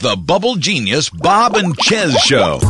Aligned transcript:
The 0.00 0.14
Bubble 0.14 0.54
Genius 0.54 1.10
Bob 1.10 1.56
and 1.56 1.76
Chez 1.82 2.16
Show. 2.20 2.60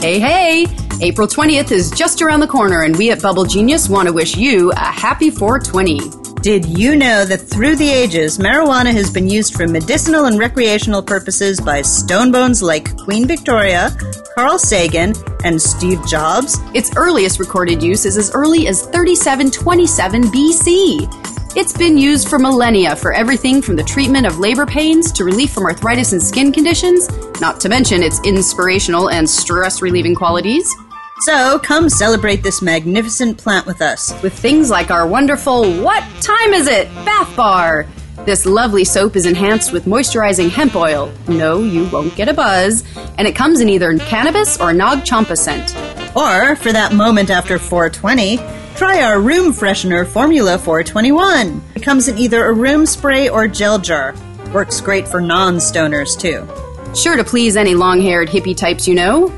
Hey, 0.00 0.18
hey! 0.18 0.66
April 1.00 1.28
20th 1.28 1.70
is 1.70 1.92
just 1.92 2.20
around 2.20 2.40
the 2.40 2.48
corner, 2.48 2.82
and 2.82 2.96
we 2.96 3.12
at 3.12 3.22
Bubble 3.22 3.44
Genius 3.44 3.88
want 3.88 4.08
to 4.08 4.12
wish 4.12 4.36
you 4.36 4.72
a 4.72 4.78
happy 4.78 5.30
420. 5.30 6.00
Did 6.40 6.66
you 6.66 6.96
know 6.96 7.24
that 7.26 7.42
through 7.42 7.76
the 7.76 7.88
ages, 7.88 8.38
marijuana 8.38 8.90
has 8.90 9.08
been 9.08 9.30
used 9.30 9.54
for 9.54 9.68
medicinal 9.68 10.24
and 10.24 10.36
recreational 10.36 11.00
purposes 11.00 11.60
by 11.60 11.80
stonebones 11.80 12.60
like 12.60 12.96
Queen 12.98 13.28
Victoria, 13.28 13.96
Carl 14.34 14.58
Sagan, 14.58 15.14
and 15.44 15.62
Steve 15.62 16.04
Jobs? 16.08 16.58
Its 16.74 16.90
earliest 16.96 17.38
recorded 17.38 17.84
use 17.84 18.04
is 18.04 18.16
as 18.16 18.32
early 18.34 18.66
as 18.66 18.82
3727 18.86 20.22
BC. 20.24 21.33
It's 21.56 21.72
been 21.72 21.96
used 21.96 22.28
for 22.28 22.40
millennia 22.40 22.96
for 22.96 23.12
everything 23.12 23.62
from 23.62 23.76
the 23.76 23.84
treatment 23.84 24.26
of 24.26 24.40
labor 24.40 24.66
pains 24.66 25.12
to 25.12 25.22
relief 25.22 25.52
from 25.52 25.66
arthritis 25.66 26.12
and 26.12 26.20
skin 26.20 26.50
conditions, 26.50 27.08
not 27.40 27.60
to 27.60 27.68
mention 27.68 28.02
its 28.02 28.20
inspirational 28.24 29.08
and 29.08 29.30
stress 29.30 29.80
relieving 29.80 30.16
qualities. 30.16 30.68
So 31.20 31.60
come 31.60 31.88
celebrate 31.88 32.42
this 32.42 32.60
magnificent 32.60 33.38
plant 33.38 33.66
with 33.66 33.82
us. 33.82 34.20
With 34.20 34.32
things 34.36 34.68
like 34.68 34.90
our 34.90 35.06
wonderful 35.06 35.72
What 35.80 36.02
Time 36.20 36.52
Is 36.54 36.66
It? 36.66 36.88
bath 37.04 37.36
bar. 37.36 37.86
This 38.24 38.46
lovely 38.46 38.84
soap 38.84 39.14
is 39.14 39.24
enhanced 39.24 39.72
with 39.72 39.84
moisturizing 39.84 40.50
hemp 40.50 40.74
oil. 40.74 41.12
No, 41.28 41.60
you 41.60 41.88
won't 41.90 42.16
get 42.16 42.28
a 42.28 42.34
buzz. 42.34 42.82
And 43.16 43.28
it 43.28 43.36
comes 43.36 43.60
in 43.60 43.68
either 43.68 43.96
cannabis 43.98 44.60
or 44.60 44.72
Nag 44.72 45.04
Champa 45.04 45.36
scent. 45.36 45.72
Or, 46.16 46.56
for 46.56 46.72
that 46.72 46.92
moment 46.94 47.30
after 47.30 47.60
420, 47.60 48.38
Try 48.76 49.02
our 49.02 49.20
room 49.20 49.52
freshener 49.52 50.04
Formula 50.04 50.58
421. 50.58 51.62
It 51.76 51.82
comes 51.84 52.08
in 52.08 52.18
either 52.18 52.46
a 52.46 52.52
room 52.52 52.86
spray 52.86 53.28
or 53.28 53.46
gel 53.46 53.78
jar. 53.78 54.16
Works 54.52 54.80
great 54.80 55.06
for 55.06 55.20
non 55.20 55.56
stoners 55.56 56.18
too. 56.18 56.44
Sure 56.92 57.16
to 57.16 57.22
please 57.22 57.56
any 57.56 57.74
long 57.74 58.00
haired 58.00 58.28
hippie 58.28 58.56
types 58.56 58.88
you 58.88 58.96
know. 58.96 59.32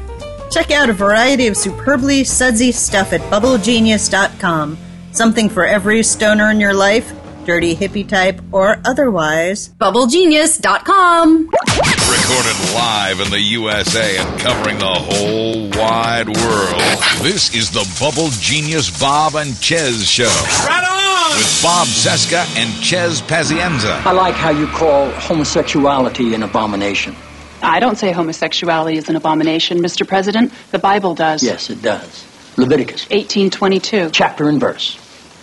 Check 0.50 0.70
out 0.70 0.88
a 0.88 0.94
variety 0.94 1.48
of 1.48 1.56
superbly 1.56 2.24
sudsy 2.24 2.72
stuff 2.72 3.12
at 3.12 3.20
bubblegenius.com. 3.30 4.78
Something 5.12 5.50
for 5.50 5.66
every 5.66 6.02
stoner 6.02 6.50
in 6.50 6.58
your 6.58 6.74
life, 6.74 7.12
dirty 7.46 7.74
hippie 7.74 8.06
type 8.06 8.40
or 8.52 8.76
otherwise. 8.84 9.70
Bubblegenius.com. 9.80 11.46
Recorded 11.46 12.74
live 12.74 13.20
in 13.20 13.30
the 13.30 13.40
USA 13.40 14.18
and 14.18 14.40
covering 14.40 14.78
the 14.78 14.86
whole 14.86 15.68
wide 15.70 16.28
world. 16.28 16.82
This 17.22 17.54
is 17.54 17.70
the 17.70 17.86
Bubble 18.00 18.28
Genius 18.40 18.90
Bob 18.98 19.36
and 19.36 19.54
Chez 19.62 20.04
Show. 20.04 20.24
Right 20.66 20.84
on! 20.84 21.38
With 21.38 21.62
Bob 21.62 21.86
Cesca 21.86 22.44
and 22.56 22.84
Chez 22.84 23.22
Pazienza. 23.22 24.04
I 24.04 24.12
like 24.12 24.34
how 24.34 24.50
you 24.50 24.66
call 24.66 25.10
homosexuality 25.12 26.34
an 26.34 26.42
abomination. 26.42 27.14
I 27.62 27.78
don't 27.80 27.96
say 27.96 28.12
homosexuality 28.12 28.96
is 28.98 29.08
an 29.08 29.16
abomination, 29.16 29.78
Mr. 29.78 30.06
President. 30.06 30.52
The 30.72 30.78
Bible 30.78 31.14
does. 31.14 31.42
Yes, 31.42 31.70
it 31.70 31.80
does. 31.80 32.24
Leviticus 32.56 33.02
1822. 33.10 34.10
chapter 34.10 34.48
and 34.48 34.58
verse. 34.60 34.98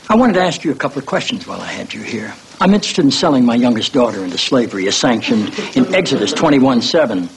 I 0.10 0.16
wanted 0.16 0.34
to 0.34 0.42
ask 0.42 0.66
you 0.66 0.72
a 0.72 0.76
couple 0.76 1.00
of 1.00 1.06
questions 1.06 1.48
while 1.48 1.62
I 1.62 1.68
had 1.68 1.94
you 1.94 2.02
here. 2.02 2.34
I'm 2.60 2.74
interested 2.74 3.06
in 3.06 3.12
selling 3.12 3.46
my 3.46 3.56
youngest 3.56 3.94
daughter 3.94 4.24
into 4.24 4.38
slavery 4.38 4.88
as 4.88 4.98
sanctioned 4.98 5.58
in 5.76 5.96
Exodus 5.96 6.34
21 6.34 6.82
7. 6.82 7.30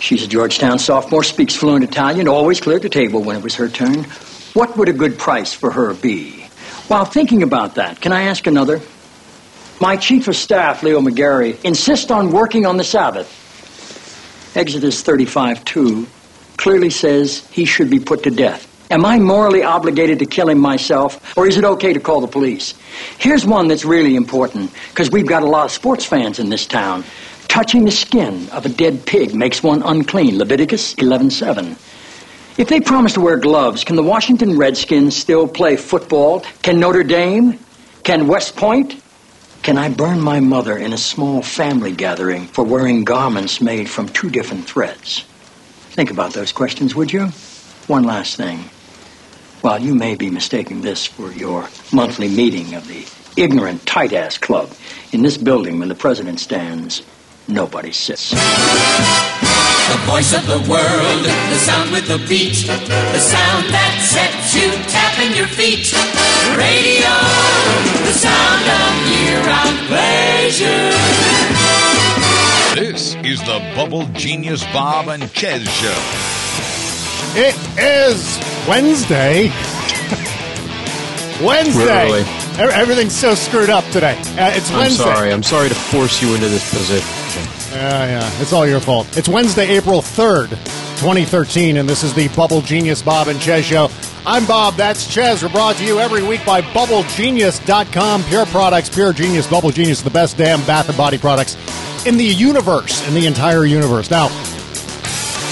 She's 0.00 0.22
a 0.22 0.26
Georgetown 0.26 0.78
sophomore, 0.78 1.22
speaks 1.22 1.54
fluent 1.54 1.84
Italian, 1.84 2.26
always 2.26 2.60
cleared 2.60 2.82
the 2.82 2.88
table 2.88 3.22
when 3.22 3.36
it 3.36 3.42
was 3.42 3.56
her 3.56 3.68
turn. 3.68 4.04
What 4.54 4.76
would 4.76 4.88
a 4.88 4.92
good 4.92 5.18
price 5.18 5.52
for 5.52 5.70
her 5.70 5.92
be? 5.92 6.44
While 6.88 7.04
thinking 7.04 7.42
about 7.42 7.74
that, 7.74 8.00
can 8.00 8.12
I 8.12 8.22
ask 8.22 8.46
another? 8.46 8.80
My 9.80 9.96
chief 9.96 10.28
of 10.28 10.36
staff, 10.36 10.82
Leo 10.82 11.00
McGarry, 11.00 11.62
insists 11.62 12.10
on 12.10 12.32
working 12.32 12.64
on 12.64 12.78
the 12.78 12.84
Sabbath. 12.84 13.28
Exodus 14.56 15.02
35 15.02 15.64
2 15.64 16.06
clearly 16.56 16.90
says 16.90 17.46
he 17.50 17.64
should 17.64 17.90
be 17.90 18.00
put 18.00 18.22
to 18.22 18.30
death. 18.30 18.67
Am 18.90 19.04
I 19.04 19.18
morally 19.18 19.62
obligated 19.62 20.18
to 20.20 20.26
kill 20.26 20.48
him 20.48 20.58
myself, 20.58 21.36
or 21.36 21.46
is 21.46 21.58
it 21.58 21.64
okay 21.64 21.92
to 21.92 22.00
call 22.00 22.22
the 22.22 22.26
police? 22.26 22.72
Here's 23.18 23.44
one 23.44 23.68
that's 23.68 23.84
really 23.84 24.16
important, 24.16 24.72
because 24.88 25.10
we've 25.10 25.26
got 25.26 25.42
a 25.42 25.46
lot 25.46 25.66
of 25.66 25.72
sports 25.72 26.06
fans 26.06 26.38
in 26.38 26.48
this 26.48 26.66
town. 26.66 27.04
Touching 27.48 27.84
the 27.84 27.90
skin 27.90 28.48
of 28.50 28.64
a 28.64 28.70
dead 28.70 29.04
pig 29.04 29.34
makes 29.34 29.62
one 29.62 29.82
unclean. 29.82 30.38
Leviticus 30.38 30.94
11:7. 30.94 31.76
If 32.56 32.68
they 32.68 32.80
promise 32.80 33.12
to 33.12 33.20
wear 33.20 33.36
gloves, 33.36 33.84
can 33.84 33.96
the 33.96 34.02
Washington 34.02 34.56
Redskins 34.56 35.14
still 35.14 35.46
play 35.46 35.76
football? 35.76 36.42
Can 36.62 36.80
Notre 36.80 37.04
Dame? 37.04 37.58
Can 38.04 38.26
West 38.26 38.56
Point? 38.56 38.96
Can 39.62 39.76
I 39.76 39.90
burn 39.90 40.20
my 40.20 40.40
mother 40.40 40.78
in 40.78 40.94
a 40.94 40.98
small 40.98 41.42
family 41.42 41.92
gathering 41.92 42.46
for 42.46 42.64
wearing 42.64 43.04
garments 43.04 43.60
made 43.60 43.88
from 43.90 44.08
two 44.08 44.30
different 44.30 44.64
threads? 44.66 45.24
Think 45.90 46.10
about 46.10 46.32
those 46.32 46.52
questions, 46.52 46.94
would 46.94 47.12
you? 47.12 47.32
One 47.86 48.04
last 48.04 48.36
thing. 48.36 48.70
While 49.60 49.80
you 49.80 49.94
may 49.94 50.14
be 50.14 50.30
mistaking 50.30 50.82
this 50.82 51.04
for 51.04 51.32
your 51.32 51.68
monthly 51.92 52.28
meeting 52.28 52.74
of 52.74 52.86
the 52.86 53.04
ignorant 53.36 53.84
tight 53.86 54.12
ass 54.12 54.38
club, 54.38 54.70
in 55.12 55.22
this 55.22 55.36
building 55.36 55.80
when 55.80 55.88
the 55.88 55.96
president 55.96 56.38
stands, 56.38 57.02
nobody 57.48 57.90
sits. 57.90 58.30
The 58.30 58.36
voice 60.06 60.32
of 60.32 60.46
the 60.46 60.58
world, 60.70 61.24
the 61.24 61.56
sound 61.56 61.90
with 61.90 62.06
the 62.06 62.18
beat, 62.28 62.66
the 62.66 63.18
sound 63.18 63.66
that 63.74 63.98
sets 63.98 64.54
you 64.54 64.70
tapping 64.86 65.34
your 65.36 65.48
feet. 65.48 65.92
Radio, 66.54 67.10
the 68.06 68.14
sound 68.14 68.62
of 68.78 68.94
year-round 69.10 69.78
pleasure. 69.88 70.92
This 72.80 73.16
is 73.24 73.40
the 73.40 73.58
Bubble 73.74 74.06
Genius 74.12 74.62
Bob 74.72 75.08
and 75.08 75.28
Chez 75.32 75.64
Show. 75.64 76.27
It 77.40 77.54
is 77.78 78.36
Wednesday. 78.66 79.44
Wednesday. 81.40 82.06
Really? 82.10 82.24
Everything's 82.74 83.14
so 83.14 83.36
screwed 83.36 83.70
up 83.70 83.84
today. 83.92 84.18
Uh, 84.36 84.50
it's 84.56 84.72
I'm 84.72 84.78
Wednesday. 84.78 85.04
sorry. 85.04 85.32
I'm 85.32 85.44
sorry 85.44 85.68
to 85.68 85.74
force 85.76 86.20
you 86.20 86.34
into 86.34 86.48
this 86.48 86.68
position. 86.68 87.06
Yeah, 87.70 88.06
yeah. 88.06 88.42
It's 88.42 88.52
all 88.52 88.66
your 88.66 88.80
fault. 88.80 89.16
It's 89.16 89.28
Wednesday, 89.28 89.68
April 89.76 90.00
3rd, 90.00 90.50
2013, 90.98 91.76
and 91.76 91.88
this 91.88 92.02
is 92.02 92.12
the 92.12 92.26
Bubble 92.30 92.60
Genius 92.60 93.02
Bob 93.02 93.28
and 93.28 93.40
Chez 93.40 93.62
Show. 93.62 93.88
I'm 94.26 94.44
Bob, 94.44 94.74
that's 94.74 95.08
Chez. 95.08 95.40
We're 95.40 95.48
brought 95.50 95.76
to 95.76 95.84
you 95.84 96.00
every 96.00 96.24
week 96.24 96.44
by 96.44 96.60
BubbleGenius.com. 96.60 98.24
Pure 98.24 98.46
products, 98.46 98.88
pure 98.88 99.12
genius, 99.12 99.46
Bubble 99.46 99.70
Genius, 99.70 100.02
the 100.02 100.10
best 100.10 100.36
damn 100.36 100.58
bath 100.66 100.88
and 100.88 100.98
body 100.98 101.18
products 101.18 101.56
in 102.04 102.16
the 102.16 102.24
universe, 102.24 103.06
in 103.06 103.14
the 103.14 103.26
entire 103.26 103.64
universe. 103.64 104.10
Now, 104.10 104.26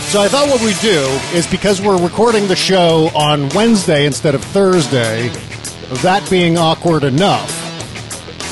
so 0.07 0.23
I 0.23 0.29
thought 0.29 0.49
what 0.49 0.63
we'd 0.63 0.79
do 0.81 1.01
is 1.37 1.47
because 1.49 1.83
we're 1.83 2.01
recording 2.01 2.47
the 2.47 2.57
show 2.57 3.11
on 3.15 3.49
Wednesday 3.51 4.07
instead 4.07 4.35
of 4.35 4.45
Thursday, 4.45 5.29
that 6.03 6.27
being 6.31 6.57
awkward 6.57 7.03
enough, 7.03 7.51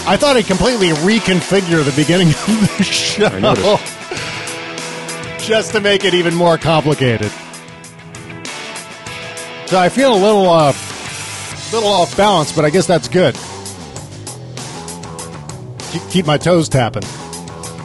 I 0.07 0.17
thought 0.17 0.37
I'd 0.37 0.47
completely 0.47 0.89
reconfigure 0.89 1.85
the 1.85 1.95
beginning 1.97 2.29
of 2.29 2.77
the 2.77 2.85
show 2.85 3.27
I 3.27 3.79
just 5.39 5.73
to 5.73 5.81
make 5.81 6.05
it 6.05 6.13
even 6.13 6.35
more 6.35 6.59
complicated. 6.59 7.31
So 9.67 9.79
I 9.79 9.89
feel 9.89 10.13
a 10.13 10.21
little, 10.21 10.51
uh, 10.51 10.73
little 11.73 11.89
off 11.89 12.15
balance, 12.17 12.53
but 12.53 12.65
I 12.65 12.71
guess 12.71 12.87
that's 12.87 13.09
good. 13.09 13.35
Keep, 15.93 16.11
keep 16.11 16.27
my 16.27 16.37
toes 16.37 16.69
tapping. 16.69 17.05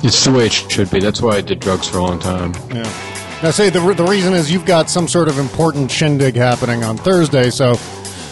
It's 0.01 0.25
the 0.25 0.31
way 0.31 0.47
it 0.47 0.53
should 0.53 0.89
be. 0.89 0.99
That's 0.99 1.21
why 1.21 1.37
I 1.37 1.41
did 1.41 1.59
drugs 1.59 1.87
for 1.87 1.99
a 1.99 2.03
long 2.03 2.19
time. 2.19 2.53
Yeah. 2.71 3.08
Now, 3.41 3.51
say 3.51 3.69
the 3.69 3.79
the 3.93 4.03
reason 4.03 4.33
is 4.33 4.51
you've 4.51 4.65
got 4.65 4.89
some 4.89 5.07
sort 5.07 5.29
of 5.29 5.39
important 5.39 5.89
shindig 5.89 6.35
happening 6.35 6.83
on 6.83 6.97
Thursday, 6.97 7.49
so 7.49 7.75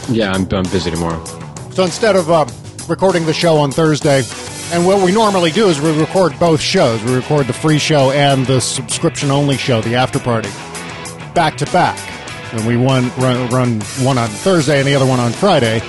Yeah, 0.10 0.34
I'm, 0.34 0.48
I'm 0.52 0.64
busy 0.64 0.92
tomorrow. 0.92 1.24
So 1.72 1.84
instead 1.86 2.18
of 2.18 2.30
uh, 2.30 2.46
recording 2.90 3.26
the 3.26 3.34
show 3.34 3.58
on 3.58 3.72
Thursday, 3.72 4.24
and 4.74 4.86
what 4.86 5.02
we 5.02 5.14
normally 5.14 5.52
do 5.52 5.68
is 5.70 5.80
we 5.80 5.98
record 5.98 6.38
both 6.40 6.60
shows. 6.60 7.02
We 7.04 7.16
record 7.16 7.48
the 7.48 7.54
free 7.54 7.80
show 7.80 8.12
and 8.12 8.46
the 8.48 8.60
subscription 8.60 9.32
only 9.32 9.56
show, 9.56 9.80
the 9.80 9.96
after 9.96 10.20
party, 10.20 10.50
back 11.34 11.56
to 11.58 11.66
back. 11.68 11.98
And 12.54 12.68
we 12.68 12.76
one, 12.76 13.10
run, 13.18 13.50
run 13.50 13.80
one 14.06 14.18
on 14.18 14.28
Thursday 14.28 14.80
and 14.80 14.88
the 14.88 14.96
other 14.96 15.06
one 15.06 15.22
on 15.22 15.32
Friday, 15.32 15.82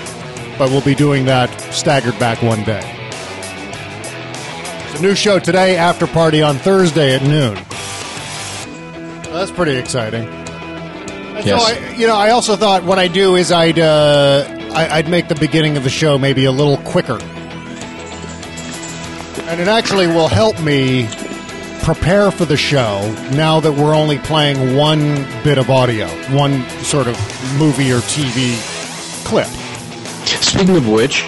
but 0.58 0.70
we'll 0.70 0.80
be 0.80 0.94
doing 0.94 1.24
that 1.24 1.50
staggered 1.72 2.18
back 2.20 2.40
one 2.40 2.62
day. 2.62 2.82
It's 4.90 5.00
a 5.00 5.02
new 5.02 5.16
show 5.16 5.40
today, 5.40 5.76
after 5.76 6.06
party 6.06 6.40
on 6.40 6.56
Thursday 6.56 7.16
at 7.16 7.22
noon. 7.22 7.58
That's 9.32 9.50
pretty 9.50 9.76
exciting. 9.76 10.24
Yes. 10.24 11.46
So 11.46 11.56
I, 11.56 11.94
you 11.94 12.06
know, 12.06 12.16
I 12.16 12.30
also 12.30 12.56
thought 12.56 12.82
what 12.84 12.98
I'd 12.98 13.12
do 13.12 13.36
is 13.36 13.52
I'd 13.52 13.78
uh, 13.78 14.44
I, 14.72 14.98
I'd 14.98 15.08
make 15.08 15.28
the 15.28 15.36
beginning 15.36 15.76
of 15.76 15.84
the 15.84 15.90
show 15.90 16.18
maybe 16.18 16.46
a 16.46 16.52
little 16.52 16.78
quicker, 16.78 17.18
and 19.48 19.60
it 19.60 19.68
actually 19.68 20.08
will 20.08 20.28
help 20.28 20.60
me 20.60 21.08
prepare 21.82 22.30
for 22.30 22.44
the 22.44 22.56
show 22.56 23.00
now 23.32 23.60
that 23.60 23.72
we're 23.72 23.94
only 23.94 24.18
playing 24.18 24.76
one 24.76 25.00
bit 25.44 25.58
of 25.58 25.70
audio, 25.70 26.06
one 26.36 26.68
sort 26.82 27.06
of 27.06 27.16
movie 27.58 27.92
or 27.92 27.98
TV 28.00 28.56
clip. 29.24 29.46
Speaking 30.26 30.76
of 30.76 30.88
which, 30.88 31.24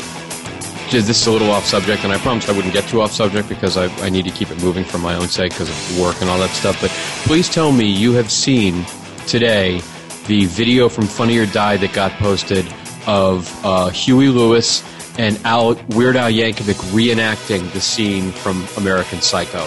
just, 0.91 1.07
this 1.07 1.21
is 1.21 1.27
a 1.27 1.33
little 1.33 1.51
off 1.51 1.65
subject, 1.65 2.05
and 2.05 2.13
I 2.13 2.19
promised 2.19 2.49
I 2.49 2.53
wouldn't 2.53 2.75
get 2.75 2.89
too 2.89 3.01
off 3.01 3.13
subject 3.13 3.49
because 3.49 3.77
I, 3.77 3.87
I 4.05 4.11
need 4.11 4.25
to 4.25 4.31
keep 4.31 4.51
it 4.51 4.61
moving 4.63 4.85
for 4.85 4.99
my 4.99 5.15
own 5.15 5.29
sake 5.29 5.53
because 5.53 5.69
of 5.71 6.01
work 6.01 6.21
and 6.21 6.29
all 6.29 6.39
that 6.39 6.51
stuff. 6.51 6.81
But 6.81 6.91
please 7.27 7.49
tell 7.49 7.73
me 7.73 7.87
you 7.87 8.13
have 8.13 8.31
seen 8.31 8.85
today 9.27 9.81
the 10.27 10.47
video 10.47 10.89
from 10.89 11.07
Funny 11.07 11.39
or 11.39 11.47
Die 11.47 11.77
that 11.77 11.93
got 11.93 12.13
posted 12.13 12.67
of 13.07 13.65
uh, 13.65 13.91
Huey 13.91 14.29
Lewis 14.29 14.85
and 15.19 15.39
Al, 15.45 15.75
Weird 15.91 16.17
Al 16.17 16.31
Yankovic 16.31 16.77
reenacting 16.93 17.73
the 17.73 17.81
scene 17.81 18.31
from 18.31 18.67
American 18.77 19.21
Psycho. 19.21 19.67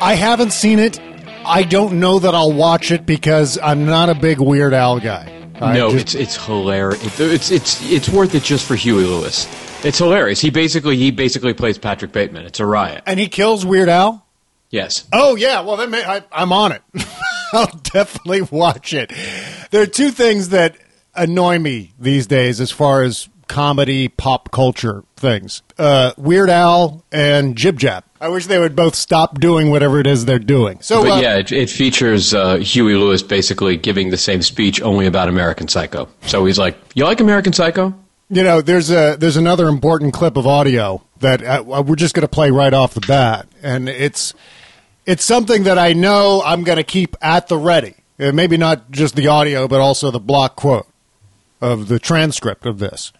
I 0.00 0.14
haven't 0.14 0.52
seen 0.52 0.78
it. 0.78 1.00
I 1.46 1.62
don't 1.62 2.00
know 2.00 2.18
that 2.18 2.34
I'll 2.34 2.52
watch 2.52 2.90
it 2.90 3.06
because 3.06 3.58
I'm 3.62 3.84
not 3.86 4.08
a 4.08 4.14
big 4.14 4.40
Weird 4.40 4.74
Al 4.74 4.98
guy. 5.00 5.33
I 5.60 5.74
no, 5.74 5.90
just- 5.90 6.14
it's 6.14 6.36
it's 6.36 6.46
hilarious. 6.46 7.20
It- 7.20 7.32
it's 7.32 7.50
it's 7.50 7.90
it's 7.90 8.08
worth 8.08 8.34
it 8.34 8.42
just 8.42 8.66
for 8.66 8.74
Huey 8.74 9.04
Lewis. 9.04 9.46
It's 9.84 9.98
hilarious. 9.98 10.40
He 10.40 10.50
basically 10.50 10.96
he 10.96 11.10
basically 11.10 11.54
plays 11.54 11.78
Patrick 11.78 12.12
Bateman. 12.12 12.46
It's 12.46 12.60
a 12.60 12.66
riot. 12.66 13.02
and 13.06 13.20
he 13.20 13.28
kills 13.28 13.64
Weird 13.66 13.88
Al. 13.88 14.24
Yes. 14.70 15.04
Oh 15.12 15.36
yeah, 15.36 15.60
well 15.60 15.76
then 15.76 15.90
may, 15.90 16.02
I, 16.04 16.22
I'm 16.32 16.52
on 16.52 16.72
it. 16.72 16.82
I'll 17.52 17.70
definitely 17.92 18.42
watch 18.42 18.92
it. 18.92 19.12
There 19.70 19.82
are 19.82 19.86
two 19.86 20.10
things 20.10 20.48
that 20.48 20.76
annoy 21.14 21.58
me 21.60 21.92
these 22.00 22.26
days 22.26 22.60
as 22.60 22.72
far 22.72 23.02
as 23.04 23.28
comedy, 23.48 24.08
pop 24.08 24.50
culture 24.50 25.04
things: 25.16 25.62
uh, 25.78 26.12
Weird 26.16 26.50
Al 26.50 27.04
and 27.12 27.56
Jib 27.56 27.78
Jab. 27.78 28.04
I 28.20 28.28
wish 28.28 28.46
they 28.46 28.58
would 28.58 28.74
both 28.74 28.94
stop 28.94 29.38
doing 29.38 29.70
whatever 29.70 30.00
it 30.00 30.06
is 30.06 30.24
they're 30.24 30.38
doing. 30.38 30.80
So, 30.80 31.02
But 31.02 31.18
uh, 31.18 31.20
yeah, 31.20 31.36
it, 31.36 31.52
it 31.52 31.70
features 31.70 32.32
uh, 32.32 32.56
Huey 32.56 32.94
Lewis 32.94 33.22
basically 33.22 33.76
giving 33.76 34.10
the 34.10 34.16
same 34.16 34.42
speech 34.42 34.80
only 34.80 35.06
about 35.06 35.28
American 35.28 35.68
Psycho. 35.68 36.08
So 36.22 36.44
he's 36.44 36.58
like, 36.58 36.76
"You 36.94 37.04
like 37.04 37.20
American 37.20 37.52
Psycho?" 37.52 37.94
you 38.30 38.42
know, 38.42 38.60
there's 38.60 38.90
a 38.90 39.16
there's 39.18 39.36
another 39.36 39.68
important 39.68 40.12
clip 40.14 40.36
of 40.36 40.46
audio 40.46 41.02
that 41.20 41.42
uh, 41.42 41.82
we're 41.86 41.96
just 41.96 42.14
going 42.14 42.22
to 42.22 42.28
play 42.28 42.50
right 42.50 42.72
off 42.72 42.94
the 42.94 43.00
bat, 43.06 43.46
and 43.62 43.88
it's 43.88 44.34
it's 45.06 45.24
something 45.24 45.64
that 45.64 45.78
I 45.78 45.92
know 45.92 46.42
I'm 46.44 46.64
going 46.64 46.76
to 46.76 46.84
keep 46.84 47.16
at 47.20 47.48
the 47.48 47.56
ready. 47.58 47.94
Uh, 48.18 48.32
maybe 48.32 48.56
not 48.56 48.90
just 48.90 49.16
the 49.16 49.26
audio, 49.26 49.68
but 49.68 49.80
also 49.80 50.10
the 50.10 50.20
block 50.20 50.56
quote 50.56 50.86
of 51.60 51.88
the 51.88 51.98
transcript 51.98 52.64
of 52.64 52.78
this. 52.78 53.12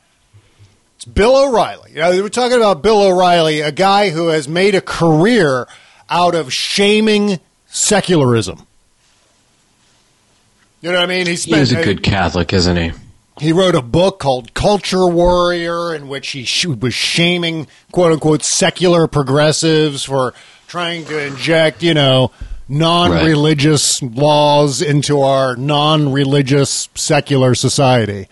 It's 0.96 1.05
Bill 1.05 1.37
O'Reilly. 1.37 1.93
You 1.93 2.00
know, 2.00 2.11
we're 2.23 2.29
talking 2.29 2.56
about 2.56 2.82
Bill 2.82 3.00
O'Reilly, 3.02 3.61
a 3.61 3.73
guy 3.73 4.11
who 4.11 4.29
has 4.29 4.49
made 4.49 4.75
a 4.75 4.81
career 4.81 5.67
out 6.08 6.35
of 6.35 6.52
shaming 6.52 7.41
secularism. 7.67 8.67
You 10.81 10.93
know 10.93 10.99
what 10.99 11.05
I 11.05 11.06
mean? 11.06 11.26
He 11.26 11.37
spent 11.37 11.58
He's 11.61 11.73
a 11.73 11.82
good 11.82 12.02
Catholic, 12.02 12.52
isn't 12.52 12.76
he? 12.76 12.93
he 13.41 13.52
wrote 13.52 13.75
a 13.75 13.82
book 13.82 14.20
called 14.20 14.55
Culture 14.55 15.06
Warrior, 15.06 15.94
in 15.94 16.08
which 16.08 16.31
he 16.31 16.44
sh- 16.44 16.67
was 16.67 16.94
shaming 16.94 17.67
"quote 17.91 18.12
unquote" 18.12 18.43
secular 18.44 19.06
progressives 19.08 20.05
for 20.05 20.35
trying 20.69 21.05
to 21.06 21.19
inject, 21.19 21.82
you 21.82 21.94
know, 21.94 22.31
non-religious 22.69 24.02
laws 24.02 24.81
into 24.81 25.20
our 25.20 25.56
non-religious 25.56 26.88
secular 26.94 27.55
society. 27.55 28.29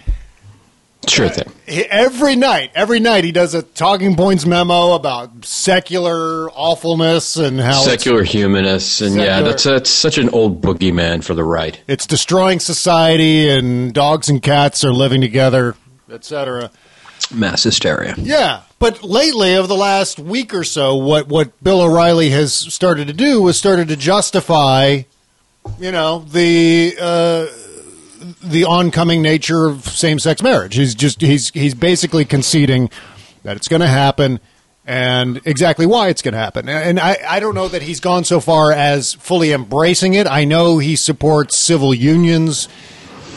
Sure 1.09 1.29
thing. 1.29 1.53
Every 1.91 2.37
night, 2.37 2.71
every 2.75 3.01
night, 3.01 3.25
he 3.25 3.33
does 3.33 3.55
a 3.55 3.63
talking 3.63 4.15
points 4.15 4.47
memo 4.47 4.93
about 4.93 5.45
secular 5.45 6.49
awfulness 6.51 7.37
and 7.37 7.59
how 7.61 7.81
Secular 7.83 8.23
humanists, 8.23 9.01
and 9.01 9.17
yeah, 9.17 9.23
Secular- 9.39 9.49
that's 9.49 9.65
that's 9.65 9.91
such 9.91 10.19
an 10.19 10.29
old 10.31 10.63
boogeyman 10.63 11.25
for 11.25 11.35
the 11.35 11.43
right. 11.45 11.81
it's 11.89 12.07
destroying 12.07 12.61
society 12.61 13.49
and 13.49 13.93
dogs 13.93 14.29
and 14.29 14.43
cats 14.43 14.85
are 14.85 14.93
living 14.93 15.21
together, 15.21 15.75
etc. 16.11 16.71
Mass 17.35 17.65
hysteria. 17.65 18.15
Yeah, 18.19 18.63
but 18.79 19.03
lately, 19.03 19.57
over 19.57 19.67
the 19.67 19.75
last 19.77 20.19
week 20.21 20.55
or 20.55 20.65
so, 20.65 20.95
what 20.97 21.27
what 21.27 21.63
Bill 21.65 21.81
O'Reilly 21.83 22.31
has 22.31 22.55
started 22.55 23.09
to 23.09 23.13
do 23.13 23.43
was 23.43 23.59
started 23.59 23.89
to 23.89 23.97
justify, 23.97 25.03
you 25.81 25.91
know, 25.91 26.21
the 26.21 26.95
uh, 27.01 27.47
the 28.43 28.65
oncoming 28.65 29.23
nature 29.23 29.67
of 29.67 29.85
same 29.85 30.19
sex 30.19 30.43
marriage. 30.43 30.75
He's 30.75 30.95
just 30.95 31.21
he's 31.21 31.51
he's 31.51 31.75
basically 31.75 32.25
conceding 32.25 32.91
that 33.43 33.57
it's 33.57 33.69
going 33.69 33.81
to 33.81 33.89
happen 33.89 34.41
and 34.85 35.41
exactly 35.45 35.87
why 35.87 36.09
it's 36.09 36.23
going 36.23 36.33
to 36.33 36.39
happen. 36.39 36.69
And 36.69 36.99
I, 36.99 37.17
I 37.29 37.41
don't 37.41 37.55
know 37.55 37.69
that 37.69 37.83
he's 37.83 38.01
gone 38.01 38.25
so 38.25 38.41
far 38.41 38.73
as 38.73 39.15
fully 39.15 39.53
embracing 39.53 40.15
it. 40.15 40.27
I 40.27 40.45
know 40.45 40.79
he 40.79 40.97
supports 40.97 41.57
civil 41.57 41.95
unions, 41.95 42.69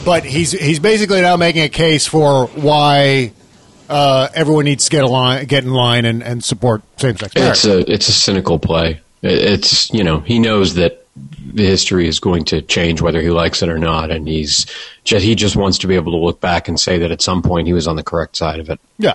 but 0.04 0.24
he's 0.24 0.52
he's 0.52 0.80
basically 0.80 1.20
now 1.20 1.36
making 1.36 1.62
a 1.62 1.68
case 1.68 2.06
for 2.06 2.46
why 2.48 3.32
uh, 3.88 4.28
everyone 4.34 4.64
needs 4.64 4.84
to 4.84 4.90
get 4.90 5.04
a 5.04 5.08
line, 5.08 5.44
get 5.46 5.64
in 5.64 5.70
line 5.70 6.04
and, 6.04 6.22
and 6.22 6.42
support 6.42 6.82
same 7.00 7.16
sex 7.16 7.34
marriage. 7.34 7.50
It's 7.50 7.64
a 7.64 7.92
it's 7.92 8.08
a 8.08 8.12
cynical 8.12 8.58
play. 8.58 9.00
It's 9.22 9.92
you 9.92 10.04
know 10.04 10.20
he 10.20 10.38
knows 10.38 10.74
that 10.74 11.05
the 11.54 11.64
history 11.64 12.06
is 12.06 12.20
going 12.20 12.44
to 12.46 12.60
change 12.62 13.00
whether 13.00 13.20
he 13.20 13.30
likes 13.30 13.62
it 13.62 13.68
or 13.68 13.78
not, 13.78 14.10
and 14.10 14.28
he's 14.28 14.66
just, 15.04 15.24
he 15.24 15.34
just 15.34 15.56
wants 15.56 15.78
to 15.78 15.86
be 15.86 15.94
able 15.94 16.12
to 16.12 16.18
look 16.18 16.40
back 16.40 16.68
and 16.68 16.78
say 16.78 16.98
that 16.98 17.10
at 17.10 17.22
some 17.22 17.42
point 17.42 17.66
he 17.66 17.72
was 17.72 17.86
on 17.88 17.96
the 17.96 18.02
correct 18.02 18.36
side 18.36 18.60
of 18.60 18.68
it. 18.68 18.78
Yeah, 18.98 19.14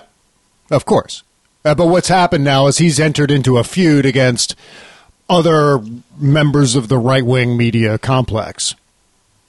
of 0.70 0.84
course. 0.84 1.22
Uh, 1.64 1.74
but 1.76 1.86
what's 1.86 2.08
happened 2.08 2.42
now 2.44 2.66
is 2.66 2.78
he's 2.78 2.98
entered 2.98 3.30
into 3.30 3.56
a 3.58 3.62
feud 3.64 4.04
against 4.04 4.56
other 5.30 5.80
members 6.18 6.74
of 6.74 6.88
the 6.88 6.98
right 6.98 7.24
wing 7.24 7.56
media 7.56 7.98
complex. 7.98 8.74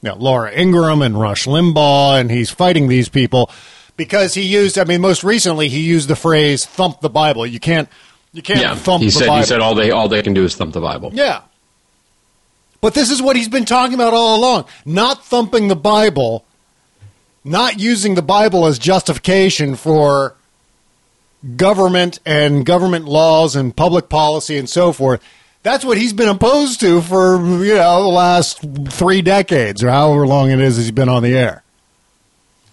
Know, 0.04 0.16
Laura 0.16 0.52
Ingraham 0.52 1.02
and 1.02 1.20
Rush 1.20 1.46
Limbaugh, 1.46 2.20
and 2.20 2.30
he's 2.30 2.50
fighting 2.52 2.88
these 2.90 3.08
people 3.10 3.50
because 3.98 4.34
he 4.34 4.42
used. 4.42 4.78
I 4.78 4.84
mean, 4.84 5.00
most 5.02 5.24
recently 5.24 5.70
he 5.70 5.80
used 5.80 6.10
the 6.10 6.16
phrase 6.18 6.66
"thump 6.66 7.00
the 7.00 7.10
Bible." 7.10 7.48
You 7.48 7.60
can't, 7.60 7.88
you 8.34 8.42
can't 8.42 8.60
Yeah, 8.60 8.76
thump 8.76 9.00
he 9.02 9.08
the 9.08 9.12
said 9.14 9.28
Bible. 9.28 9.38
he 9.38 9.44
said 9.46 9.60
all 9.62 9.76
they 9.76 9.92
all 9.92 10.10
they 10.10 10.22
can 10.22 10.34
do 10.34 10.44
is 10.44 10.56
thump 10.56 10.74
the 10.74 10.82
Bible. 10.82 11.12
Yeah. 11.14 11.42
But 12.84 12.94
this 12.94 13.12
is 13.12 13.22
what 13.22 13.38
he's 13.38 13.48
been 13.48 13.64
talking 13.64 13.94
about 13.94 14.14
all 14.14 14.38
along. 14.38 14.66
Not 14.84 15.24
thumping 15.24 15.70
the 15.70 15.76
Bible, 15.76 16.44
not 17.46 17.80
using 17.80 18.16
the 18.16 18.22
Bible 18.22 18.66
as 18.66 18.78
justification 18.78 19.78
for 19.78 20.36
government 21.56 22.20
and 22.26 22.66
government 22.66 23.06
laws 23.06 23.56
and 23.56 23.74
public 23.74 24.10
policy 24.10 24.58
and 24.58 24.70
so 24.70 24.92
forth. 24.92 25.24
That's 25.62 25.86
what 25.86 25.98
he's 25.98 26.12
been 26.12 26.28
opposed 26.28 26.82
to 26.82 27.00
for, 27.00 27.38
you 27.64 27.76
know, 27.76 28.04
the 28.04 28.10
last 28.10 28.60
three 28.90 29.22
decades 29.22 29.82
or 29.82 29.90
however 29.90 30.28
long 30.28 30.52
it 30.52 30.60
is 30.60 30.76
he's 30.76 30.92
been 30.92 31.08
on 31.08 31.24
the 31.24 31.38
air. 31.38 31.64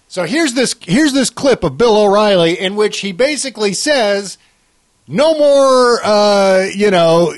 So 0.09 0.25
here's 0.25 0.55
this 0.55 0.75
here's 0.81 1.13
this 1.13 1.29
clip 1.29 1.63
of 1.63 1.77
Bill 1.77 1.95
O'Reilly 1.95 2.59
in 2.59 2.75
which 2.75 2.99
he 2.99 3.13
basically 3.13 3.71
says 3.71 4.37
no 5.07 5.37
more, 5.37 6.01
uh, 6.03 6.65
you 6.75 6.91
know, 6.91 7.33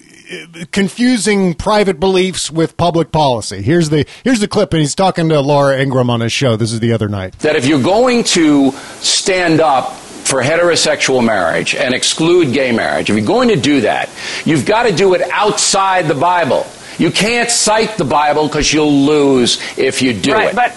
confusing 0.72 1.54
private 1.54 2.00
beliefs 2.00 2.52
with 2.52 2.78
public 2.78 3.12
policy. 3.12 3.62
Here's 3.62 3.90
the 3.90 4.06
here's 4.24 4.40
the 4.40 4.48
clip, 4.48 4.74
and 4.74 4.82
he's 4.82 4.96
talking 4.96 5.30
to 5.30 5.40
Laura 5.40 5.80
Ingraham 5.80 6.10
on 6.10 6.22
his 6.22 6.32
show. 6.32 6.56
This 6.56 6.72
is 6.72 6.80
the 6.80 6.94
other 6.94 7.08
night. 7.10 7.38
that 7.40 7.56
if 7.56 7.66
you're 7.66 7.82
going 7.82 8.24
to 8.26 8.72
stand 9.02 9.60
up 9.62 9.94
for 9.94 10.42
heterosexual 10.42 11.24
marriage 11.24 11.76
and 11.76 11.94
exclude 11.94 12.54
gay 12.54 12.72
marriage, 12.72 13.10
if 13.10 13.16
you're 13.18 13.26
going 13.26 13.50
to 13.50 13.56
do 13.58 13.82
that, 13.82 14.10
you've 14.46 14.66
got 14.66 14.84
to 14.84 14.96
do 14.96 15.14
it 15.14 15.22
outside 15.32 16.08
the 16.08 16.16
Bible. 16.16 16.66
You 16.98 17.12
can't 17.12 17.50
cite 17.50 17.98
the 17.98 18.06
Bible 18.06 18.48
because 18.48 18.72
you'll 18.72 19.06
lose 19.06 19.60
if 19.78 20.02
you 20.02 20.14
do 20.14 20.32
right, 20.32 20.50
it. 20.50 20.56
but 20.56 20.72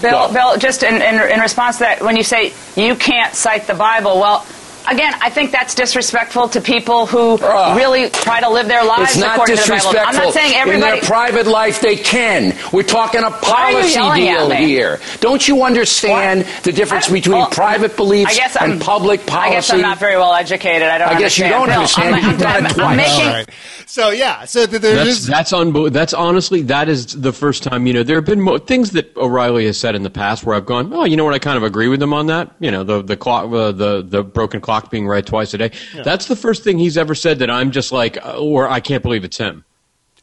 Bill, 0.00 0.28
Go. 0.28 0.32
Bill, 0.32 0.56
just 0.58 0.82
in, 0.82 0.94
in, 1.02 1.30
in 1.30 1.40
response 1.40 1.76
to 1.78 1.84
that, 1.84 2.02
when 2.02 2.16
you 2.16 2.22
say 2.22 2.52
you 2.76 2.94
can't 2.94 3.34
cite 3.34 3.66
the 3.66 3.74
Bible, 3.74 4.18
well, 4.18 4.46
again, 4.88 5.14
I 5.20 5.30
think 5.30 5.50
that's 5.52 5.74
disrespectful 5.74 6.48
to 6.50 6.60
people 6.60 7.06
who 7.06 7.38
Ugh. 7.42 7.76
really 7.76 8.10
try 8.10 8.40
to 8.40 8.48
live 8.50 8.68
their 8.68 8.84
lives 8.84 9.12
it's 9.12 9.18
not 9.20 9.32
according 9.36 9.56
to 9.56 9.62
the 9.62 9.68
Bible. 9.68 9.76
disrespectful. 9.92 10.18
I'm 10.20 10.24
not 10.24 10.34
saying 10.34 10.54
everybody. 10.54 10.92
In 10.92 10.98
their 11.00 11.02
private 11.08 11.46
life, 11.46 11.80
they 11.80 11.96
can. 11.96 12.56
We're 12.72 12.82
talking 12.82 13.22
a 13.22 13.30
policy 13.30 13.94
deal 14.20 14.50
here. 14.50 15.00
Don't 15.20 15.46
you 15.46 15.62
understand 15.64 16.44
What? 16.44 16.64
the 16.64 16.72
difference 16.72 17.08
I- 17.08 17.12
between 17.12 17.38
well, 17.38 17.48
private 17.50 17.96
beliefs 17.96 18.32
I 18.32 18.34
guess 18.34 18.56
and 18.56 18.80
public 18.80 19.26
policy? 19.26 19.48
I 19.48 19.50
guess 19.54 19.70
I'm 19.70 19.80
not 19.80 19.98
very 19.98 20.16
well 20.16 20.34
educated. 20.34 20.88
I 20.88 20.98
don't. 20.98 21.08
I 21.08 21.18
guess 21.18 21.38
you 21.38 21.48
don't 21.48 21.66
Bill, 21.68 21.74
understand 21.80 22.14
I'm, 22.14 22.20
because 22.20 22.32
you've 22.32 22.40
done 22.40 22.66
I'm, 22.66 22.80
I'm 22.90 22.96
making, 22.96 23.26
All 23.26 23.32
right. 23.34 23.50
So 23.86 24.10
yeah, 24.10 24.44
so 24.46 24.64
th- 24.66 24.80
there's 24.80 25.26
That's 25.26 25.26
that's 25.26 25.52
unbe- 25.52 25.92
That's 25.92 26.14
honestly 26.14 26.62
that 26.62 26.88
is 26.88 27.06
the 27.06 27.32
first 27.32 27.62
time 27.62 27.86
you 27.86 27.92
know 27.92 28.02
there 28.02 28.16
have 28.16 28.24
been 28.24 28.40
mo- 28.40 28.56
things 28.58 28.92
that 28.92 29.14
O'Reilly 29.16 29.66
has 29.66 29.76
said 29.76 29.94
in 29.94 30.02
the 30.02 30.10
past 30.10 30.44
where 30.44 30.56
I've 30.56 30.64
gone, 30.64 30.90
oh, 30.94 31.04
you 31.04 31.16
know 31.16 31.24
what, 31.24 31.34
I 31.34 31.38
kind 31.38 31.56
of 31.58 31.62
agree 31.62 31.88
with 31.88 32.02
him 32.02 32.14
on 32.14 32.26
that. 32.26 32.50
You 32.58 32.70
know, 32.70 32.84
the 32.84 33.02
the 33.02 33.16
clock, 33.16 33.52
uh, 33.52 33.70
the 33.72 34.02
the 34.02 34.22
broken 34.22 34.60
clock 34.62 34.71
being 34.90 35.06
right 35.06 35.24
twice 35.24 35.52
a 35.54 35.58
day. 35.58 35.70
That's 36.04 36.26
the 36.26 36.36
first 36.36 36.64
thing 36.64 36.78
he's 36.78 36.96
ever 36.96 37.14
said 37.14 37.38
that 37.40 37.50
I'm 37.50 37.70
just 37.70 37.92
like, 37.92 38.16
uh, 38.24 38.38
or 38.38 38.68
I 38.68 38.80
can't 38.80 39.02
believe 39.02 39.24
it's 39.24 39.38
him. 39.38 39.64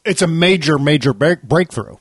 it's 0.05 0.21
a 0.21 0.27
major 0.27 0.77
major 0.79 1.13
break- 1.13 1.43
breakthrough. 1.43 1.97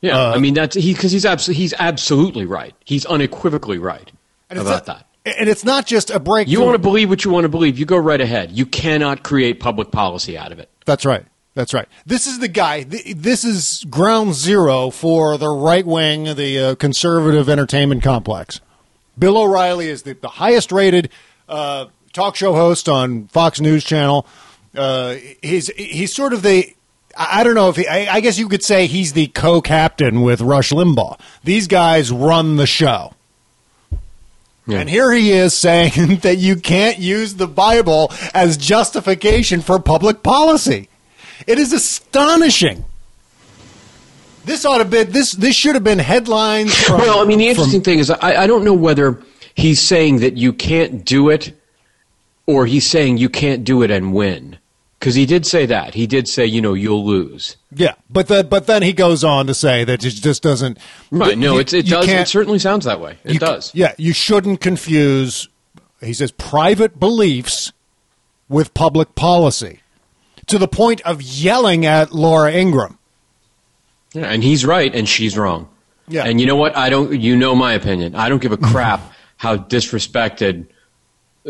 Yeah, 0.00 0.18
Uh, 0.18 0.34
I 0.34 0.38
mean 0.38 0.54
that's 0.54 0.74
he 0.74 0.94
because 0.94 1.12
he's 1.12 1.24
abso- 1.24 1.52
he's 1.52 1.74
absolutely 1.78 2.44
right. 2.46 2.74
He's 2.84 3.04
unequivocally 3.06 3.78
right 3.78 4.10
And 4.50 4.58
it's 4.58 4.68
about 4.68 4.86
not- 4.88 4.96
that. 5.24 5.38
And 5.38 5.48
it's 5.48 5.64
not 5.64 5.86
just 5.86 6.10
a 6.10 6.18
break. 6.18 6.48
You 6.48 6.60
want 6.62 6.74
to 6.74 6.80
believe 6.80 7.08
what 7.08 7.24
you 7.24 7.30
want 7.30 7.44
to 7.44 7.48
believe. 7.48 7.78
You 7.78 7.84
go 7.86 7.96
right 7.96 8.20
ahead. 8.20 8.50
You 8.50 8.66
cannot 8.66 9.22
create 9.22 9.60
public 9.60 9.92
policy 9.92 10.36
out 10.36 10.50
of 10.50 10.58
it. 10.58 10.68
That's 10.84 11.04
right. 11.06 11.24
That's 11.54 11.72
right. 11.72 11.86
This 12.06 12.26
is 12.26 12.40
the 12.40 12.48
guy. 12.48 12.82
th- 12.82 13.14
This 13.14 13.44
is 13.44 13.84
ground 13.88 14.34
zero 14.34 14.90
for 14.90 15.36
the 15.38 15.48
right 15.50 15.86
wing, 15.86 16.34
the 16.34 16.58
uh, 16.58 16.74
conservative 16.74 17.48
entertainment 17.48 18.02
complex. 18.02 18.60
Bill 19.16 19.36
O'Reilly 19.38 19.86
is 19.88 20.02
the, 20.02 20.14
the 20.14 20.26
highest 20.28 20.72
rated 20.72 21.10
uh, 21.52 21.86
talk 22.12 22.34
show 22.34 22.54
host 22.54 22.88
on 22.88 23.26
Fox 23.28 23.60
News 23.60 23.84
Channel. 23.84 24.26
Uh, 24.74 25.16
he's 25.42 25.68
he's 25.68 26.14
sort 26.14 26.32
of 26.32 26.42
the 26.42 26.74
I 27.16 27.44
don't 27.44 27.54
know 27.54 27.68
if 27.68 27.76
he, 27.76 27.86
I, 27.86 28.14
I 28.14 28.20
guess 28.20 28.38
you 28.38 28.48
could 28.48 28.64
say 28.64 28.86
he's 28.86 29.12
the 29.12 29.26
co-captain 29.28 30.22
with 30.22 30.40
Rush 30.40 30.70
Limbaugh. 30.70 31.20
These 31.44 31.68
guys 31.68 32.10
run 32.10 32.56
the 32.56 32.66
show. 32.66 33.12
And 34.66 34.88
here 34.88 35.12
he 35.12 35.32
is 35.32 35.52
saying 35.52 36.16
that 36.22 36.38
you 36.38 36.56
can't 36.56 36.98
use 36.98 37.34
the 37.34 37.48
Bible 37.48 38.10
as 38.32 38.56
justification 38.56 39.60
for 39.60 39.78
public 39.78 40.22
policy. 40.22 40.88
It 41.46 41.58
is 41.58 41.74
astonishing. 41.74 42.84
This 44.44 44.64
ought 44.64 44.78
to 44.78 44.84
be 44.84 45.02
this. 45.02 45.32
This 45.32 45.54
should 45.54 45.74
have 45.74 45.84
been 45.84 45.98
headlines. 45.98 46.74
From, 46.74 46.98
well, 46.98 47.20
I 47.20 47.24
mean, 47.24 47.38
the 47.38 47.44
from- 47.46 47.64
interesting 47.64 47.82
thing 47.82 47.98
is, 47.98 48.10
I, 48.10 48.42
I 48.42 48.46
don't 48.46 48.64
know 48.64 48.72
whether 48.72 49.22
he's 49.54 49.80
saying 49.80 50.18
that 50.20 50.36
you 50.36 50.52
can't 50.52 51.04
do 51.04 51.28
it, 51.28 51.52
or 52.46 52.66
he's 52.66 52.86
saying 52.86 53.18
you 53.18 53.28
can't 53.28 53.64
do 53.64 53.82
it 53.82 53.90
and 53.90 54.12
win. 54.14 54.58
Because 54.98 55.16
he 55.16 55.26
did 55.26 55.44
say 55.44 55.66
that. 55.66 55.94
He 55.94 56.06
did 56.06 56.28
say, 56.28 56.46
you 56.46 56.60
know, 56.60 56.74
you'll 56.74 57.04
lose. 57.04 57.56
Yeah, 57.74 57.94
but 58.08 58.28
the, 58.28 58.44
but 58.44 58.68
then 58.68 58.82
he 58.82 58.92
goes 58.92 59.24
on 59.24 59.48
to 59.48 59.54
say 59.54 59.82
that 59.82 60.04
it 60.04 60.10
just 60.10 60.44
doesn't. 60.44 60.78
Right? 61.10 61.36
No, 61.36 61.54
you- 61.54 61.58
it's, 61.60 61.72
it 61.72 61.86
does. 61.86 62.08
It 62.08 62.28
certainly 62.28 62.60
sounds 62.60 62.84
that 62.84 63.00
way. 63.00 63.18
It 63.24 63.34
you- 63.34 63.38
does. 63.40 63.74
Yeah, 63.74 63.94
you 63.98 64.12
shouldn't 64.12 64.60
confuse. 64.60 65.48
He 66.00 66.12
says 66.12 66.30
private 66.30 67.00
beliefs 67.00 67.72
with 68.48 68.74
public 68.74 69.14
policy, 69.16 69.80
to 70.46 70.58
the 70.58 70.68
point 70.68 71.00
of 71.02 71.20
yelling 71.20 71.84
at 71.84 72.12
Laura 72.12 72.52
Ingraham. 72.52 72.98
Yeah, 74.12 74.26
and 74.26 74.44
he's 74.44 74.64
right, 74.64 74.94
and 74.94 75.08
she's 75.08 75.36
wrong. 75.36 75.68
Yeah. 76.06 76.24
And 76.24 76.40
you 76.40 76.46
know 76.46 76.56
what? 76.56 76.76
I 76.76 76.90
don't. 76.90 77.18
You 77.20 77.34
know 77.36 77.54
my 77.56 77.72
opinion. 77.72 78.14
I 78.14 78.28
don't 78.28 78.42
give 78.42 78.52
a 78.52 78.56
crap 78.56 79.00
how 79.42 79.56
disrespected 79.56 80.66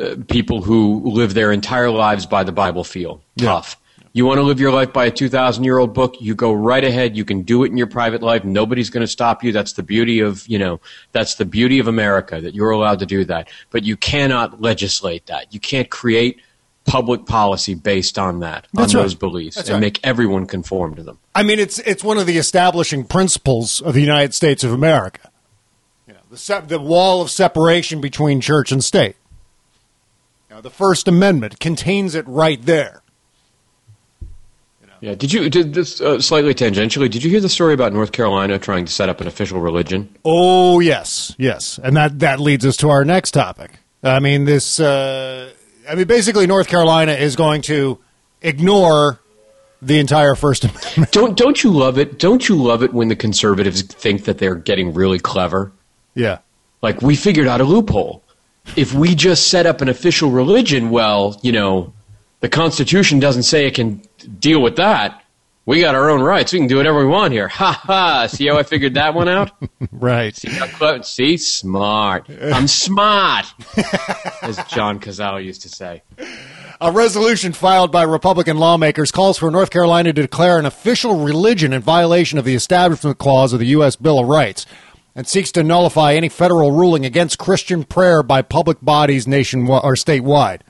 uh, 0.01 0.17
people 0.27 0.63
who 0.63 1.03
live 1.05 1.35
their 1.35 1.53
entire 1.53 1.91
lives 1.91 2.25
by 2.25 2.43
the 2.43 2.51
Bible 2.51 2.85
feel. 2.85 3.21
Tough. 3.37 3.77
You 4.15 4.25
want 4.25 4.39
to 4.39 4.43
live 4.43 4.59
your 4.59 4.73
life 4.73 4.95
by 4.95 5.05
a 5.05 5.11
2,000 5.11 5.63
year 5.63 5.77
old 5.77 5.93
book? 5.93 6.15
You 6.19 6.35
go 6.35 6.55
right 6.55 6.83
ahead. 6.83 7.19
You 7.19 7.27
can 7.27 7.43
do 7.43 7.65
it 7.65 7.71
in 7.71 7.77
your 7.77 7.87
private 7.87 8.23
life. 8.23 8.45
Nobody's 8.45 8.89
going 8.89 9.03
to 9.03 9.07
stop 9.07 9.45
you. 9.45 9.53
That's 9.53 9.75
the 9.75 9.83
beauty 9.83 10.21
of, 10.21 10.49
you 10.49 10.59
know, 10.59 10.81
that's 11.13 11.35
the 11.35 11.45
beauty 11.45 11.81
of 11.81 11.87
America 11.87 12.41
that 12.41 12.55
you're 12.55 12.71
allowed 12.71 12.99
to 13.01 13.07
do 13.07 13.27
that. 13.27 13.51
But 13.69 13.83
you 13.83 13.99
cannot 13.99 14.63
legislate 14.63 15.27
that. 15.27 15.53
You 15.53 15.61
can't 15.61 15.91
create 15.91 16.41
public 16.87 17.27
policy 17.27 17.75
based 17.75 18.19
on 18.19 18.41
that, 18.41 18.69
That's 18.73 18.95
on 18.95 19.01
right. 19.01 19.05
those 19.05 19.15
beliefs, 19.15 19.57
That's 19.57 19.69
and 19.69 19.75
right. 19.75 19.81
make 19.81 20.01
everyone 20.03 20.47
conform 20.47 20.95
to 20.95 21.03
them. 21.03 21.19
I 21.35 21.43
mean, 21.43 21.59
it's 21.59 21.79
it's 21.81 22.03
one 22.03 22.17
of 22.17 22.27
the 22.27 22.39
establishing 22.39 23.05
principles 23.05 23.83
of 23.83 23.93
the 23.93 24.01
United 24.01 24.33
States 24.33 24.65
of 24.65 24.73
America. 24.73 25.31
The 26.33 26.39
se- 26.39 26.63
the 26.69 26.81
wall 26.81 27.21
of 27.21 27.31
separation 27.31 28.01
between 28.01 28.41
church 28.41 28.73
and 28.73 28.83
state. 28.83 29.17
Now, 30.49 30.63
the 30.63 30.71
First 30.71 31.07
Amendment 31.07 31.61
contains 31.61 32.15
it 32.15 32.27
right 32.27 32.59
there. 32.65 33.03
Yeah. 35.03 35.15
Did 35.15 35.31
you 35.35 35.51
did 35.51 35.75
this 35.75 36.01
uh, 36.01 36.23
slightly 36.23 36.55
tangentially? 36.55 37.11
Did 37.11 37.23
you 37.23 37.29
hear 37.29 37.41
the 37.41 37.51
story 37.51 37.75
about 37.75 37.93
North 37.93 38.13
Carolina 38.13 38.59
trying 38.59 38.87
to 38.87 38.93
set 38.93 39.11
up 39.11 39.21
an 39.21 39.27
official 39.27 39.61
religion? 39.61 40.09
Oh 40.25 40.81
yes, 40.81 41.35
yes, 41.37 41.79
and 41.85 41.95
that 41.99 42.21
that 42.21 42.41
leads 42.41 42.65
us 42.65 42.79
to 42.79 42.89
our 42.89 43.05
next 43.05 43.33
topic. 43.33 43.81
I 44.03 44.19
mean, 44.19 44.47
this. 44.47 44.81
Uh, 44.81 45.53
I 45.87 45.97
mean, 45.97 46.07
basically, 46.07 46.47
North 46.47 46.67
Carolina 46.67 47.13
is 47.13 47.37
going 47.37 47.61
to 47.63 47.99
ignore 48.41 49.21
the 49.83 49.99
entire 49.99 50.35
First 50.35 50.65
Amendment. 50.65 51.13
Don't 51.13 51.37
don't 51.37 51.63
you 51.63 51.71
love 51.73 51.99
it? 51.99 52.19
Don't 52.19 52.49
you 52.49 52.57
love 52.57 52.83
it 52.83 52.95
when 52.95 53.09
the 53.09 53.17
conservatives 53.17 53.83
think 53.83 54.25
that 54.25 54.39
they're 54.39 54.55
getting 54.55 54.95
really 54.95 55.19
clever? 55.19 55.73
Yeah. 56.15 56.39
Like 56.83 57.01
we 57.03 57.17
figured 57.17 57.47
out 57.47 57.61
a 57.61 57.65
loophole. 57.65 58.23
If 58.77 58.95
we 58.95 59.15
just 59.15 59.49
set 59.49 59.67
up 59.67 59.81
an 59.81 59.89
official 59.89 60.31
religion, 60.31 60.91
well, 60.91 61.39
you 61.43 61.53
know, 61.53 61.93
the 62.41 62.49
Constitution 62.49 63.21
doesn't 63.21 63.45
say 63.45 63.67
it 63.67 63.75
can 63.75 64.03
deal 64.39 64.61
with 64.61 64.77
that. 64.77 65.23
We 65.65 65.81
got 65.81 65.95
our 65.95 66.11
own 66.11 66.23
rights. 66.23 66.53
We 66.53 66.59
can 66.59 66.67
do 66.67 66.77
whatever 66.77 66.99
we 66.99 67.07
want 67.07 67.33
here. 67.33 67.47
Ha 67.47 67.73
ha! 67.85 68.27
See 68.27 68.49
how 68.49 68.59
I 68.59 68.65
figured 68.65 68.95
that 68.95 69.15
one 69.15 69.29
out? 69.29 69.53
right. 69.93 70.35
See 70.35 70.51
how 70.51 70.67
clever? 70.67 71.05
See, 71.05 71.37
smart. 71.37 72.29
I'm 72.29 72.67
smart, 72.67 73.47
as 74.43 74.59
John 74.69 74.99
Cazale 74.99 75.45
used 75.45 75.63
to 75.63 75.69
say. 75.69 76.03
A 76.81 76.91
resolution 76.91 77.53
filed 77.53 77.93
by 77.93 78.03
Republican 78.03 78.57
lawmakers 78.57 79.13
calls 79.13 79.39
for 79.39 79.53
North 79.53 79.71
Carolina 79.71 80.13
to 80.13 80.23
declare 80.23 80.59
an 80.59 80.67
official 80.67 81.23
religion 81.23 81.73
in 81.73 81.81
violation 81.81 82.41
of 82.41 82.45
the 82.45 82.57
Establishment 82.57 83.19
Clause 83.19 83.53
of 83.53 83.61
the 83.61 83.67
U.S. 83.67 83.95
Bill 83.95 84.19
of 84.19 84.27
Rights 84.27 84.67
and 85.15 85.27
seeks 85.27 85.53
to 85.53 85.63
nullify 85.63 86.15
any 86.15 86.29
federal 86.29 86.71
ruling 86.73 87.05
against 87.05 87.39
Christian 87.39 87.85
prayer 87.85 88.23
by 88.23 88.43
public 88.43 88.79
bodies 88.81 89.27
nationwide 89.29 89.83
or 89.85 89.95
statewide. 89.95 90.61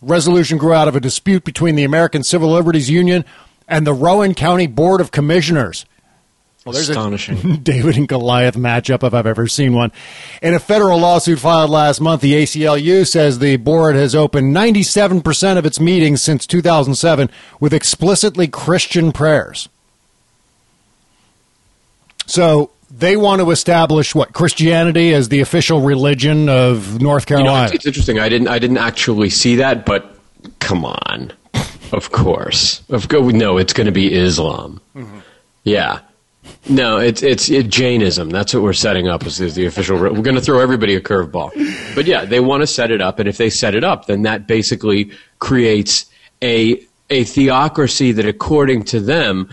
Resolution 0.00 0.58
grew 0.58 0.72
out 0.72 0.88
of 0.88 0.96
a 0.96 1.00
dispute 1.00 1.44
between 1.44 1.76
the 1.76 1.84
American 1.84 2.22
Civil 2.22 2.50
Liberties 2.50 2.90
Union 2.90 3.24
and 3.68 3.86
the 3.86 3.94
Rowan 3.94 4.34
County 4.34 4.66
Board 4.66 5.00
of 5.00 5.10
Commissioners. 5.10 5.86
there's 6.64 6.88
a- 6.88 6.92
Astonishing. 6.92 7.56
David 7.62 7.96
and 7.96 8.08
Goliath 8.08 8.54
matchup 8.56 9.02
if 9.06 9.14
I've 9.14 9.26
ever 9.26 9.46
seen 9.46 9.74
one. 9.74 9.92
In 10.42 10.52
a 10.54 10.58
federal 10.58 10.98
lawsuit 10.98 11.38
filed 11.38 11.70
last 11.70 12.00
month, 12.00 12.20
the 12.22 12.34
ACLU 12.34 13.06
says 13.06 13.38
the 13.38 13.56
board 13.56 13.96
has 13.96 14.14
opened 14.14 14.54
97% 14.54 15.56
of 15.58 15.64
its 15.66 15.80
meetings 15.80 16.22
since 16.22 16.46
2007 16.46 17.30
with 17.60 17.72
explicitly 17.74 18.46
Christian 18.48 19.12
prayers. 19.12 19.68
So 22.26 22.70
they 22.96 23.16
want 23.16 23.40
to 23.40 23.50
establish 23.50 24.14
what 24.14 24.32
Christianity 24.32 25.12
as 25.12 25.28
the 25.28 25.40
official 25.40 25.80
religion 25.80 26.48
of 26.48 27.00
North 27.02 27.28
You 27.28 27.36
know, 27.36 27.42
Carolina. 27.42 27.64
it's, 27.66 27.74
it's 27.74 27.86
interesting. 27.86 28.18
I 28.20 28.28
didn't. 28.28 28.48
I 28.48 28.58
didn't 28.58 28.78
actually 28.78 29.30
see 29.30 29.56
that, 29.56 29.84
but 29.84 30.16
come 30.60 30.84
on. 30.84 31.32
Of 31.92 32.12
course. 32.12 32.82
Of 32.90 33.08
course. 33.08 33.32
No, 33.32 33.58
it's 33.58 33.72
going 33.72 33.86
to 33.86 33.92
be 33.92 34.12
Islam. 34.14 34.80
Mm-hmm. 34.96 35.18
Yeah. 35.64 36.00
No, 36.68 36.98
it's 36.98 37.22
it's 37.22 37.48
it, 37.50 37.68
Jainism. 37.68 38.30
That's 38.30 38.52
what 38.54 38.62
we're 38.62 38.72
setting 38.74 39.08
up 39.08 39.24
as, 39.24 39.40
as 39.40 39.54
the 39.54 39.66
official. 39.66 39.98
We're 39.98 40.10
going 40.22 40.34
to 40.36 40.40
throw 40.40 40.60
everybody 40.60 40.94
a 40.94 41.00
curveball. 41.00 41.50
But 41.94 42.06
yeah, 42.06 42.24
they 42.24 42.40
want 42.40 42.62
to 42.62 42.66
set 42.66 42.90
it 42.90 43.00
up, 43.00 43.18
and 43.18 43.28
if 43.28 43.38
they 43.38 43.50
set 43.50 43.74
it 43.74 43.82
up, 43.84 44.06
then 44.06 44.22
that 44.22 44.46
basically 44.46 45.10
creates 45.38 46.06
a 46.42 46.80
a 47.10 47.24
theocracy 47.24 48.12
that, 48.12 48.26
according 48.26 48.84
to 48.84 49.00
them, 49.00 49.48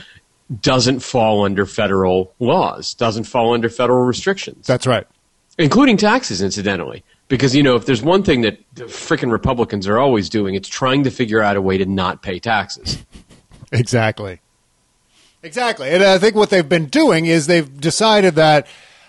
doesn't 0.60 1.00
fall 1.00 1.46
under 1.46 1.65
federal 1.65 2.34
laws, 2.39 2.93
doesn't 2.93 3.24
fall 3.24 3.53
under 3.53 3.70
federal 3.70 4.03
restrictions 4.03 4.67
That's 4.67 4.88
right. 4.88 5.08
including 5.58 5.98
taxes, 5.98 6.41
incidentally. 6.41 7.03
Because 7.27 7.55
you 7.55 7.63
know, 7.63 7.75
if 7.75 7.86
there's 7.86 8.01
one 8.01 8.24
thing 8.24 8.41
that 8.41 8.60
the 8.74 8.86
frickin' 8.86 9.31
Republicans 9.31 9.88
are 9.88 9.98
always 9.98 10.29
doing, 10.29 10.55
it's 10.55 10.67
trying 10.67 11.03
to 11.05 11.12
figure 11.12 11.41
out 11.41 11.55
a 11.55 11.62
way 11.62 11.77
to 11.77 11.86
not 11.86 12.22
pay 12.22 12.39
taxes. 12.39 12.98
Exactly. 13.74 14.41
Exactly. 15.43 15.89
And 15.89 16.03
I 16.03 16.17
think 16.17 16.36
what 16.36 16.50
they've 16.50 16.67
been 16.67 16.88
doing 16.88 17.25
is 17.25 17.48
they've 17.48 17.79
decided 17.79 18.36
that 18.36 18.67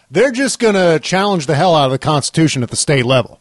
they're 0.09 0.31
just 0.31 0.61
going 0.61 0.75
to 0.75 1.01
challenge 1.01 1.47
the 1.47 1.57
hell 1.57 1.75
out 1.75 1.87
of 1.87 1.91
the 1.91 1.99
Constitution 1.99 2.63
at 2.63 2.71
the 2.71 2.77
state 2.77 3.05
level. 3.05 3.41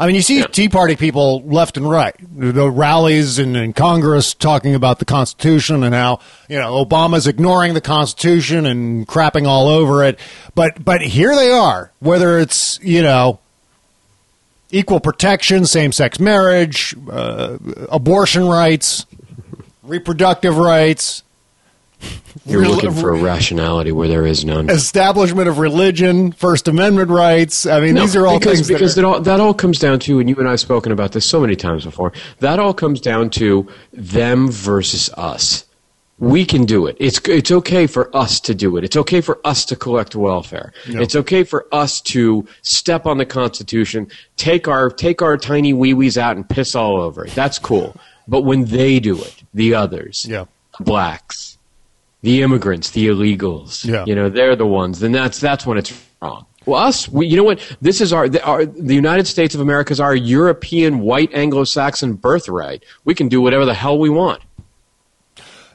I 0.00 0.06
mean, 0.06 0.14
you 0.14 0.22
see 0.22 0.44
Tea 0.44 0.68
Party 0.68 0.94
people 0.94 1.42
left 1.42 1.76
and 1.76 1.88
right, 1.90 2.14
the 2.20 2.70
rallies 2.70 3.40
in, 3.40 3.56
in 3.56 3.72
Congress 3.72 4.32
talking 4.32 4.76
about 4.76 5.00
the 5.00 5.04
Constitution 5.04 5.82
and 5.82 5.92
how 5.92 6.20
you 6.48 6.56
know 6.56 6.84
Obama's 6.84 7.26
ignoring 7.26 7.74
the 7.74 7.80
Constitution 7.80 8.64
and 8.64 9.08
crapping 9.08 9.46
all 9.46 9.66
over 9.66 10.04
it. 10.04 10.20
But 10.54 10.84
but 10.84 11.00
here 11.00 11.34
they 11.34 11.50
are, 11.50 11.90
whether 11.98 12.38
it's 12.38 12.78
you 12.80 13.02
know 13.02 13.40
equal 14.70 15.00
protection, 15.00 15.66
same 15.66 15.90
sex 15.90 16.20
marriage, 16.20 16.94
uh, 17.10 17.58
abortion 17.90 18.46
rights, 18.46 19.04
reproductive 19.82 20.58
rights. 20.58 21.24
You're 22.46 22.62
rel- 22.62 22.72
looking 22.72 22.92
for 22.92 23.12
a 23.12 23.20
rationality 23.20 23.92
where 23.92 24.08
there 24.08 24.24
is 24.24 24.44
none. 24.44 24.70
establishment 24.70 25.48
of 25.48 25.58
religion, 25.58 26.32
First 26.32 26.68
Amendment 26.68 27.10
rights. 27.10 27.66
I 27.66 27.80
mean, 27.80 27.94
No, 27.94 28.02
these 28.02 28.16
are 28.16 28.26
all 28.26 28.38
because, 28.38 28.58
things 28.58 28.68
because 28.68 28.94
that 28.94 29.02
it 29.02 29.04
are, 29.04 29.14
all, 29.14 29.20
that 29.20 29.40
all 29.40 29.54
comes 29.54 29.78
down 29.78 29.98
to, 30.00 30.20
and 30.20 30.28
you 30.28 30.36
and 30.36 30.46
I 30.46 30.52
have 30.52 30.60
spoken 30.60 30.92
about 30.92 31.12
this 31.12 31.26
so 31.26 31.40
many 31.40 31.56
times 31.56 31.84
before. 31.84 32.12
That 32.40 32.58
all 32.58 32.72
comes 32.72 33.00
down 33.00 33.30
to 33.30 33.68
them 33.92 34.50
versus 34.50 35.10
us. 35.16 35.64
We 36.20 36.44
can 36.44 36.64
do 36.64 36.86
it. 36.86 36.96
It's 36.98 37.20
it's 37.28 37.52
okay 37.52 37.86
for 37.86 38.14
us 38.16 38.40
to 38.40 38.54
do 38.54 38.76
it. 38.76 38.82
It's 38.82 38.96
okay 38.96 39.20
for 39.20 39.38
us 39.44 39.64
to 39.66 39.76
collect 39.76 40.16
welfare. 40.16 40.72
It's 40.86 41.14
okay 41.14 41.44
for 41.44 41.66
us 41.70 42.00
to 42.02 42.44
step 42.62 43.06
on 43.06 43.18
the 43.18 43.26
Constitution, 43.26 44.08
take 44.36 44.66
our 44.66 44.90
take 44.90 45.22
our 45.22 45.36
tiny 45.36 45.72
wee 45.72 45.94
wees 45.94 46.18
out 46.18 46.34
and 46.36 46.48
piss 46.48 46.74
all 46.74 47.00
over 47.00 47.24
it. 47.26 47.32
That's 47.36 47.60
cool. 47.60 47.94
But 48.26 48.42
when 48.42 48.64
they 48.64 48.98
do 48.98 49.16
it, 49.22 49.42
the 49.54 49.74
others, 49.74 50.26
yeah. 50.28 50.46
blacks, 50.80 51.57
the 52.22 52.42
immigrants, 52.42 52.90
the 52.90 53.08
illegals, 53.08 53.84
Yeah. 53.84 54.04
you 54.06 54.14
know, 54.14 54.28
they're 54.28 54.56
the 54.56 54.66
ones. 54.66 55.00
Then 55.00 55.12
that's 55.12 55.40
that's 55.40 55.66
when 55.66 55.78
it's 55.78 55.92
wrong. 56.20 56.46
Well, 56.66 56.82
us, 56.82 57.08
we, 57.08 57.26
you 57.26 57.36
know 57.36 57.44
what? 57.44 57.60
This 57.80 58.00
is 58.00 58.12
our 58.12 58.28
the, 58.28 58.42
our 58.44 58.66
the 58.66 58.94
United 58.94 59.26
States 59.26 59.54
of 59.54 59.60
America 59.60 59.92
is 59.92 60.00
our 60.00 60.14
European 60.14 61.00
white 61.00 61.32
Anglo-Saxon 61.32 62.14
birthright. 62.14 62.84
We 63.04 63.14
can 63.14 63.28
do 63.28 63.40
whatever 63.40 63.64
the 63.64 63.74
hell 63.74 63.98
we 63.98 64.10
want. 64.10 64.42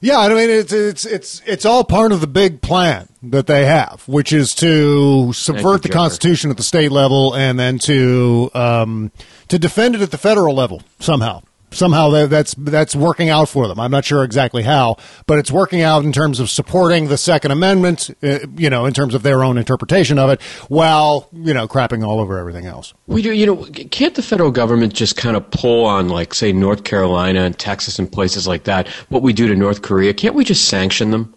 Yeah, 0.02 0.20
I 0.20 0.28
mean 0.30 0.50
it's 0.50 0.74
it's 0.74 1.06
it's 1.06 1.42
it's 1.46 1.66
all 1.66 1.86
part 1.86 2.12
of 2.12 2.20
the 2.20 2.28
big 2.28 2.62
plan 2.62 3.08
that 3.24 3.48
they 3.48 3.66
have, 3.66 4.04
which 4.06 4.34
is 4.34 4.54
to 4.56 5.32
subvert 5.32 5.82
the 5.82 5.88
Constitution 5.90 6.52
at 6.52 6.58
the 6.58 6.64
state 6.64 6.92
level 6.92 7.34
and 7.34 7.58
then 7.58 7.80
to 7.80 8.52
um, 8.54 9.12
to 9.48 9.58
defend 9.58 9.96
it 9.96 10.02
at 10.02 10.12
the 10.12 10.18
federal 10.18 10.54
level 10.54 10.82
somehow. 11.00 11.42
Somehow 11.74 12.10
that, 12.12 12.30
that's 12.30 12.54
that's 12.54 12.96
working 12.96 13.30
out 13.30 13.50
for 13.50 13.68
them. 13.68 13.80
I'm 13.80 13.92
not 13.92 14.06
sure 14.06 14.24
exactly 14.24 14.64
how, 14.64 14.98
but 15.26 15.40
it's 15.40 15.52
working 15.52 15.82
out 15.82 16.04
in 16.04 16.12
terms 16.12 16.40
of 16.40 16.50
supporting 16.50 17.08
the 17.08 17.18
Second 17.18 17.52
Amendment. 17.52 18.10
Uh, 18.24 18.40
you 18.56 18.70
know, 18.70 18.86
in 18.86 18.94
terms 18.94 19.16
of 19.16 19.24
their 19.24 19.44
own 19.44 19.58
interpretation 19.58 20.18
of 20.18 20.30
it, 20.30 20.42
while 20.70 21.28
you 21.34 21.54
know 21.54 21.68
crapping 21.68 22.06
all 22.06 22.20
over 22.20 22.38
everything 22.38 22.66
else. 22.66 22.94
We 23.08 23.22
do, 23.22 23.34
you 23.34 23.46
know, 23.46 23.66
can't 23.92 24.16
the 24.16 24.22
federal 24.22 24.52
government 24.52 24.94
just 24.94 25.18
kind 25.18 25.36
of 25.36 25.50
pull 25.52 25.86
on, 25.86 26.10
like, 26.10 26.34
say, 26.34 26.52
North 26.52 26.84
Carolina 26.84 27.42
and 27.42 27.58
Texas 27.58 28.00
and 28.00 28.12
places 28.12 28.48
like 28.48 28.64
that, 28.66 28.88
what 29.10 29.22
we 29.22 29.34
do 29.34 29.48
to 29.48 29.56
North 29.56 29.82
Korea? 29.82 30.14
Can't 30.14 30.36
we 30.36 30.44
just 30.44 30.66
sanction 30.66 31.12
them? 31.12 31.34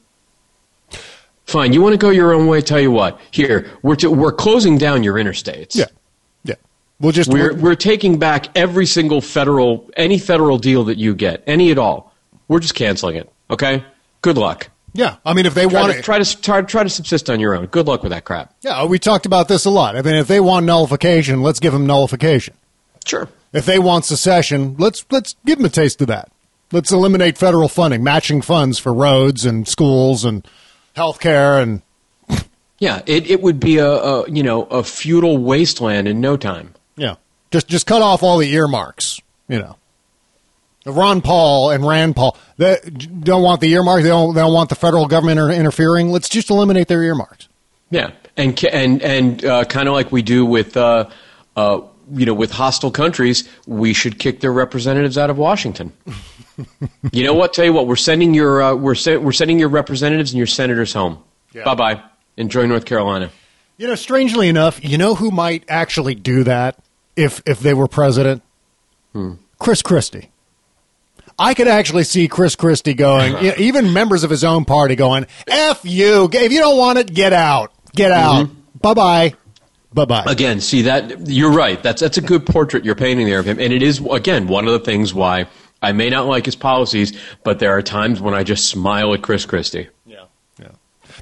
Fine, 1.44 1.72
you 1.72 1.80
want 1.80 1.92
to 1.92 1.98
go 1.98 2.10
your 2.10 2.32
own 2.32 2.46
way? 2.48 2.60
Tell 2.60 2.80
you 2.80 2.90
what, 2.90 3.20
here 3.30 3.70
we're 3.82 3.96
to, 3.96 4.10
we're 4.10 4.32
closing 4.32 4.78
down 4.78 5.02
your 5.02 5.14
interstates. 5.14 5.76
Yeah, 5.76 5.86
yeah. 6.44 6.54
We'll 7.00 7.12
just 7.12 7.30
We're 7.30 7.54
we're 7.54 7.74
taking 7.74 8.18
back 8.18 8.56
every 8.56 8.86
single 8.86 9.20
federal 9.20 9.90
any 9.96 10.18
federal 10.18 10.58
deal 10.58 10.84
that 10.84 10.96
you 10.98 11.14
get, 11.14 11.42
any 11.46 11.70
at 11.70 11.78
all. 11.78 12.14
We're 12.48 12.60
just 12.60 12.74
canceling 12.74 13.16
it. 13.16 13.30
Okay. 13.50 13.84
Good 14.22 14.38
luck. 14.38 14.68
yeah. 14.94 15.16
I 15.24 15.34
mean, 15.34 15.46
if 15.46 15.54
they 15.54 15.66
Try 15.66 15.80
want 15.80 15.92
to, 15.94 16.02
try 16.02 16.18
to 16.18 16.40
try, 16.40 16.62
try 16.62 16.82
to 16.82 16.88
subsist 16.88 17.28
on 17.28 17.38
your 17.38 17.54
own. 17.54 17.66
Good 17.66 17.86
luck 17.86 18.02
with 18.02 18.12
that 18.12 18.24
crap. 18.24 18.54
Yeah, 18.62 18.86
we 18.86 18.98
talked 18.98 19.26
about 19.26 19.46
this 19.48 19.64
a 19.66 19.70
lot. 19.70 19.94
I 19.96 20.02
mean, 20.02 20.14
if 20.14 20.26
they 20.26 20.40
want 20.40 20.64
nullification, 20.66 21.42
let's 21.42 21.60
give 21.60 21.72
them 21.72 21.86
nullification. 21.86 22.54
Sure. 23.04 23.28
If 23.52 23.66
they 23.66 23.78
want 23.78 24.04
secession, 24.04 24.76
let's 24.78 25.04
let's 25.10 25.36
give 25.44 25.58
them 25.58 25.66
a 25.66 25.70
taste 25.70 26.00
of 26.00 26.08
that. 26.08 26.30
Let's 26.72 26.90
eliminate 26.92 27.36
federal 27.38 27.68
funding, 27.68 28.02
matching 28.02 28.42
funds 28.42 28.78
for 28.78 28.92
roads 28.92 29.44
and 29.44 29.68
schools 29.68 30.24
and 30.24 30.46
health 30.94 31.20
care 31.20 31.58
and 31.60 31.82
Yeah, 32.78 33.02
it, 33.06 33.30
it 33.30 33.42
would 33.42 33.60
be 33.60 33.78
a, 33.78 33.88
a 33.88 34.30
you 34.30 34.42
know 34.42 34.62
a 34.64 34.82
feudal 34.82 35.38
wasteland 35.38 36.08
in 36.08 36.20
no 36.20 36.36
time. 36.36 36.74
Yeah, 36.96 37.16
just 37.50 37.68
just 37.68 37.86
cut 37.86 38.02
off 38.02 38.22
all 38.22 38.38
the 38.38 38.52
earmarks. 38.52 39.20
You 39.48 39.60
know, 39.60 39.76
Ron 40.86 41.20
Paul 41.20 41.70
and 41.70 41.86
Rand 41.86 42.16
Paul 42.16 42.36
they 42.56 42.78
don't 43.20 43.42
want 43.42 43.60
the 43.60 43.70
earmarks. 43.72 44.02
They 44.02 44.08
don't 44.08 44.34
they 44.34 44.40
don't 44.40 44.54
want 44.54 44.68
the 44.70 44.74
federal 44.74 45.06
government 45.06 45.38
inter- 45.38 45.52
interfering. 45.52 46.10
Let's 46.10 46.28
just 46.28 46.50
eliminate 46.50 46.88
their 46.88 47.02
earmarks. 47.02 47.48
Yeah, 47.90 48.12
and 48.36 48.62
and 48.64 49.02
and 49.02 49.44
uh, 49.44 49.64
kind 49.64 49.88
of 49.88 49.94
like 49.94 50.10
we 50.10 50.22
do 50.22 50.44
with 50.46 50.76
uh, 50.76 51.08
uh, 51.56 51.80
you 52.12 52.26
know 52.26 52.34
with 52.34 52.50
hostile 52.50 52.90
countries, 52.90 53.48
we 53.66 53.92
should 53.92 54.18
kick 54.18 54.40
their 54.40 54.52
representatives 54.52 55.18
out 55.18 55.30
of 55.30 55.38
Washington. 55.38 55.92
you 57.12 57.24
know 57.24 57.34
what? 57.34 57.52
Tell 57.52 57.64
you 57.64 57.72
what, 57.72 57.86
we're 57.86 57.96
sending 57.96 58.32
your 58.34 58.62
uh, 58.62 58.74
we're 58.74 58.94
se- 58.94 59.18
we're 59.18 59.32
sending 59.32 59.58
your 59.58 59.68
representatives 59.68 60.32
and 60.32 60.38
your 60.38 60.46
senators 60.46 60.92
home. 60.92 61.22
Yeah. 61.52 61.64
Bye 61.64 61.74
bye. 61.74 62.02
Enjoy 62.36 62.66
North 62.66 62.84
Carolina. 62.84 63.30
You 63.76 63.86
know, 63.88 63.94
strangely 63.94 64.48
enough, 64.48 64.82
you 64.82 64.96
know 64.96 65.14
who 65.14 65.30
might 65.30 65.64
actually 65.68 66.14
do 66.14 66.44
that 66.44 66.78
if 67.16 67.42
if 67.46 67.60
they 67.60 67.74
were 67.74 67.88
president? 67.88 68.42
Hmm. 69.12 69.34
Chris 69.58 69.82
Christie. 69.82 70.30
I 71.38 71.54
could 71.54 71.68
actually 71.68 72.04
see 72.04 72.28
Chris 72.28 72.56
Christie 72.56 72.94
going, 72.94 73.36
even 73.58 73.92
members 73.92 74.24
of 74.24 74.30
his 74.30 74.44
own 74.44 74.64
party 74.64 74.96
going, 74.96 75.26
"F 75.46 75.84
you! 75.84 76.28
If 76.32 76.52
you 76.52 76.58
don't 76.58 76.78
want 76.78 76.98
it, 76.98 77.12
get 77.12 77.32
out, 77.32 77.72
get 77.94 78.10
mm-hmm. 78.10 78.42
out, 78.42 78.50
bye 78.80 78.94
bye, 78.94 79.34
bye 79.92 80.04
bye." 80.04 80.24
Again, 80.26 80.60
see 80.60 80.82
that 80.82 81.28
you're 81.28 81.52
right. 81.52 81.82
That's 81.82 82.00
that's 82.00 82.18
a 82.18 82.22
good 82.22 82.46
portrait 82.46 82.84
you're 82.84 82.94
painting 82.94 83.26
there 83.26 83.40
of 83.40 83.46
him, 83.46 83.58
and 83.58 83.72
it 83.72 83.82
is 83.82 84.00
again 84.10 84.46
one 84.46 84.66
of 84.66 84.72
the 84.72 84.80
things 84.80 85.12
why 85.12 85.46
I 85.82 85.92
may 85.92 86.08
not 86.08 86.26
like 86.26 86.46
his 86.46 86.56
policies, 86.56 87.18
but 87.44 87.58
there 87.58 87.72
are 87.72 87.82
times 87.82 88.20
when 88.20 88.34
I 88.34 88.42
just 88.42 88.68
smile 88.68 89.12
at 89.12 89.22
Chris 89.22 89.44
Christie. 89.44 89.88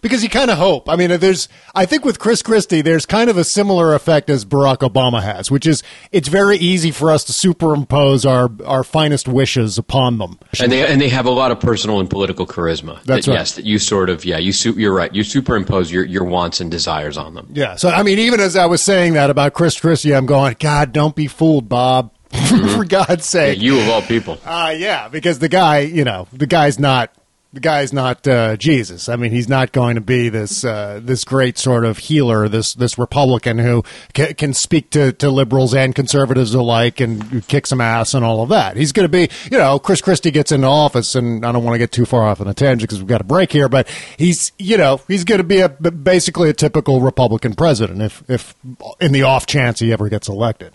Because 0.05 0.23
you 0.23 0.29
kind 0.29 0.51
of 0.51 0.59
hope. 0.59 0.87
I 0.89 0.97
mean, 0.97 1.19
there's, 1.19 1.49
I 1.75 1.87
think 1.87 2.05
with 2.05 2.19
Chris 2.19 2.43
Christie, 2.43 2.83
there's 2.83 3.07
kind 3.07 3.31
of 3.31 3.39
a 3.39 3.43
similar 3.43 3.95
effect 3.95 4.29
as 4.29 4.45
Barack 4.45 4.89
Obama 4.89 5.23
has, 5.23 5.51
which 5.51 5.67
is 5.67 5.83
it's 6.13 6.29
very 6.29 6.59
easy 6.59 6.91
for 6.91 7.11
us 7.11 7.25
to 7.25 7.33
superimpose 7.33 8.27
our 8.27 8.51
our 8.67 8.85
finest 8.85 9.27
wishes 9.27 9.79
upon 9.79 10.19
them. 10.19 10.39
And 10.61 10.71
they 10.71 10.87
and 10.87 11.01
they 11.01 11.09
have 11.09 11.25
a 11.25 11.31
lot 11.31 11.51
of 11.51 11.59
personal 11.59 12.01
and 12.01 12.11
political 12.11 12.47
charisma. 12.47 13.03
That's 13.05 13.25
that, 13.25 13.33
right. 13.33 13.39
Yes, 13.39 13.55
that 13.55 13.65
you 13.65 13.79
sort 13.79 14.11
of 14.11 14.25
yeah 14.27 14.37
you 14.39 14.53
su- 14.53 14.75
you're 14.75 14.93
right. 14.95 15.13
You 15.15 15.25
superimpose 15.25 15.91
your 15.91 16.05
your 16.05 16.25
wants 16.25 16.61
and 16.61 16.71
desires 16.71 17.17
on 17.17 17.35
them. 17.35 17.49
Yeah. 17.55 17.77
So 17.77 17.89
I 17.89 18.03
mean, 18.03 18.19
even 18.19 18.41
as 18.41 18.57
I 18.57 18.67
was 18.67 18.83
saying 18.83 19.15
that 19.15 19.31
about 19.31 19.55
Chris 19.55 19.81
Christie, 19.81 20.15
I'm 20.15 20.27
going, 20.27 20.57
God, 20.61 20.93
don't 20.93 21.17
be 21.17 21.27
fooled, 21.27 21.69
Bob. 21.69 22.13
For 22.75 22.85
God's 22.85 23.09
Yeah, 23.33 23.41
sake. 23.53 23.61
you 23.61 23.79
of 23.81 23.89
all 23.89 24.03
people. 24.03 24.39
Uh, 24.45 24.75
yeah, 24.77 25.07
because 25.09 25.39
the 25.39 25.49
guy, 25.49 25.79
you 25.81 26.03
know, 26.03 26.27
the 26.33 26.47
guy's 26.49 26.81
not 26.81 27.13
the 27.55 27.61
guy's 27.61 27.93
not 27.93 28.27
uh, 28.27 28.57
Jesus. 28.57 29.09
I 29.09 29.15
mean, 29.15 29.31
he's 29.31 29.49
not 29.49 29.71
going 29.71 29.95
to 29.95 30.01
be 30.01 30.29
this 30.29 30.65
uh, 30.65 31.01
this 31.03 31.25
great 31.25 31.57
sort 31.57 31.85
of 31.85 31.99
healer, 31.99 32.49
this 32.49 32.75
this 32.75 32.99
Republican 32.99 33.59
who 33.59 33.85
ca- 34.13 34.35
can 34.35 34.53
speak 34.53 34.91
to, 34.91 35.13
to 35.13 35.31
liberals 35.31 35.73
and 35.73 35.95
conservatives 35.95 36.53
alike 36.53 36.99
and 36.99 37.47
kick 37.47 37.67
some 37.67 37.81
ass 37.81 38.13
and 38.13 38.25
all 38.25 38.43
of 38.43 38.49
that. 38.49 38.77
He's 38.77 38.91
going 38.91 39.05
to 39.05 39.09
be, 39.09 39.29
you 39.51 39.57
know, 39.57 39.79
Chris 39.79 40.01
Christie 40.01 40.33
gets 40.33 40.51
into 40.51 40.67
office, 40.67 41.15
and 41.15 41.47
I 41.47 41.53
don't 41.53 41.63
want 41.63 41.75
to 41.75 41.79
get 41.79 41.93
too 41.93 42.05
far 42.05 42.25
off 42.25 42.41
on 42.41 42.49
a 42.49 42.55
tangent 42.55 42.83
because 42.83 42.99
we've 42.99 43.09
got 43.09 43.21
a 43.21 43.25
break 43.25 43.53
here, 43.53 43.69
but 43.69 43.89
he's, 44.19 44.51
you 44.59 44.77
know, 44.77 45.01
he's 45.07 45.23
going 45.23 45.41
to 45.41 45.47
be 45.47 45.61
a 45.61 45.69
basically 45.69 46.51
a 46.51 46.55
typical 46.55 47.01
Republican 47.01 47.55
president 47.55 48.03
if 48.03 48.29
if 48.29 48.55
in 49.01 49.13
the 49.13 49.23
off 49.23 49.47
chance 49.47 49.79
he 49.79 49.93
ever 49.93 50.09
gets 50.09 50.29
elected. 50.29 50.75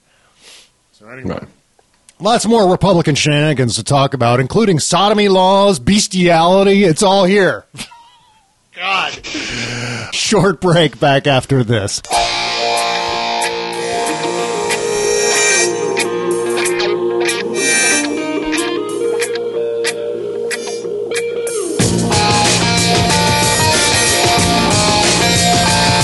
Right. 1.26 1.44
Lots 2.22 2.46
more 2.46 2.70
Republican 2.70 3.16
shenanigans 3.16 3.76
to 3.76 3.84
talk 3.84 4.14
about, 4.14 4.42
including 4.42 4.80
sodomy 4.80 5.30
laws, 5.30 5.80
bestiality. 5.80 6.84
It's 6.84 7.02
all 7.02 7.24
here. 7.24 7.66
God. 8.76 9.26
Short 10.14 10.60
break 10.60 11.00
back 11.00 11.28
after 11.28 11.64
this. 11.64 12.02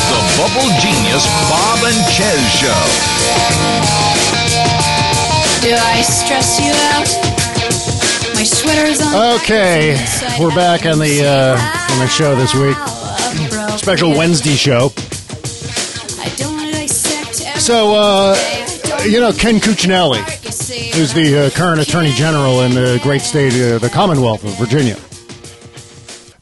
The 0.08 0.22
Bubble 0.38 0.70
Genius 0.80 1.26
Bob 1.50 1.84
and 1.84 2.06
Chez 2.14 2.40
Show. 2.60 3.15
Do 5.66 5.74
I 5.74 6.04
stress 6.04 6.60
you 6.60 6.72
out? 6.94 8.36
My 8.36 8.44
sweater's 8.44 9.02
on. 9.02 9.36
Okay, 9.38 9.98
we're 10.40 10.54
back 10.54 10.86
on 10.86 11.00
the 11.00 11.26
uh, 11.26 11.92
on 11.92 12.00
the 12.02 12.08
show 12.08 12.36
this 12.36 12.54
week. 12.54 12.78
Special 13.76 14.12
Wednesday 14.12 14.54
show. 14.54 14.90
So, 17.58 17.96
uh, 17.96 18.36
you 19.06 19.20
know, 19.20 19.34
Ken 19.34 19.56
Cuccinelli, 19.56 20.22
who's 20.94 21.16
the 21.16 21.48
uh, 21.48 21.50
current 21.50 21.82
Attorney 21.82 22.12
General 22.12 22.62
in 22.62 22.76
the 22.76 23.00
great 23.02 23.22
state, 23.22 23.54
uh, 23.54 23.80
the 23.80 23.90
Commonwealth 23.90 24.44
of 24.44 24.56
Virginia. 24.60 24.98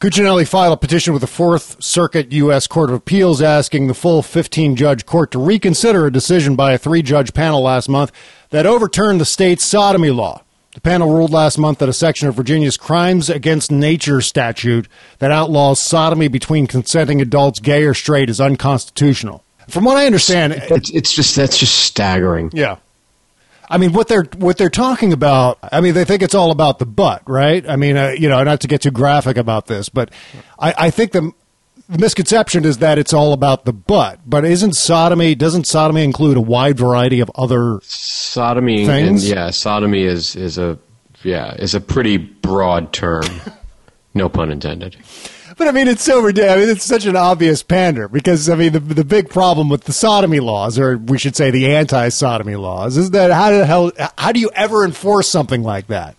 Cuccinelli 0.04 0.46
filed 0.46 0.74
a 0.74 0.76
petition 0.76 1.14
with 1.14 1.22
the 1.22 1.28
Fourth 1.28 1.82
Circuit 1.82 2.34
U.S. 2.34 2.68
Court 2.68 2.90
of 2.90 2.96
Appeals 2.98 3.42
asking 3.42 3.88
the 3.88 3.94
full 3.94 4.22
15 4.22 4.76
judge 4.76 5.06
court 5.06 5.32
to 5.32 5.40
reconsider 5.40 6.06
a 6.06 6.12
decision 6.12 6.58
by 6.58 6.74
a 6.74 6.78
three 6.78 7.02
judge 7.02 7.34
panel 7.34 7.62
last 7.62 7.88
month 7.88 8.12
that 8.50 8.66
overturned 8.66 9.22
the 9.22 9.26
state's 9.26 9.64
sodomy 9.64 10.10
law. 10.10 10.44
The 10.74 10.82
panel 10.82 11.14
ruled 11.14 11.32
last 11.32 11.58
month 11.58 11.78
that 11.80 11.88
a 11.88 11.94
section 11.94 12.28
of 12.28 12.36
Virginia's 12.36 12.76
Crimes 12.76 13.30
Against 13.30 13.72
Nature 13.72 14.20
statute 14.20 14.90
that 15.20 15.32
outlaws 15.32 15.80
sodomy 15.80 16.28
between 16.28 16.68
consenting 16.68 17.22
adults, 17.22 17.62
gay 17.62 17.86
or 17.86 17.94
straight, 17.94 18.30
is 18.30 18.42
unconstitutional. 18.42 19.42
From 19.70 19.86
what 19.86 19.96
I 19.96 20.06
understand, 20.06 20.52
It's, 20.52 20.90
it's 20.90 21.14
just 21.14 21.34
that's 21.38 21.58
just 21.58 21.76
staggering. 21.80 22.52
yeah. 22.54 22.76
I 23.74 23.78
mean, 23.78 23.92
what 23.92 24.08
they're 24.08 24.26
what 24.38 24.58
they're 24.60 24.70
talking 24.70 25.14
about. 25.14 25.58
I 25.64 25.82
mean, 25.82 25.96
they 25.96 26.06
think 26.06 26.22
it's 26.22 26.36
all 26.36 26.52
about 26.52 26.78
the 26.78 26.86
butt, 26.86 27.24
right? 27.26 27.68
I 27.68 27.76
mean, 27.76 27.98
uh, 27.98 28.10
you 28.10 28.30
know, 28.30 28.44
not 28.44 28.62
to 28.62 28.68
get 28.68 28.84
too 28.84 28.92
graphic 28.92 29.36
about 29.36 29.66
this, 29.66 29.90
but 29.90 30.12
I, 30.60 30.76
I 30.78 30.90
think 30.92 31.12
the, 31.12 31.32
the 31.90 31.98
misconception 31.98 32.66
is 32.66 32.78
that 32.78 33.00
it's 33.00 33.14
all 33.14 33.34
about 33.34 33.66
the 33.66 33.74
butt. 33.74 34.20
But 34.28 34.46
isn't 34.46 34.74
sodomy? 34.74 35.34
Doesn't 35.34 35.66
sodomy 35.66 36.04
include 36.04 36.38
a 36.38 36.42
wide 36.42 36.78
variety 36.78 37.20
of 37.20 37.32
other? 37.34 37.80
Sodomy 37.82 38.86
Things? 38.86 39.24
and 39.28 39.36
yeah, 39.36 39.50
sodomy 39.50 40.04
is 40.04 40.36
is 40.36 40.60
a 40.60 40.78
yeah 41.24 41.56
is 41.56 41.74
a 41.74 41.82
pretty 41.82 42.18
broad 42.18 42.94
term. 42.94 43.24
no 44.14 44.30
pun 44.30 44.52
intended. 44.52 44.98
But 45.58 45.68
I 45.68 45.72
mean, 45.72 45.88
it's 45.88 46.04
so 46.04 46.22
ridiculous. 46.22 46.56
I 46.56 46.60
mean, 46.60 46.70
it's 46.70 46.84
such 46.84 47.06
an 47.06 47.16
obvious 47.16 47.64
pander 47.64 48.08
because 48.08 48.50
I 48.50 48.56
mean, 48.56 48.74
the 48.74 48.80
the 48.80 49.04
big 49.04 49.30
problem 49.30 49.70
with 49.70 49.84
the 49.84 49.94
sodomy 49.94 50.40
laws, 50.40 50.80
or 50.80 50.98
we 50.98 51.18
should 51.18 51.36
say 51.36 51.52
the 51.52 51.74
anti-sodomy 51.76 52.56
laws, 52.56 52.98
is 52.98 53.12
that 53.12 53.32
how 53.32 53.52
the 53.52 53.66
hell 53.66 53.92
how 54.18 54.32
do 54.32 54.40
you 54.40 54.50
ever 54.56 54.84
enforce 54.86 55.28
something 55.28 55.64
like 55.64 55.88
that? 55.88 56.16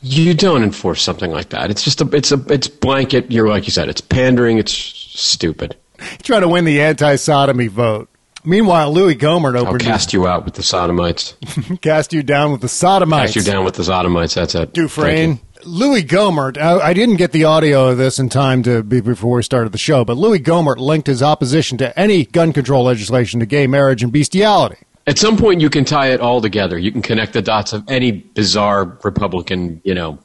You 0.00 0.32
don't 0.34 0.62
enforce 0.62 1.02
something 1.02 1.30
like 1.30 1.48
that. 1.50 1.70
It's 1.70 1.82
just 1.82 2.00
a 2.00 2.08
it's 2.14 2.32
a 2.32 2.42
it's 2.52 2.68
blanket. 2.68 3.30
You're 3.30 3.48
like 3.48 3.66
you 3.66 3.72
said. 3.72 3.88
It's 3.88 4.00
pandering. 4.00 4.58
It's 4.58 4.72
stupid. 4.72 5.76
Trying 6.22 6.42
to 6.42 6.48
win 6.48 6.64
the 6.64 6.80
anti-sodomy 6.80 7.66
vote. 7.66 8.08
Meanwhile, 8.44 8.92
Louie 8.92 9.16
Gohmert 9.16 9.56
I'll 9.56 9.76
cast 9.78 10.12
you 10.12 10.28
out 10.28 10.44
with 10.44 10.54
the 10.54 10.62
sodomites. 10.62 11.34
cast 11.80 12.12
you 12.12 12.22
down 12.22 12.52
with 12.52 12.60
the 12.60 12.68
sodomites. 12.68 13.34
Cast 13.34 13.46
you 13.46 13.52
down 13.52 13.64
with 13.64 13.74
the 13.74 13.84
sodomites. 13.84 14.34
That's 14.34 14.54
it. 14.54 14.72
Dufresne. 14.72 15.40
Louie 15.64 16.02
Gohmert, 16.02 16.56
I, 16.58 16.78
I 16.78 16.92
didn't 16.92 17.16
get 17.16 17.32
the 17.32 17.44
audio 17.44 17.88
of 17.88 17.98
this 17.98 18.18
in 18.18 18.28
time 18.28 18.62
to 18.62 18.82
be 18.82 19.00
before 19.00 19.36
we 19.36 19.42
started 19.42 19.72
the 19.72 19.78
show, 19.78 20.04
but 20.04 20.16
Louie 20.16 20.38
Gohmert 20.38 20.78
linked 20.78 21.06
his 21.06 21.22
opposition 21.22 21.78
to 21.78 21.98
any 21.98 22.24
gun 22.24 22.52
control 22.52 22.84
legislation 22.84 23.40
to 23.40 23.46
gay 23.46 23.66
marriage 23.66 24.02
and 24.02 24.12
bestiality. 24.12 24.76
At 25.06 25.18
some 25.18 25.36
point, 25.36 25.60
you 25.60 25.70
can 25.70 25.84
tie 25.84 26.08
it 26.08 26.20
all 26.20 26.40
together. 26.40 26.78
You 26.78 26.92
can 26.92 27.02
connect 27.02 27.32
the 27.32 27.42
dots 27.42 27.72
of 27.72 27.82
any 27.88 28.12
bizarre 28.12 28.98
Republican, 29.02 29.80
you 29.84 29.94
know, 29.94 30.18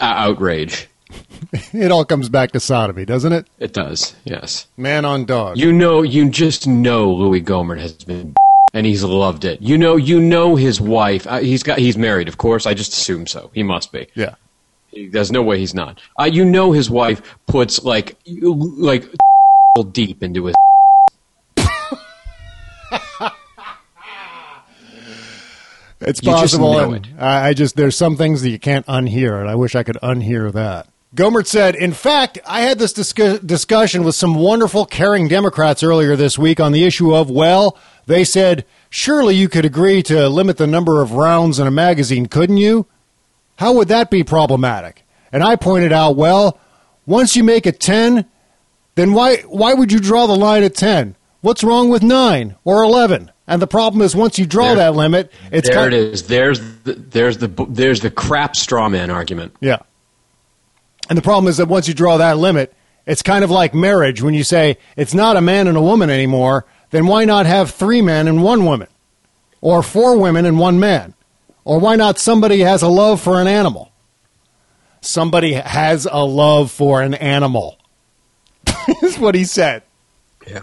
uh, 0.00 0.04
outrage. 0.04 0.86
It 1.72 1.90
all 1.90 2.04
comes 2.04 2.28
back 2.28 2.52
to 2.52 2.60
sodomy, 2.60 3.04
doesn't 3.04 3.32
it? 3.32 3.48
It 3.58 3.72
does, 3.72 4.14
yes. 4.24 4.68
Man 4.76 5.04
on 5.04 5.24
dog. 5.24 5.58
You 5.58 5.72
know, 5.72 6.02
you 6.02 6.30
just 6.30 6.68
know 6.68 7.10
Louie 7.12 7.42
Gohmert 7.42 7.80
has 7.80 7.92
been, 7.94 8.34
and 8.74 8.86
he's 8.86 9.02
loved 9.04 9.44
it. 9.44 9.60
You 9.62 9.76
know, 9.78 9.96
you 9.96 10.20
know 10.20 10.56
his 10.56 10.80
wife. 10.80 11.26
Uh, 11.26 11.38
he's 11.40 11.62
got, 11.62 11.78
he's 11.78 11.96
married, 11.96 12.28
of 12.28 12.38
course. 12.38 12.66
I 12.66 12.74
just 12.74 12.92
assume 12.92 13.26
so. 13.26 13.50
He 13.54 13.62
must 13.62 13.92
be. 13.92 14.06
Yeah. 14.14 14.34
There's 15.10 15.30
no 15.30 15.42
way 15.42 15.58
he's 15.58 15.74
not. 15.74 16.00
Uh, 16.18 16.24
you 16.24 16.44
know 16.44 16.72
his 16.72 16.90
wife 16.90 17.22
puts 17.46 17.82
like, 17.84 18.16
like 18.26 19.04
deep 19.92 20.22
into 20.22 20.46
his. 20.46 20.54
It's 26.02 26.22
You 26.22 26.30
possible. 26.32 26.72
know 26.72 26.92
and 26.94 27.08
I 27.18 27.48
I 27.48 27.52
just 27.52 27.76
there's 27.76 27.94
some 27.94 28.16
things 28.16 28.40
that 28.40 28.48
you 28.48 28.58
can't 28.58 28.86
unhear, 28.86 29.38
and 29.38 29.50
I 29.50 29.54
wish 29.54 29.74
I 29.74 29.82
could 29.82 29.98
unhear 30.02 30.50
that. 30.52 30.86
Gohmert 31.16 31.46
said, 31.46 31.74
"In 31.74 31.92
fact, 31.92 32.38
I 32.46 32.60
had 32.60 32.78
this 32.78 32.92
discu- 32.92 33.44
discussion 33.44 34.04
with 34.04 34.14
some 34.14 34.36
wonderful, 34.36 34.86
caring 34.86 35.26
Democrats 35.26 35.82
earlier 35.82 36.14
this 36.14 36.38
week 36.38 36.60
on 36.60 36.70
the 36.72 36.84
issue 36.84 37.14
of 37.14 37.28
well, 37.30 37.76
they 38.06 38.22
said 38.22 38.64
surely 38.90 39.34
you 39.34 39.48
could 39.48 39.64
agree 39.64 40.02
to 40.04 40.28
limit 40.28 40.56
the 40.56 40.68
number 40.68 41.02
of 41.02 41.12
rounds 41.12 41.58
in 41.58 41.66
a 41.66 41.70
magazine, 41.70 42.26
couldn't 42.26 42.58
you? 42.58 42.86
How 43.56 43.72
would 43.72 43.88
that 43.88 44.08
be 44.10 44.22
problematic?" 44.22 45.04
And 45.32 45.42
I 45.42 45.56
pointed 45.56 45.92
out, 45.92 46.16
well, 46.16 46.58
once 47.06 47.36
you 47.36 47.42
make 47.44 47.66
it 47.66 47.80
ten, 47.80 48.26
then 48.94 49.12
why 49.12 49.38
why 49.48 49.74
would 49.74 49.90
you 49.90 49.98
draw 49.98 50.26
the 50.26 50.36
line 50.36 50.62
at 50.62 50.76
ten? 50.76 51.16
What's 51.40 51.64
wrong 51.64 51.88
with 51.88 52.02
nine 52.04 52.54
or 52.64 52.84
eleven? 52.84 53.32
And 53.48 53.60
the 53.60 53.66
problem 53.66 54.00
is, 54.02 54.14
once 54.14 54.38
you 54.38 54.46
draw 54.46 54.66
There- 54.68 54.76
that 54.76 54.94
limit, 54.94 55.32
it's 55.50 55.68
there 55.68 55.76
kind 55.76 55.92
it 55.92 56.12
is. 56.12 56.22
There's 56.28 56.60
the, 56.84 56.92
there's 56.94 57.38
the 57.38 57.48
there's 57.68 58.00
the 58.00 58.12
crap 58.12 58.54
straw 58.54 58.88
man 58.88 59.10
argument. 59.10 59.56
Yeah. 59.60 59.78
And 61.10 61.18
the 61.18 61.22
problem 61.22 61.48
is 61.48 61.56
that 61.56 61.66
once 61.66 61.88
you 61.88 61.92
draw 61.92 62.16
that 62.18 62.38
limit, 62.38 62.72
it's 63.04 63.20
kind 63.20 63.42
of 63.42 63.50
like 63.50 63.74
marriage 63.74 64.22
when 64.22 64.32
you 64.32 64.44
say 64.44 64.78
it's 64.96 65.12
not 65.12 65.36
a 65.36 65.40
man 65.40 65.66
and 65.66 65.76
a 65.76 65.82
woman 65.82 66.08
anymore, 66.08 66.64
then 66.90 67.06
why 67.06 67.24
not 67.24 67.46
have 67.46 67.72
three 67.72 68.00
men 68.00 68.28
and 68.28 68.44
one 68.44 68.64
woman? 68.64 68.86
Or 69.60 69.82
four 69.82 70.16
women 70.16 70.46
and 70.46 70.58
one 70.58 70.78
man? 70.78 71.14
Or 71.64 71.80
why 71.80 71.96
not 71.96 72.18
somebody 72.20 72.60
has 72.60 72.82
a 72.82 72.88
love 72.88 73.20
for 73.20 73.40
an 73.40 73.48
animal? 73.48 73.90
Somebody 75.00 75.54
has 75.54 76.06
a 76.10 76.24
love 76.24 76.70
for 76.70 77.02
an 77.02 77.14
animal. 77.14 77.76
is 79.02 79.18
what 79.18 79.34
he 79.34 79.44
said. 79.44 79.82
Yeah. 80.46 80.62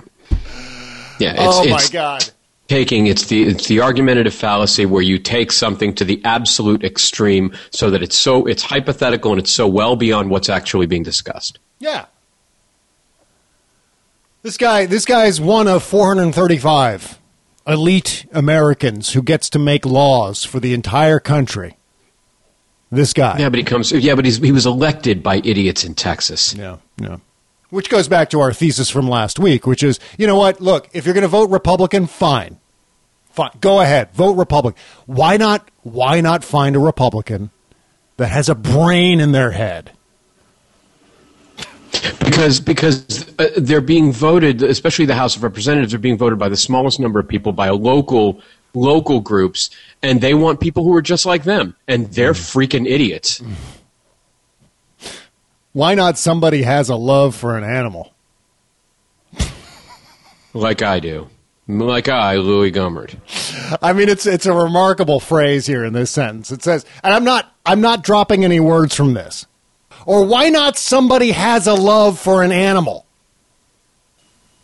Yeah. 1.20 1.34
It's, 1.34 1.42
oh 1.42 1.70
my 1.70 1.86
God. 1.92 2.30
Taking 2.68 3.08
it's 3.08 3.26
the 3.28 3.44
it's 3.44 3.68
the 3.68 3.82
argumentative 3.82 4.34
fallacy 4.34 4.86
where 4.86 5.02
you 5.02 5.18
take 5.18 5.52
something 5.52 5.94
to 5.96 6.06
the 6.06 6.22
absolute 6.24 6.84
extreme 6.84 7.54
so 7.72 7.90
that 7.90 8.04
it's 8.04 8.18
so 8.18 8.46
it's 8.46 8.64
hypothetical 8.64 9.32
and 9.32 9.40
it's 9.40 9.52
so 9.52 9.68
well 9.68 9.96
beyond 9.96 10.30
what's 10.30 10.50
actually 10.50 10.86
being 10.86 11.04
discussed. 11.04 11.60
Yeah. 11.80 12.06
This 14.44 14.58
guy, 14.58 14.86
this 14.86 15.06
guy 15.06 15.26
is 15.26 15.42
one 15.42 15.68
of 15.68 15.84
435 15.84 17.20
elite 17.68 18.26
Americans 18.32 19.12
who 19.12 19.22
gets 19.22 19.50
to 19.50 19.60
make 19.60 19.86
laws 19.86 20.44
for 20.46 20.60
the 20.60 20.74
entire 20.74 21.20
country. 21.20 21.76
This 22.90 23.12
guy. 23.12 23.38
Yeah, 23.40 23.50
but 23.50 23.58
he 23.58 23.66
comes. 23.66 23.92
Yeah, 23.92 24.16
but 24.16 24.24
he's, 24.24 24.38
he 24.38 24.54
was 24.54 24.66
elected 24.66 25.22
by 25.22 25.38
idiots 25.44 25.84
in 25.84 25.94
Texas. 25.96 26.54
Yeah, 26.54 26.78
yeah. 26.98 27.18
Which 27.70 27.90
goes 27.90 28.08
back 28.08 28.30
to 28.30 28.40
our 28.40 28.54
thesis 28.54 28.90
from 28.90 29.10
last 29.10 29.40
week, 29.40 29.68
which 29.68 29.84
is, 29.84 30.00
you 30.18 30.26
know 30.26 30.38
what? 30.38 30.62
Look, 30.62 30.88
if 30.94 31.06
you're 31.06 31.14
going 31.14 31.24
to 31.24 31.28
vote 31.28 31.50
Republican, 31.50 32.08
fine. 32.08 32.60
Fine. 33.32 33.52
Go 33.60 33.82
ahead. 33.82 34.14
Vote 34.14 34.34
Republican. 34.34 34.82
Why 35.06 35.38
not 35.38 35.70
why 35.84 36.22
not 36.22 36.44
find 36.44 36.76
a 36.76 36.80
Republican 36.80 37.52
that 38.16 38.30
has 38.30 38.50
a 38.50 38.56
brain 38.56 39.20
in 39.20 39.32
their 39.32 39.52
head? 39.52 39.92
Because 42.20 42.60
because 42.60 43.28
uh, 43.38 43.50
they're 43.58 43.82
being 43.82 44.12
voted, 44.12 44.64
especially 44.64 45.06
the 45.06 45.16
House 45.16 45.36
of 45.36 45.44
Representatives, 45.44 45.94
are 45.94 46.00
being 46.00 46.18
voted 46.18 46.40
by 46.40 46.50
the 46.50 46.58
smallest 46.58 47.00
number 47.00 47.20
of 47.20 47.28
people 47.28 47.52
by 47.52 47.70
local 47.70 48.42
local 48.74 49.20
groups, 49.20 49.70
and 50.02 50.22
they 50.22 50.34
want 50.34 50.60
people 50.60 50.84
who 50.84 50.96
are 50.96 51.02
just 51.02 51.26
like 51.26 51.44
them, 51.44 51.76
and 51.88 52.08
they're 52.14 52.34
freaking 52.34 52.88
idiots. 52.88 53.42
Why 55.78 55.94
not 55.94 56.18
somebody 56.18 56.64
has 56.64 56.90
a 56.90 56.96
love 56.96 57.36
for 57.36 57.56
an 57.56 57.64
animal? 57.64 58.12
Like 60.52 60.82
I 60.82 61.00
do, 61.00 61.30
like 61.68 62.10
I, 62.10 62.38
Louie 62.38 62.72
Gohmert. 62.72 63.16
I 63.80 63.94
mean, 63.94 64.10
it's 64.10 64.26
it's 64.26 64.48
a 64.48 64.54
remarkable 64.54 65.20
phrase 65.20 65.68
here 65.68 65.86
in 65.86 65.94
this 65.94 66.10
sentence. 66.10 66.52
It 66.52 66.64
says, 66.64 66.84
and 67.04 67.14
I'm 67.14 67.24
not 67.24 67.54
I'm 67.64 67.80
not 67.80 68.04
dropping 68.04 68.44
any 68.44 68.60
words 68.60 68.96
from 68.96 69.14
this. 69.14 69.46
Or 70.08 70.26
why 70.26 70.50
not 70.50 70.80
somebody 70.80 71.30
has 71.30 71.68
a 71.68 71.76
love 71.76 72.18
for 72.18 72.42
an 72.42 72.52
animal? 72.52 73.06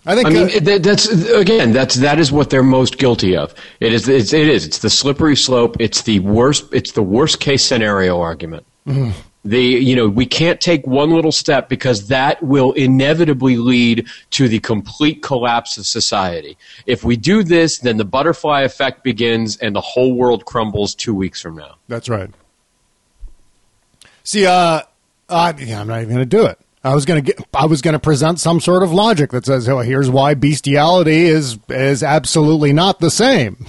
I 0.08 0.16
think 0.16 0.26
I 0.26 0.30
mean, 0.32 0.48
uh, 0.48 0.60
that, 0.62 0.82
that's 0.82 1.06
again, 1.06 1.74
that's 1.74 1.94
that 1.94 2.20
is 2.20 2.32
what 2.32 2.50
they're 2.50 2.64
most 2.64 2.98
guilty 2.98 3.38
of. 3.38 3.54
It 3.80 3.94
is, 3.94 4.10
it's, 4.10 4.34
it 4.34 4.50
is, 4.50 4.66
it's 4.66 4.80
the 4.80 4.90
slippery 4.90 5.36
slope. 5.36 5.78
It's 5.80 6.02
the 6.02 6.22
worst. 6.22 6.74
It's 6.74 6.94
the 6.94 7.04
worst 7.04 7.40
case 7.40 7.64
scenario 7.64 8.20
argument. 8.20 8.66
mm, 8.88 9.14
The 9.46 9.62
you 9.62 9.96
know 9.96 10.08
we 10.08 10.26
can't 10.26 10.62
take 10.62 10.88
one 10.88 11.12
little 11.12 11.32
step 11.32 11.68
because 11.68 12.08
that 12.08 12.42
will 12.42 12.72
inevitably 12.74 13.58
lead 13.58 14.08
to 14.32 14.48
the 14.48 14.60
complete 14.60 15.22
collapse 15.22 15.78
of 15.78 15.86
society. 15.86 16.58
If 16.86 17.04
we 17.04 17.18
do 17.18 17.44
this, 17.44 17.80
then 17.80 17.98
the 17.98 18.06
butterfly 18.06 18.62
effect 18.62 19.04
begins 19.04 19.58
and 19.58 19.76
the 19.76 19.82
whole 19.82 20.14
world 20.14 20.46
crumbles 20.46 20.96
two 20.96 21.14
weeks 21.14 21.42
from 21.42 21.58
now. 21.58 21.76
That's 21.90 22.08
right. 22.08 22.30
See, 24.24 24.46
uh, 24.46 24.82
I, 25.30 25.54
yeah, 25.58 25.82
I'm 25.82 25.88
not 25.88 26.02
even 26.02 26.16
going 26.16 26.30
to 26.30 26.38
do 26.38 26.46
it. 26.46 26.60
I 26.84 26.94
was 26.94 27.06
going 27.06 27.24
to 27.24 27.34
get. 27.34 27.46
I 27.54 27.66
was 27.66 27.82
going 27.82 27.94
to 27.94 28.00
present 28.00 28.40
some 28.40 28.60
sort 28.60 28.84
of 28.84 28.92
logic 28.92 29.32
that 29.32 29.46
says, 29.46 29.70
"Oh, 29.70 29.80
here's 29.80 30.10
why 30.10 30.34
bestiality 30.34 31.26
is 31.26 31.58
is 31.70 32.04
absolutely 32.04 32.74
not 32.74 33.00
the 33.00 33.10
same." 33.10 33.66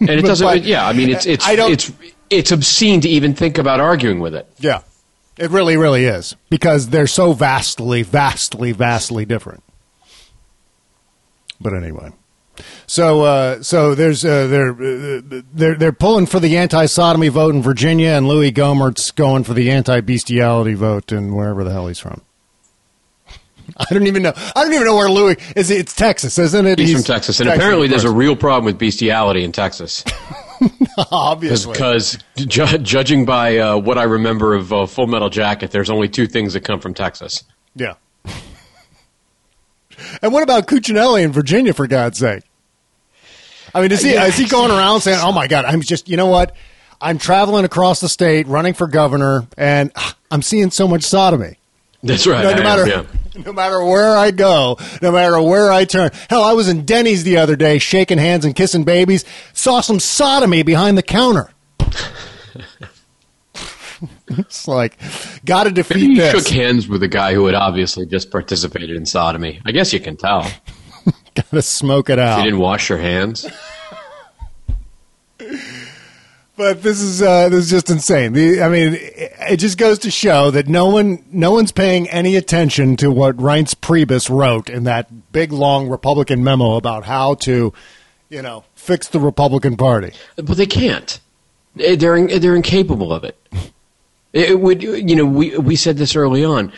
And 0.00 0.10
it 0.10 0.22
doesn't. 0.26 0.46
but 0.46 0.64
yeah, 0.64 0.86
I 0.86 0.94
mean 0.94 1.10
it's 1.10 1.26
it's 1.26 1.44
it's 1.46 1.92
it's 2.30 2.52
obscene 2.52 3.02
to 3.02 3.08
even 3.08 3.34
think 3.34 3.58
about 3.58 3.80
arguing 3.80 4.18
with 4.20 4.34
it. 4.34 4.48
Yeah, 4.58 4.80
it 5.38 5.50
really, 5.50 5.76
really 5.76 6.04
is 6.04 6.36
because 6.50 6.88
they're 6.88 7.06
so 7.06 7.32
vastly, 7.32 8.02
vastly, 8.02 8.72
vastly 8.72 9.24
different. 9.24 9.62
But 11.60 11.74
anyway, 11.74 12.12
so 12.86 13.22
uh, 13.22 13.62
so 13.62 13.94
there's 13.94 14.24
uh, 14.24 14.46
they're 14.46 14.70
uh, 14.70 15.42
they're 15.52 15.74
they're 15.74 15.92
pulling 15.92 16.26
for 16.26 16.40
the 16.40 16.56
anti-sodomy 16.56 17.28
vote 17.28 17.54
in 17.54 17.62
Virginia, 17.62 18.10
and 18.10 18.28
Louie 18.28 18.52
Gohmert's 18.52 19.10
going 19.10 19.44
for 19.44 19.54
the 19.54 19.70
anti-bestiality 19.70 20.74
vote 20.74 21.10
in 21.10 21.34
wherever 21.34 21.64
the 21.64 21.72
hell 21.72 21.88
he's 21.88 21.98
from. 21.98 22.22
I 23.76 23.86
don't 23.90 24.06
even 24.06 24.22
know. 24.22 24.32
I 24.36 24.62
don't 24.62 24.74
even 24.74 24.86
know 24.86 24.96
where 24.96 25.08
Louie 25.08 25.36
is. 25.56 25.70
It's 25.70 25.94
Texas, 25.94 26.38
isn't 26.38 26.66
it? 26.66 26.78
He's, 26.78 26.92
from 26.92 27.02
Texas, 27.02 27.40
and 27.40 27.48
apparently 27.48 27.88
there's 27.88 28.04
a 28.04 28.10
real 28.10 28.36
problem 28.36 28.66
with 28.66 28.78
bestiality 28.78 29.42
in 29.42 29.52
Texas. 29.52 30.04
obviously. 31.10 31.72
Because 31.72 32.18
ju- 32.36 32.78
judging 32.78 33.24
by 33.24 33.58
uh, 33.58 33.76
what 33.78 33.98
I 33.98 34.04
remember 34.04 34.54
of 34.54 34.72
uh, 34.72 34.86
Full 34.86 35.06
Metal 35.06 35.30
Jacket, 35.30 35.70
there's 35.70 35.90
only 35.90 36.08
two 36.08 36.26
things 36.26 36.52
that 36.54 36.60
come 36.62 36.80
from 36.80 36.94
Texas. 36.94 37.44
Yeah. 37.74 37.94
and 40.22 40.32
what 40.32 40.42
about 40.42 40.66
Cuccinelli 40.66 41.22
in 41.22 41.32
Virginia, 41.32 41.72
for 41.72 41.86
God's 41.86 42.18
sake? 42.18 42.42
I 43.74 43.80
mean, 43.82 43.90
is 43.92 44.02
he, 44.02 44.12
Yeah. 44.14 44.26
is 44.26 44.36
he 44.36 44.46
going 44.46 44.70
around 44.70 45.00
saying, 45.00 45.18
oh 45.22 45.32
my 45.32 45.48
God, 45.48 45.64
I'm 45.64 45.80
just, 45.80 46.08
you 46.08 46.16
know 46.16 46.26
what? 46.26 46.54
I'm 47.00 47.18
traveling 47.18 47.64
across 47.64 48.00
the 48.00 48.08
state, 48.08 48.46
running 48.46 48.72
for 48.74 48.86
governor, 48.86 49.46
and 49.58 49.90
ah, 49.96 50.16
I'm 50.30 50.42
seeing 50.42 50.70
so 50.70 50.86
much 50.88 51.02
sodomy. 51.02 51.58
That's 52.04 52.26
right. 52.26 52.42
No, 52.42 52.50
no 52.50 52.56
am, 52.56 52.62
matter 52.62 52.86
yeah. 52.86 53.04
no 53.44 53.52
matter 53.52 53.82
where 53.82 54.16
I 54.16 54.30
go, 54.30 54.78
no 55.00 55.10
matter 55.10 55.40
where 55.40 55.72
I 55.72 55.84
turn. 55.84 56.10
Hell, 56.28 56.42
I 56.42 56.52
was 56.52 56.68
in 56.68 56.84
Denny's 56.84 57.24
the 57.24 57.38
other 57.38 57.56
day, 57.56 57.78
shaking 57.78 58.18
hands 58.18 58.44
and 58.44 58.54
kissing 58.54 58.84
babies. 58.84 59.24
Saw 59.52 59.80
some 59.80 59.98
sodomy 59.98 60.62
behind 60.62 60.98
the 60.98 61.02
counter. 61.02 61.50
it's 64.28 64.68
like, 64.68 64.98
got 65.44 65.64
to 65.64 65.70
defeat 65.70 65.94
Maybe 65.94 66.06
you 66.06 66.16
this. 66.16 66.46
shook 66.46 66.54
hands 66.54 66.86
with 66.88 67.02
a 67.02 67.08
guy 67.08 67.34
who 67.34 67.46
had 67.46 67.54
obviously 67.54 68.06
just 68.06 68.30
participated 68.30 68.90
in 68.96 69.06
sodomy. 69.06 69.60
I 69.64 69.72
guess 69.72 69.92
you 69.92 70.00
can 70.00 70.16
tell. 70.16 70.42
got 71.34 71.50
to 71.50 71.62
smoke 71.62 72.10
it 72.10 72.18
out. 72.18 72.38
You 72.38 72.44
didn't 72.44 72.60
wash 72.60 72.88
your 72.90 72.98
hands. 72.98 73.46
But 76.56 76.82
this 76.82 77.00
is 77.00 77.20
uh, 77.20 77.48
this 77.48 77.64
is 77.64 77.70
just 77.70 77.90
insane. 77.90 78.32
The, 78.32 78.62
I 78.62 78.68
mean, 78.68 78.96
it, 78.96 79.56
just 79.56 79.76
goes 79.76 79.98
to 80.00 80.10
show 80.10 80.52
that 80.52 80.68
no 80.68 80.86
one 80.86 81.24
no 81.32 81.50
one's 81.50 81.72
paying 81.72 82.08
any 82.10 82.36
attention 82.36 82.96
to 82.98 83.10
what 83.10 83.36
Reince 83.36 83.74
Priebus 83.74 84.30
wrote 84.30 84.70
in 84.70 84.84
that 84.84 85.32
big 85.32 85.50
long 85.50 85.88
Republican 85.88 86.44
memo 86.44 86.76
about 86.76 87.04
how 87.04 87.34
to, 87.34 87.72
you 88.28 88.40
know, 88.42 88.62
fix 88.76 89.08
the 89.08 89.18
Republican 89.18 89.76
Party. 89.76 90.12
But 90.36 90.56
they 90.56 90.66
can't. 90.66 91.18
Eh, 91.80 91.96
They're, 91.96 92.38
they're 92.38 92.54
incapable 92.54 93.12
of 93.12 93.24
it. 93.24 93.36
It, 93.52 93.70
it 94.50 94.60
would, 94.60 94.80
you 94.80 95.16
know, 95.16 95.26
we 95.26 95.58
we 95.58 95.74
said 95.74 95.96
this 95.96 96.14
early 96.14 96.44
on. 96.44 96.72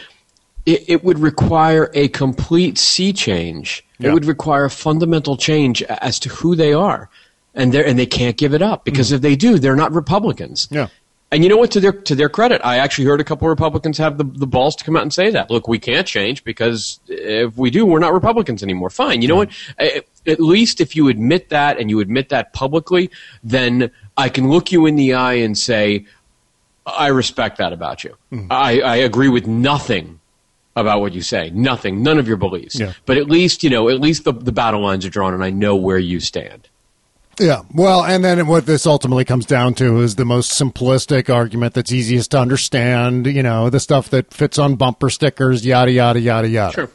It, 0.64 0.84
it 0.88 1.04
would 1.04 1.18
require 1.18 1.90
a 1.92 2.08
complete 2.08 2.78
sea 2.78 3.12
change. 3.12 3.84
Yeah. 3.98 4.08
It 4.08 4.14
would 4.14 4.24
require 4.24 4.64
a 4.64 4.70
fundamental 4.70 5.36
change 5.36 5.82
as 5.82 6.18
to 6.20 6.28
who 6.30 6.56
they 6.56 6.72
are, 6.72 7.08
and 7.56 7.72
they 7.72 7.84
and 7.84 7.98
they 7.98 8.06
can't 8.06 8.36
give 8.36 8.54
it 8.54 8.62
up 8.62 8.84
because 8.84 9.08
hmm. 9.08 9.16
if 9.16 9.20
they 9.22 9.34
do, 9.34 9.58
they're 9.58 9.76
not 9.76 9.92
Republicans. 9.92 10.68
Yeah. 10.70 10.88
And 11.32 11.42
you 11.42 11.48
know 11.48 11.56
what? 11.56 11.72
To 11.72 11.80
their 11.80 11.92
to 11.92 12.14
their 12.14 12.28
credit, 12.28 12.60
I 12.64 12.78
actually 12.78 13.06
heard 13.06 13.20
a 13.20 13.24
couple 13.24 13.48
of 13.48 13.50
Republicans 13.50 13.98
have 13.98 14.16
the, 14.16 14.24
the 14.24 14.46
balls 14.46 14.76
to 14.76 14.84
come 14.84 14.96
out 14.96 15.02
and 15.02 15.12
say 15.12 15.30
that. 15.30 15.50
Look, 15.50 15.66
we 15.66 15.78
can't 15.80 16.06
change 16.06 16.44
because 16.44 17.00
if 17.08 17.56
we 17.56 17.70
do, 17.70 17.84
we're 17.84 17.98
not 17.98 18.12
Republicans 18.12 18.62
anymore. 18.62 18.90
Fine. 18.90 19.22
You 19.22 19.28
know 19.28 19.36
what? 19.36 19.50
At 19.78 20.40
least 20.40 20.80
if 20.80 20.94
you 20.94 21.08
admit 21.08 21.48
that 21.48 21.80
and 21.80 21.90
you 21.90 21.98
admit 21.98 22.28
that 22.28 22.52
publicly, 22.52 23.10
then 23.42 23.90
I 24.16 24.28
can 24.28 24.50
look 24.50 24.70
you 24.70 24.86
in 24.86 24.94
the 24.94 25.14
eye 25.14 25.34
and 25.34 25.58
say, 25.58 26.06
I 26.86 27.08
respect 27.08 27.58
that 27.58 27.72
about 27.72 28.04
you. 28.04 28.16
Hmm. 28.30 28.46
I, 28.48 28.80
I 28.80 28.96
agree 28.96 29.28
with 29.28 29.48
nothing 29.48 30.20
about 30.76 31.00
what 31.00 31.12
you 31.12 31.22
say. 31.22 31.50
Nothing. 31.50 32.02
None 32.02 32.18
of 32.18 32.28
your 32.28 32.36
beliefs. 32.36 32.78
Yeah. 32.78 32.92
But 33.04 33.16
at 33.16 33.28
least, 33.28 33.64
you 33.64 33.70
know, 33.70 33.88
at 33.88 34.00
least 34.00 34.24
the, 34.24 34.32
the 34.32 34.52
battle 34.52 34.80
lines 34.80 35.04
are 35.04 35.10
drawn 35.10 35.34
and 35.34 35.42
I 35.42 35.50
know 35.50 35.74
where 35.74 35.98
you 35.98 36.20
stand. 36.20 36.68
Yeah. 37.38 37.62
Well, 37.74 38.04
and 38.04 38.24
then 38.24 38.46
what 38.46 38.64
this 38.66 38.86
ultimately 38.86 39.24
comes 39.24 39.44
down 39.44 39.74
to 39.74 40.00
is 40.00 40.16
the 40.16 40.24
most 40.24 40.52
simplistic 40.52 41.32
argument 41.32 41.74
that's 41.74 41.92
easiest 41.92 42.30
to 42.30 42.38
understand, 42.38 43.26
you 43.26 43.42
know, 43.42 43.68
the 43.68 43.80
stuff 43.80 44.08
that 44.10 44.32
fits 44.32 44.58
on 44.58 44.76
bumper 44.76 45.10
stickers, 45.10 45.66
yada, 45.66 45.90
yada, 45.92 46.18
yada, 46.20 46.48
yada. 46.48 46.72
Sure. 46.72 46.90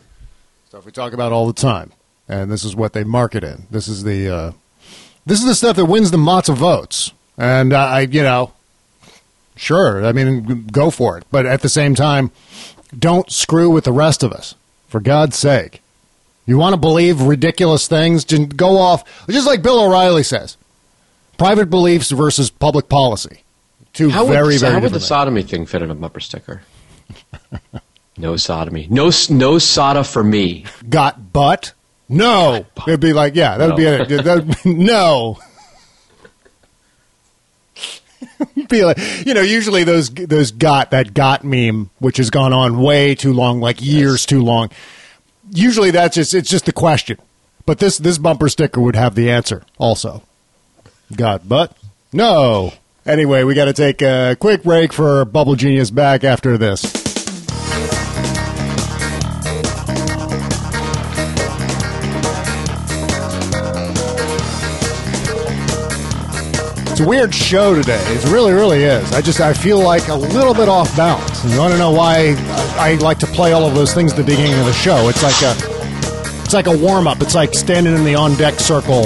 Stuff 0.69 0.85
we 0.85 0.91
talk 0.91 1.13
about 1.13 1.31
all 1.31 1.45
the 1.45 1.53
time. 1.53 1.91
And 2.27 2.51
this 2.51 2.63
is 2.63 2.75
what 2.75 2.93
they 2.93 3.03
market 3.03 3.43
in. 3.43 3.67
This 3.69 3.87
is 3.87 4.03
the, 4.03 4.29
uh, 4.29 4.51
this 5.25 5.39
is 5.39 5.45
the 5.45 5.55
stuff 5.55 5.75
that 5.75 5.85
wins 5.85 6.09
the 6.11 6.17
lots 6.17 6.49
of 6.49 6.57
votes. 6.57 7.11
And 7.37 7.73
uh, 7.73 7.77
I, 7.79 8.01
you 8.01 8.23
know, 8.23 8.53
sure, 9.55 10.03
I 10.03 10.11
mean, 10.11 10.67
go 10.67 10.89
for 10.89 11.17
it. 11.17 11.25
But 11.29 11.45
at 11.45 11.61
the 11.61 11.69
same 11.69 11.93
time, 11.93 12.31
don't 12.97 13.31
screw 13.31 13.69
with 13.69 13.83
the 13.83 13.91
rest 13.91 14.23
of 14.23 14.31
us, 14.31 14.55
for 14.87 14.99
God's 14.99 15.37
sake. 15.37 15.80
You 16.51 16.57
want 16.57 16.73
to 16.73 16.77
believe 16.77 17.21
ridiculous 17.21 17.87
things? 17.87 18.25
Just 18.25 18.57
go 18.57 18.77
off, 18.77 19.25
just 19.29 19.47
like 19.47 19.61
Bill 19.61 19.79
O'Reilly 19.79 20.23
says 20.23 20.57
private 21.37 21.69
beliefs 21.69 22.11
versus 22.11 22.49
public 22.49 22.89
policy. 22.89 23.43
Two 23.93 24.09
How 24.09 24.25
very, 24.25 24.55
would, 24.55 24.59
very 24.59 24.73
how 24.73 24.81
would 24.81 24.91
the 24.91 24.99
sodomy 24.99 25.43
thing 25.43 25.65
fit 25.65 25.81
in 25.81 25.89
a 25.89 25.95
bumper 25.95 26.19
sticker? 26.19 26.63
no 28.17 28.35
sodomy. 28.35 28.85
No, 28.89 29.11
no 29.29 29.59
soda 29.59 30.03
for 30.03 30.25
me. 30.25 30.65
Got 30.89 31.31
butt? 31.31 31.71
No. 32.09 32.65
It'd 32.85 32.99
be 32.99 33.13
like, 33.13 33.33
yeah, 33.33 33.57
that 33.57 33.67
would 33.67 33.77
be 33.77 33.85
it. 33.85 34.23
That'd 34.25 34.61
be- 34.61 34.73
no. 34.73 35.39
be 38.69 38.83
like, 38.83 38.97
you 39.25 39.33
know, 39.33 39.41
usually 39.41 39.85
those 39.85 40.09
those 40.09 40.51
got 40.51 40.91
that 40.91 41.13
got 41.13 41.45
meme, 41.45 41.91
which 41.99 42.17
has 42.17 42.29
gone 42.29 42.51
on 42.51 42.81
way 42.81 43.15
too 43.15 43.31
long, 43.31 43.61
like 43.61 43.81
years 43.81 44.25
too 44.25 44.41
long. 44.41 44.69
Usually 45.53 45.91
that's 45.91 46.15
just 46.15 46.33
it's 46.33 46.49
just 46.49 46.65
the 46.65 46.73
question, 46.73 47.17
but 47.65 47.79
this 47.79 47.97
this 47.97 48.17
bumper 48.17 48.49
sticker 48.49 48.81
would 48.81 48.95
have 48.95 49.15
the 49.15 49.29
answer 49.29 49.63
also. 49.77 50.23
Got 51.15 51.47
butt? 51.47 51.75
No. 52.13 52.73
Anyway, 53.05 53.43
we 53.43 53.53
got 53.53 53.65
to 53.65 53.73
take 53.73 54.01
a 54.01 54.37
quick 54.39 54.63
break 54.63 54.93
for 54.93 55.25
Bubble 55.25 55.55
Genius 55.55 55.89
back 55.89 56.23
after 56.23 56.57
this. 56.57 57.00
A 67.01 67.07
weird 67.07 67.33
show 67.33 67.75
today. 67.75 68.01
It 68.07 68.23
really, 68.25 68.53
really 68.53 68.83
is. 68.83 69.11
I 69.13 69.21
just 69.21 69.39
I 69.39 69.53
feel 69.53 69.79
like 69.79 70.07
a 70.07 70.15
little 70.15 70.53
bit 70.53 70.67
off 70.67 70.95
balance. 70.95 71.43
And 71.43 71.53
you 71.53 71.59
want 71.59 71.73
to 71.73 71.77
know 71.77 71.91
why 71.91 72.35
I 72.77 72.97
like 73.01 73.19
to 73.19 73.27
play 73.27 73.53
all 73.53 73.65
of 73.65 73.75
those 73.75 73.93
things 73.93 74.11
at 74.11 74.17
the 74.17 74.23
beginning 74.23 74.59
of 74.59 74.65
the 74.65 74.73
show? 74.73 75.09
It's 75.09 75.23
like 75.23 75.41
a 75.41 75.53
it's 76.43 76.53
like 76.53 76.67
a 76.67 76.77
warm 76.77 77.07
up. 77.07 77.21
It's 77.21 77.35
like 77.35 77.53
standing 77.53 77.95
in 77.95 78.03
the 78.03 78.15
on 78.15 78.35
deck 78.35 78.59
circle, 78.59 79.05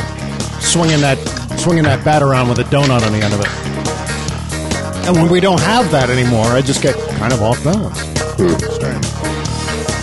swinging 0.60 1.02
that 1.02 1.18
swinging 1.60 1.84
that 1.84 2.04
bat 2.04 2.22
around 2.22 2.50
with 2.50 2.60
a 2.60 2.64
donut 2.64 3.06
on 3.06 3.12
the 3.12 3.22
end 3.22 3.34
of 3.34 3.42
it. 3.42 5.08
And 5.08 5.16
when 5.16 5.30
we 5.30 5.40
don't 5.40 5.62
have 5.62 5.92
that 5.92 6.10
anymore, 6.10 6.46
I 6.46 6.62
just 6.62 6.82
get 6.82 6.96
kind 7.18 7.34
of 7.34 7.42
off 7.42 7.64
balance. 7.64 8.00
Hmm. 8.38 8.74
Strange. 8.74 9.15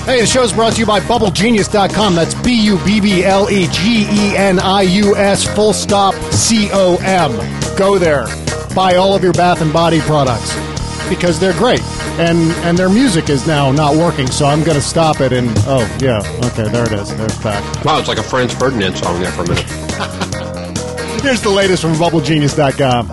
Hey, 0.04 0.20
the 0.20 0.26
show's 0.26 0.52
brought 0.52 0.72
to 0.72 0.80
you 0.80 0.86
by 0.86 0.98
BubbleGenius.com. 0.98 2.16
That's 2.16 2.34
B 2.34 2.60
U 2.64 2.76
B 2.84 3.00
B 3.00 3.22
L 3.22 3.48
E 3.48 3.68
G 3.68 4.06
E 4.10 4.36
N 4.36 4.58
I 4.58 4.82
U 4.82 5.14
S 5.14 5.44
full 5.54 5.72
stop 5.72 6.14
C 6.32 6.68
O 6.72 6.96
M. 6.96 7.30
Go 7.76 7.98
there. 7.98 8.26
Buy 8.74 8.96
all 8.96 9.14
of 9.14 9.22
your 9.22 9.32
bath 9.32 9.62
and 9.62 9.72
body 9.72 10.00
products 10.00 10.52
because 11.08 11.38
they're 11.38 11.52
great. 11.52 11.80
And 12.18 12.50
and 12.66 12.76
their 12.76 12.88
music 12.88 13.30
is 13.30 13.46
now 13.46 13.70
not 13.70 13.94
working, 13.94 14.26
so 14.26 14.46
I'm 14.46 14.64
going 14.64 14.76
to 14.76 14.82
stop 14.82 15.20
it 15.20 15.32
and 15.32 15.48
oh, 15.66 15.86
yeah. 16.00 16.18
Okay, 16.46 16.68
there 16.68 16.84
it 16.84 16.92
is. 16.92 17.16
There's 17.16 17.38
back. 17.38 17.62
Wow, 17.84 18.00
it's 18.00 18.08
like 18.08 18.18
a 18.18 18.24
Franz 18.24 18.52
Ferdinand 18.52 18.96
song 18.96 19.20
there 19.20 19.30
for 19.30 19.42
a 19.42 19.48
minute. 19.48 19.64
Here's 21.22 21.42
the 21.42 21.50
latest 21.50 21.80
from 21.80 21.92
BubbleGenius.com. 21.92 23.08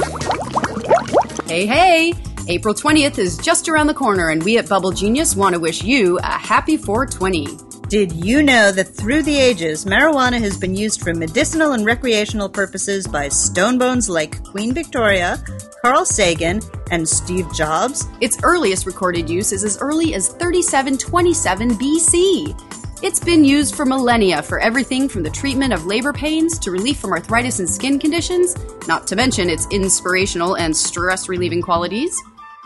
Hey, 1.47 1.67
hey! 1.67 2.28
April 2.51 2.73
20th 2.73 3.19
is 3.19 3.37
just 3.37 3.69
around 3.69 3.85
the 3.85 3.93
corner, 3.93 4.29
and 4.29 4.41
we 4.41 4.57
at 4.57 4.67
Bubble 4.67 4.91
Genius 4.91 5.35
want 5.35 5.53
to 5.53 5.59
wish 5.59 5.83
you 5.83 6.17
a 6.17 6.31
happy 6.31 6.77
420. 6.77 7.45
Did 7.89 8.11
you 8.11 8.41
know 8.41 8.71
that 8.71 8.87
through 8.87 9.21
the 9.21 9.37
ages, 9.37 9.85
marijuana 9.85 10.39
has 10.39 10.57
been 10.57 10.75
used 10.75 11.03
for 11.03 11.13
medicinal 11.13 11.73
and 11.73 11.85
recreational 11.85 12.49
purposes 12.49 13.05
by 13.05 13.27
stonebones 13.27 14.09
like 14.09 14.43
Queen 14.45 14.73
Victoria, 14.73 15.37
Carl 15.83 16.05
Sagan, 16.05 16.59
and 16.89 17.07
Steve 17.07 17.45
Jobs? 17.53 18.07
Its 18.19 18.39
earliest 18.41 18.87
recorded 18.87 19.29
use 19.29 19.51
is 19.51 19.63
as 19.63 19.77
early 19.77 20.15
as 20.15 20.29
3727 20.29 21.77
BC. 21.77 22.79
It's 23.03 23.19
been 23.19 23.45
used 23.45 23.75
for 23.75 23.85
millennia 23.85 24.41
for 24.41 24.59
everything 24.59 25.07
from 25.07 25.21
the 25.21 25.29
treatment 25.29 25.71
of 25.71 25.85
labor 25.85 26.13
pains 26.13 26.57
to 26.59 26.71
relief 26.71 26.97
from 26.97 27.11
arthritis 27.11 27.59
and 27.59 27.69
skin 27.69 27.99
conditions, 27.99 28.55
not 28.87 29.05
to 29.05 29.15
mention 29.15 29.51
its 29.51 29.67
inspirational 29.69 30.57
and 30.57 30.75
stress 30.75 31.29
relieving 31.29 31.61
qualities. 31.61 32.19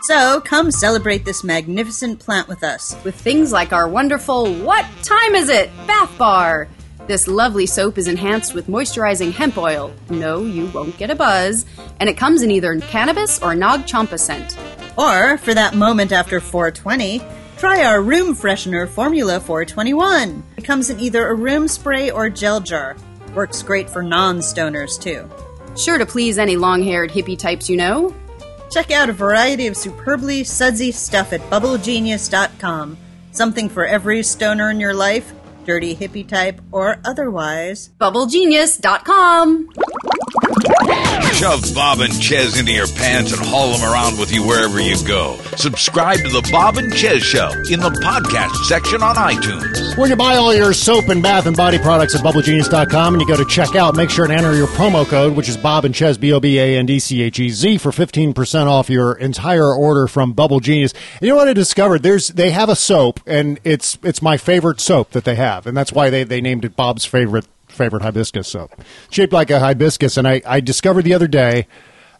So 0.06 0.38
come 0.42 0.70
celebrate 0.70 1.24
this 1.24 1.42
magnificent 1.42 2.20
plant 2.20 2.46
with 2.46 2.62
us. 2.62 2.94
With 3.04 3.14
things 3.14 3.52
like 3.52 3.72
our 3.72 3.88
wonderful 3.88 4.52
What 4.56 4.84
Time 5.02 5.34
Is 5.34 5.48
It? 5.48 5.70
Bath 5.86 6.18
Bar. 6.18 6.68
This 7.06 7.26
lovely 7.26 7.64
soap 7.64 7.96
is 7.96 8.06
enhanced 8.06 8.52
with 8.52 8.66
moisturizing 8.66 9.32
hemp 9.32 9.56
oil. 9.56 9.94
No, 10.10 10.44
you 10.44 10.66
won't 10.66 10.98
get 10.98 11.08
a 11.08 11.14
buzz. 11.14 11.64
And 12.00 12.10
it 12.10 12.18
comes 12.18 12.42
in 12.42 12.50
either 12.50 12.78
cannabis 12.80 13.40
or 13.40 13.54
Nag 13.54 13.86
Champa 13.86 14.18
scent. 14.18 14.58
Or, 14.98 15.38
for 15.38 15.54
that 15.54 15.74
moment 15.74 16.12
after 16.12 16.38
420, 16.38 17.22
try 17.56 17.82
our 17.86 18.02
room 18.02 18.36
freshener 18.36 18.86
Formula 18.86 19.40
421. 19.40 20.42
It 20.58 20.66
comes 20.66 20.90
in 20.90 21.00
either 21.00 21.28
a 21.28 21.34
room 21.34 21.66
spray 21.66 22.10
or 22.10 22.28
gel 22.28 22.60
jar. 22.60 22.94
Works 23.34 23.62
great 23.62 23.88
for 23.88 24.02
non 24.02 24.40
stoners, 24.40 25.00
too. 25.00 25.26
Sure 25.78 25.96
to 25.96 26.04
please 26.04 26.38
any 26.38 26.56
long 26.56 26.82
haired 26.82 27.10
hippie 27.10 27.38
types 27.38 27.70
you 27.70 27.78
know. 27.78 28.14
Check 28.70 28.90
out 28.90 29.08
a 29.08 29.12
variety 29.12 29.66
of 29.66 29.76
superbly 29.76 30.44
sudsy 30.44 30.92
stuff 30.92 31.32
at 31.32 31.40
bubblegenius.com. 31.50 32.96
Something 33.32 33.68
for 33.68 33.86
every 33.86 34.22
stoner 34.22 34.70
in 34.70 34.80
your 34.80 34.94
life, 34.94 35.32
dirty 35.64 35.94
hippie 35.96 36.26
type 36.26 36.60
or 36.72 36.98
otherwise. 37.04 37.90
BubbleGenius.com. 38.00 39.70
Shove 41.34 41.74
Bob 41.74 42.00
and 42.00 42.22
Chez 42.22 42.58
into 42.58 42.72
your 42.72 42.86
pants 42.86 43.32
and 43.32 43.44
haul 43.44 43.72
them 43.72 43.82
around 43.82 44.18
with 44.18 44.32
you 44.32 44.46
wherever 44.46 44.80
you 44.80 44.96
go. 45.06 45.36
Subscribe 45.56 46.18
to 46.18 46.28
the 46.28 46.48
Bob 46.52 46.76
and 46.76 46.94
Chez 46.94 47.22
Show 47.22 47.50
in 47.70 47.80
the 47.80 47.90
podcast 47.90 48.54
section 48.66 49.02
on 49.02 49.16
iTunes. 49.16 49.96
Where 49.96 50.08
you 50.08 50.16
buy 50.16 50.36
all 50.36 50.54
your 50.54 50.72
soap 50.72 51.08
and 51.08 51.22
bath 51.22 51.46
and 51.46 51.56
body 51.56 51.78
products 51.78 52.14
at 52.14 52.20
BubbleGenius.com 52.22 53.14
and 53.14 53.20
you 53.20 53.26
go 53.26 53.36
to 53.36 53.44
checkout, 53.44 53.94
make 53.94 54.10
sure 54.10 54.24
and 54.24 54.32
enter 54.32 54.54
your 54.54 54.68
promo 54.68 55.06
code, 55.06 55.36
which 55.36 55.48
is 55.48 55.56
Bob 55.56 55.84
and 55.84 55.94
Chez, 55.94 56.18
B-O-B-A-N-D-C-H-E-Z, 56.18 57.78
for 57.78 57.90
15% 57.90 58.66
off 58.66 58.88
your 58.88 59.14
entire 59.14 59.74
order 59.74 60.06
from 60.06 60.32
Bubble 60.32 60.60
Genius. 60.60 60.92
And 61.14 61.22
you 61.22 61.28
know 61.28 61.36
what 61.36 61.48
I 61.48 61.52
discovered? 61.52 62.02
There's, 62.02 62.28
they 62.28 62.50
have 62.50 62.68
a 62.68 62.76
soap, 62.76 63.20
and 63.26 63.60
it's, 63.64 63.98
it's 64.02 64.22
my 64.22 64.36
favorite 64.36 64.80
soap 64.80 65.10
that 65.10 65.24
they 65.24 65.34
have, 65.34 65.53
and 65.66 65.76
that's 65.76 65.92
why 65.92 66.10
they, 66.10 66.24
they 66.24 66.40
named 66.40 66.64
it 66.64 66.76
Bob's 66.76 67.04
favorite, 67.04 67.46
favorite 67.68 68.02
hibiscus 68.02 68.48
soap. 68.48 68.72
Shaped 69.10 69.32
like 69.32 69.50
a 69.50 69.60
hibiscus, 69.60 70.16
and 70.16 70.26
I, 70.26 70.42
I 70.46 70.60
discovered 70.60 71.02
the 71.02 71.14
other 71.14 71.28
day, 71.28 71.66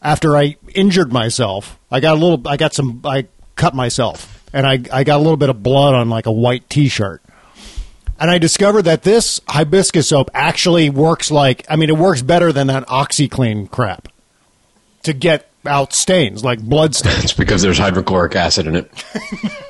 after 0.00 0.36
I 0.36 0.56
injured 0.74 1.12
myself, 1.12 1.78
I 1.90 2.00
got 2.00 2.16
a 2.16 2.18
little, 2.18 2.46
I 2.46 2.56
got 2.56 2.74
some, 2.74 3.00
I 3.04 3.26
cut 3.56 3.74
myself, 3.74 4.44
and 4.52 4.66
I, 4.66 4.80
I 4.92 5.04
got 5.04 5.16
a 5.16 5.22
little 5.22 5.36
bit 5.36 5.48
of 5.48 5.62
blood 5.62 5.94
on 5.94 6.10
like 6.10 6.26
a 6.26 6.32
white 6.32 6.68
t-shirt. 6.68 7.22
And 8.18 8.30
I 8.30 8.38
discovered 8.38 8.82
that 8.82 9.02
this 9.02 9.40
hibiscus 9.48 10.08
soap 10.08 10.30
actually 10.34 10.88
works 10.88 11.30
like, 11.30 11.64
I 11.68 11.76
mean, 11.76 11.88
it 11.88 11.96
works 11.96 12.22
better 12.22 12.52
than 12.52 12.68
that 12.68 12.86
OxiClean 12.86 13.70
crap 13.70 14.08
to 15.02 15.12
get 15.12 15.50
out 15.66 15.92
stains, 15.92 16.44
like 16.44 16.60
blood 16.60 16.94
stains. 16.94 17.24
It's 17.24 17.32
because 17.32 17.62
there's 17.62 17.78
hydrochloric 17.78 18.36
acid 18.36 18.66
in 18.66 18.76
it. 18.76 18.90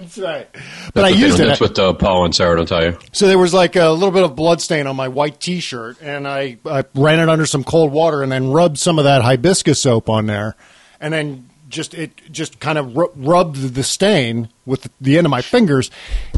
That's 0.01 0.19
right. 0.19 0.53
That's 0.53 0.91
But 0.93 1.05
I 1.05 1.09
used 1.09 1.41
it. 1.41 1.47
That's 1.47 1.61
what 1.61 1.79
uh, 1.79 1.93
Paul 1.93 2.25
and 2.25 2.35
Sarah 2.35 2.57
don't 2.57 2.67
tell 2.69 2.85
you. 2.85 2.99
So 3.13 3.27
there 3.27 3.39
was 3.39 3.55
like 3.55 3.77
a 3.77 3.91
little 3.91 4.11
bit 4.11 4.23
of 4.23 4.37
blood 4.37 4.61
stain 4.61 4.87
on 4.87 4.97
my 4.97 5.09
white 5.09 5.41
T-shirt, 5.41 5.99
and 6.03 6.27
I, 6.29 6.59
I 6.67 6.85
ran 6.95 7.21
it 7.21 7.29
under 7.29 7.47
some 7.47 7.65
cold 7.65 7.93
water 7.93 8.23
and 8.23 8.31
then 8.31 8.51
rubbed 8.51 8.79
some 8.79 8.99
of 8.99 9.05
that 9.05 9.23
hibiscus 9.23 9.81
soap 9.81 10.09
on 10.09 10.27
there, 10.27 10.57
and 11.01 11.13
then 11.13 11.49
just 11.69 11.95
it 11.95 12.13
just 12.31 12.61
kind 12.61 12.79
of 12.79 12.97
ru- 12.97 13.13
rubbed 13.17 13.57
the 13.75 13.83
stain 13.83 14.49
with 14.67 14.89
the 15.01 15.19
end 15.19 15.27
of 15.27 15.31
my 15.31 15.43
fingers, 15.43 15.91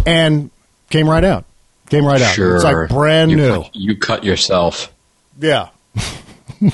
and 0.07 0.51
came 0.91 1.09
right 1.09 1.25
out. 1.25 1.45
Came 1.91 2.05
right 2.05 2.21
out. 2.21 2.35
Sure. 2.35 2.57
It's 2.57 2.65
like 2.65 2.89
brand 2.89 3.31
you 3.31 3.37
new. 3.37 3.65
You 3.73 3.97
cut 3.97 4.25
yourself. 4.25 4.93
Yeah. 5.39 5.69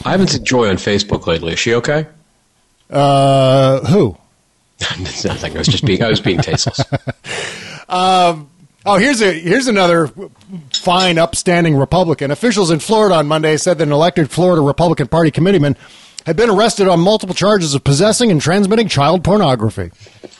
I 0.05 0.11
haven't 0.13 0.29
seen 0.29 0.45
Joy 0.45 0.69
on 0.69 0.77
Facebook 0.77 1.27
lately. 1.27 1.53
Is 1.53 1.59
she 1.59 1.75
okay? 1.75 2.07
Uh, 2.93 3.81
who? 3.87 4.17
Nothing. 5.01 5.55
I 5.55 5.59
was 5.59 5.69
just 5.69 5.85
being. 5.85 6.03
I 6.03 6.09
was 6.09 6.21
being 6.21 6.39
tasteless. 6.39 6.81
Um, 7.89 8.49
oh, 8.87 8.97
here's 8.97 9.21
a 9.21 9.33
here's 9.39 9.67
another 9.67 10.11
fine, 10.73 11.19
upstanding 11.19 11.77
Republican. 11.77 12.31
Officials 12.31 12.71
in 12.71 12.79
Florida 12.79 13.17
on 13.17 13.27
Monday 13.27 13.59
said 13.59 13.77
that 13.77 13.87
an 13.87 13.93
elected 13.93 14.31
Florida 14.31 14.63
Republican 14.63 15.09
Party 15.09 15.31
committeeman 15.31 15.77
had 16.25 16.35
been 16.37 16.49
arrested 16.49 16.89
on 16.89 17.01
multiple 17.01 17.35
charges 17.35 17.75
of 17.75 17.85
possessing 17.85 18.31
and 18.31 18.41
transmitting 18.41 18.89
child 18.89 19.25
pornography. 19.25 19.91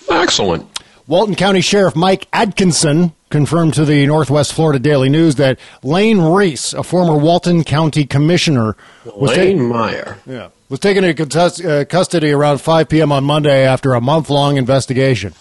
Excellent. 0.09 0.67
Walton 1.13 1.35
County 1.35 1.61
Sheriff 1.61 1.95
Mike 1.95 2.27
Atkinson 2.33 3.13
confirmed 3.29 3.75
to 3.75 3.85
the 3.85 4.07
Northwest 4.07 4.55
Florida 4.55 4.79
Daily 4.79 5.11
News 5.11 5.35
that 5.35 5.59
Lane 5.83 6.19
Reese, 6.23 6.73
a 6.73 6.83
former 6.83 7.19
Walton 7.19 7.65
County 7.65 8.07
commissioner, 8.07 8.79
was 9.05 9.37
Lane 9.37 9.59
taken- 9.59 9.69
Meyer. 9.69 10.17
yeah, 10.25 10.49
was 10.71 10.81
taken 10.81 11.05
into 11.05 11.25
uh, 11.71 11.85
custody 11.85 12.31
around 12.31 12.63
5 12.63 12.89
p.m. 12.89 13.13
on 13.13 13.25
Monday 13.25 13.63
after 13.67 13.93
a 13.93 14.01
month-long 14.01 14.57
investigation. 14.57 15.35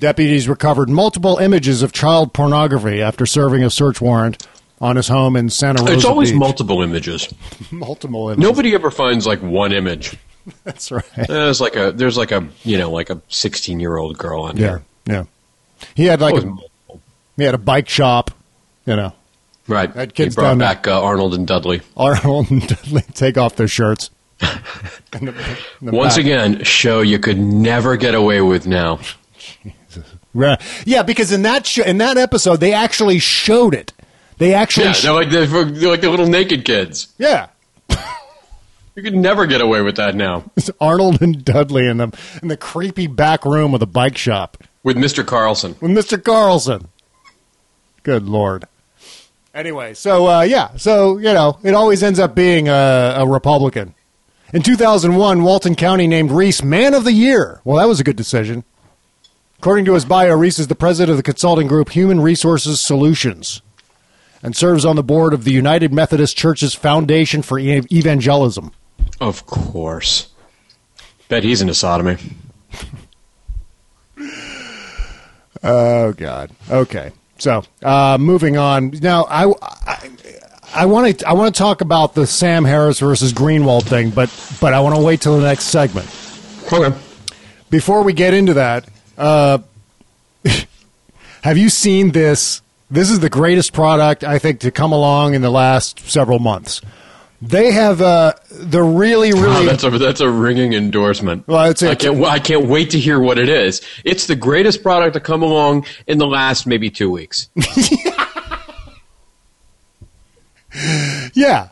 Deputies 0.00 0.48
recovered 0.48 0.88
multiple 0.88 1.36
images 1.36 1.82
of 1.82 1.92
child 1.92 2.32
pornography 2.32 3.02
after 3.02 3.26
serving 3.26 3.62
a 3.62 3.68
search 3.68 4.00
warrant 4.00 4.48
on 4.80 4.96
his 4.96 5.08
home 5.08 5.36
in 5.36 5.50
Santa 5.50 5.82
Rosa 5.82 5.92
It's 5.96 6.04
always 6.06 6.30
Beach. 6.30 6.38
multiple 6.38 6.80
images. 6.80 7.28
multiple 7.70 8.30
images. 8.30 8.42
Nobody 8.42 8.74
ever 8.74 8.90
finds 8.90 9.26
like 9.26 9.42
one 9.42 9.72
image. 9.74 10.16
That's 10.64 10.90
right. 10.90 11.04
There's 11.28 11.60
like 11.60 11.76
a 11.76 11.92
there's 11.92 12.16
like 12.16 12.32
a 12.32 12.46
you 12.64 12.78
know 12.78 12.90
like 12.90 13.10
a 13.10 13.20
16 13.28 13.80
year 13.80 13.96
old 13.96 14.18
girl 14.18 14.42
on 14.42 14.56
Yeah, 14.56 14.66
here. 14.68 14.82
yeah. 15.06 15.24
He 15.94 16.04
had 16.06 16.20
like 16.20 16.34
a, 16.42 16.52
he 17.36 17.44
had 17.44 17.54
a 17.54 17.58
bike 17.58 17.88
shop, 17.88 18.30
you 18.86 18.96
know. 18.96 19.12
Right. 19.68 19.94
He 19.94 20.06
kids 20.08 20.34
brought 20.34 20.48
down 20.50 20.58
back 20.58 20.86
uh, 20.88 21.02
Arnold 21.02 21.34
and 21.34 21.46
Dudley. 21.46 21.82
Arnold 21.96 22.50
and 22.50 22.66
Dudley 22.66 23.02
take 23.14 23.36
off 23.38 23.56
their 23.56 23.68
shirts. 23.68 24.10
In 24.40 25.26
the- 25.26 25.34
in 25.80 25.86
the 25.86 25.92
Once 25.92 26.16
back. 26.16 26.24
again, 26.24 26.64
show 26.64 27.00
you 27.00 27.18
could 27.18 27.38
never 27.38 27.96
get 27.96 28.14
away 28.14 28.40
with 28.40 28.66
now. 28.66 28.98
Right. 30.34 30.60
Yeah, 30.86 31.02
because 31.02 31.32
in 31.32 31.42
that 31.42 31.66
sh- 31.66 31.78
in 31.78 31.98
that 31.98 32.16
episode 32.18 32.56
they 32.60 32.72
actually 32.72 33.18
showed 33.18 33.74
it. 33.74 33.92
They 34.36 34.54
actually 34.54 34.86
Yeah, 34.86 34.92
sh- 34.92 35.02
they're 35.02 35.12
like 35.12 35.30
the 35.30 35.46
they're 35.46 35.88
like 35.90 36.00
the 36.02 36.10
little 36.10 36.28
naked 36.28 36.64
kids. 36.64 37.08
yeah. 37.18 37.48
You 38.98 39.04
could 39.04 39.14
never 39.14 39.46
get 39.46 39.60
away 39.60 39.80
with 39.80 39.94
that 39.94 40.16
now 40.16 40.50
It's 40.56 40.72
Arnold 40.80 41.22
and 41.22 41.44
Dudley 41.44 41.86
in 41.86 41.98
the 41.98 42.18
in 42.42 42.48
the 42.48 42.56
creepy 42.56 43.06
back 43.06 43.44
room 43.44 43.72
of 43.72 43.78
the 43.78 43.86
bike 43.86 44.18
shop 44.18 44.58
with 44.82 44.96
Mr. 44.96 45.24
Carlson. 45.24 45.76
with 45.80 45.92
Mr. 45.92 46.20
Carlson. 46.20 46.88
Good 48.02 48.24
lord. 48.24 48.64
Anyway, 49.54 49.94
so 49.94 50.26
uh, 50.26 50.40
yeah, 50.40 50.76
so 50.76 51.16
you 51.18 51.32
know, 51.32 51.60
it 51.62 51.74
always 51.74 52.02
ends 52.02 52.18
up 52.18 52.34
being 52.34 52.68
a, 52.68 53.14
a 53.18 53.24
Republican. 53.24 53.94
In 54.52 54.62
2001, 54.62 55.44
Walton 55.44 55.76
County 55.76 56.08
named 56.08 56.32
Reese 56.32 56.64
Man 56.64 56.92
of 56.92 57.04
the 57.04 57.12
Year. 57.12 57.60
Well, 57.62 57.76
that 57.76 57.86
was 57.86 58.00
a 58.00 58.04
good 58.04 58.16
decision. 58.16 58.64
According 59.60 59.84
to 59.84 59.94
his 59.94 60.06
bio, 60.06 60.34
Reese 60.34 60.58
is 60.58 60.66
the 60.66 60.74
president 60.74 61.12
of 61.12 61.18
the 61.18 61.22
consulting 61.22 61.68
group 61.68 61.90
Human 61.90 62.20
Resources 62.20 62.80
Solutions 62.80 63.62
and 64.42 64.56
serves 64.56 64.84
on 64.84 64.96
the 64.96 65.04
board 65.04 65.32
of 65.32 65.44
the 65.44 65.52
United 65.52 65.92
Methodist 65.92 66.36
Church's 66.36 66.74
Foundation 66.74 67.42
for 67.42 67.60
Evangelism. 67.60 68.72
Of 69.20 69.46
course. 69.46 70.28
Bet 71.28 71.44
he's 71.44 71.60
into 71.60 71.74
sodomy. 71.74 72.16
Oh 75.62 76.12
God. 76.12 76.50
Okay. 76.70 77.12
So 77.38 77.64
uh, 77.82 78.18
moving 78.20 78.56
on 78.56 78.90
now, 79.02 79.24
I 79.28 79.52
I, 79.62 80.10
I 80.74 80.86
want 80.86 81.18
to 81.18 81.28
I 81.28 81.32
want 81.32 81.54
to 81.54 81.58
talk 81.58 81.80
about 81.80 82.14
the 82.14 82.26
Sam 82.26 82.64
Harris 82.64 83.00
versus 83.00 83.32
Greenwald 83.32 83.84
thing, 83.84 84.10
but 84.10 84.30
but 84.60 84.72
I 84.72 84.80
want 84.80 84.96
to 84.96 85.02
wait 85.02 85.20
till 85.20 85.36
the 85.36 85.46
next 85.46 85.64
segment. 85.64 86.06
Okay. 86.72 86.96
Before 87.70 88.02
we 88.02 88.12
get 88.12 88.34
into 88.34 88.54
that, 88.54 88.88
uh, 89.16 89.58
have 91.42 91.58
you 91.58 91.68
seen 91.68 92.12
this? 92.12 92.62
This 92.90 93.10
is 93.10 93.20
the 93.20 93.28
greatest 93.28 93.74
product 93.74 94.24
I 94.24 94.38
think 94.38 94.60
to 94.60 94.70
come 94.70 94.92
along 94.92 95.34
in 95.34 95.42
the 95.42 95.50
last 95.50 96.00
several 96.00 96.38
months. 96.38 96.80
They 97.40 97.70
have 97.70 98.00
uh, 98.00 98.32
the 98.50 98.82
really 98.82 99.32
Wow, 99.32 99.42
really 99.42 99.66
that's 99.66 99.84
a 99.84 99.90
that's 99.90 100.20
a 100.20 100.28
ringing 100.28 100.72
endorsement. 100.72 101.46
Well, 101.46 101.70
it's- 101.70 101.82
I 101.88 101.94
can't 101.94 102.22
I 102.24 102.40
can't 102.40 102.66
wait 102.66 102.90
to 102.90 102.98
hear 102.98 103.20
what 103.20 103.38
it 103.38 103.48
is. 103.48 103.80
It's 104.04 104.26
the 104.26 104.34
greatest 104.34 104.82
product 104.82 105.14
to 105.14 105.20
come 105.20 105.42
along 105.42 105.86
in 106.08 106.18
the 106.18 106.26
last 106.26 106.66
maybe 106.66 106.90
two 106.90 107.10
weeks. 107.10 107.48
Yeah. 111.34 111.68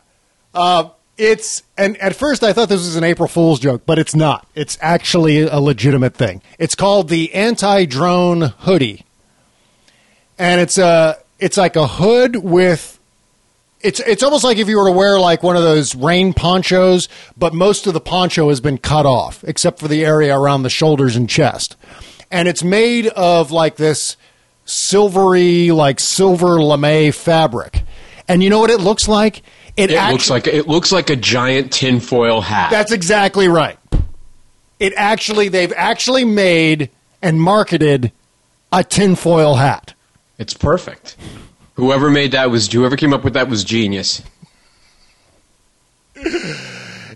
Uh, 0.53 0.89
it's 1.17 1.63
and 1.77 1.97
at 1.97 2.15
first 2.15 2.43
I 2.43 2.53
thought 2.53 2.69
this 2.69 2.79
was 2.79 2.95
an 2.95 3.03
April 3.03 3.27
Fool's 3.27 3.59
joke, 3.59 3.83
but 3.85 3.99
it's 3.99 4.15
not. 4.15 4.47
It's 4.55 4.77
actually 4.81 5.41
a 5.41 5.59
legitimate 5.59 6.13
thing. 6.15 6.41
It's 6.59 6.75
called 6.75 7.09
the 7.09 7.33
anti-drone 7.33 8.41
hoodie, 8.41 9.05
and 10.37 10.61
it's 10.61 10.77
a 10.77 11.17
it's 11.39 11.57
like 11.57 11.75
a 11.75 11.87
hood 11.87 12.37
with 12.37 12.96
it's 13.87 14.01
it's 14.01 14.21
almost 14.21 14.43
like 14.43 14.57
if 14.57 14.67
you 14.67 14.77
were 14.77 14.85
to 14.85 14.91
wear 14.91 15.17
like 15.17 15.43
one 15.43 15.55
of 15.55 15.63
those 15.63 15.95
rain 15.95 16.33
ponchos, 16.33 17.07
but 17.37 17.53
most 17.53 17.87
of 17.87 17.93
the 17.93 18.01
poncho 18.01 18.49
has 18.49 18.59
been 18.59 18.77
cut 18.77 19.05
off 19.05 19.45
except 19.45 19.79
for 19.79 19.87
the 19.87 20.03
area 20.03 20.37
around 20.37 20.63
the 20.63 20.69
shoulders 20.69 21.15
and 21.15 21.29
chest, 21.29 21.77
and 22.29 22.49
it's 22.49 22.63
made 22.63 23.07
of 23.07 23.49
like 23.51 23.77
this 23.77 24.17
silvery 24.65 25.71
like 25.71 26.01
silver 26.01 26.61
lame 26.61 27.13
fabric, 27.13 27.83
and 28.27 28.43
you 28.43 28.49
know 28.49 28.59
what 28.59 28.69
it 28.69 28.81
looks 28.81 29.07
like? 29.07 29.41
It, 29.77 29.91
actu- 29.91 30.11
looks 30.11 30.29
like 30.29 30.47
it 30.47 30.67
looks 30.67 30.91
like 30.91 31.09
a 31.09 31.15
giant 31.15 31.71
tinfoil 31.71 32.41
hat. 32.41 32.69
That's 32.69 32.91
exactly 32.91 33.47
right. 33.47 33.79
It 34.79 34.93
actually, 34.97 35.47
they've 35.47 35.73
actually 35.75 36.25
made 36.25 36.89
and 37.21 37.41
marketed 37.41 38.11
a 38.71 38.83
tinfoil 38.83 39.55
hat. 39.55 39.93
It's 40.37 40.53
perfect. 40.53 41.15
Whoever 41.77 42.09
made 42.09 42.31
that 42.31 42.49
was 42.49 42.71
whoever 42.71 42.97
came 42.97 43.13
up 43.13 43.23
with 43.23 43.33
that 43.33 43.49
was 43.49 43.63
genius. 43.63 44.23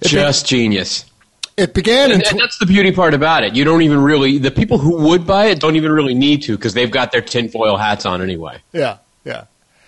Just 0.04 0.46
genius. 0.46 1.06
It 1.58 1.74
began 1.74 2.12
in 2.12 2.18
And, 2.18 2.28
and 2.28 2.40
that's 2.40 2.60
the 2.60 2.68
beauty 2.68 2.92
part 2.92 3.16
about 3.16 3.44
it. 3.44 3.56
You 3.56 3.64
don't 3.64 3.82
even 3.82 4.04
really 4.04 4.38
the 4.38 4.52
people 4.52 4.78
who 4.78 5.10
would 5.10 5.26
buy 5.26 5.48
it 5.48 5.60
don't 5.60 5.76
even 5.76 5.92
really 5.92 6.14
need 6.14 6.44
to 6.44 6.56
because 6.56 6.76
they've 6.76 6.92
got 6.92 7.12
their 7.12 7.22
tinfoil 7.22 7.76
hats 7.76 8.06
on 8.06 8.22
anyway. 8.22 8.62
Yeah, 8.72 8.98
yeah. 9.26 9.46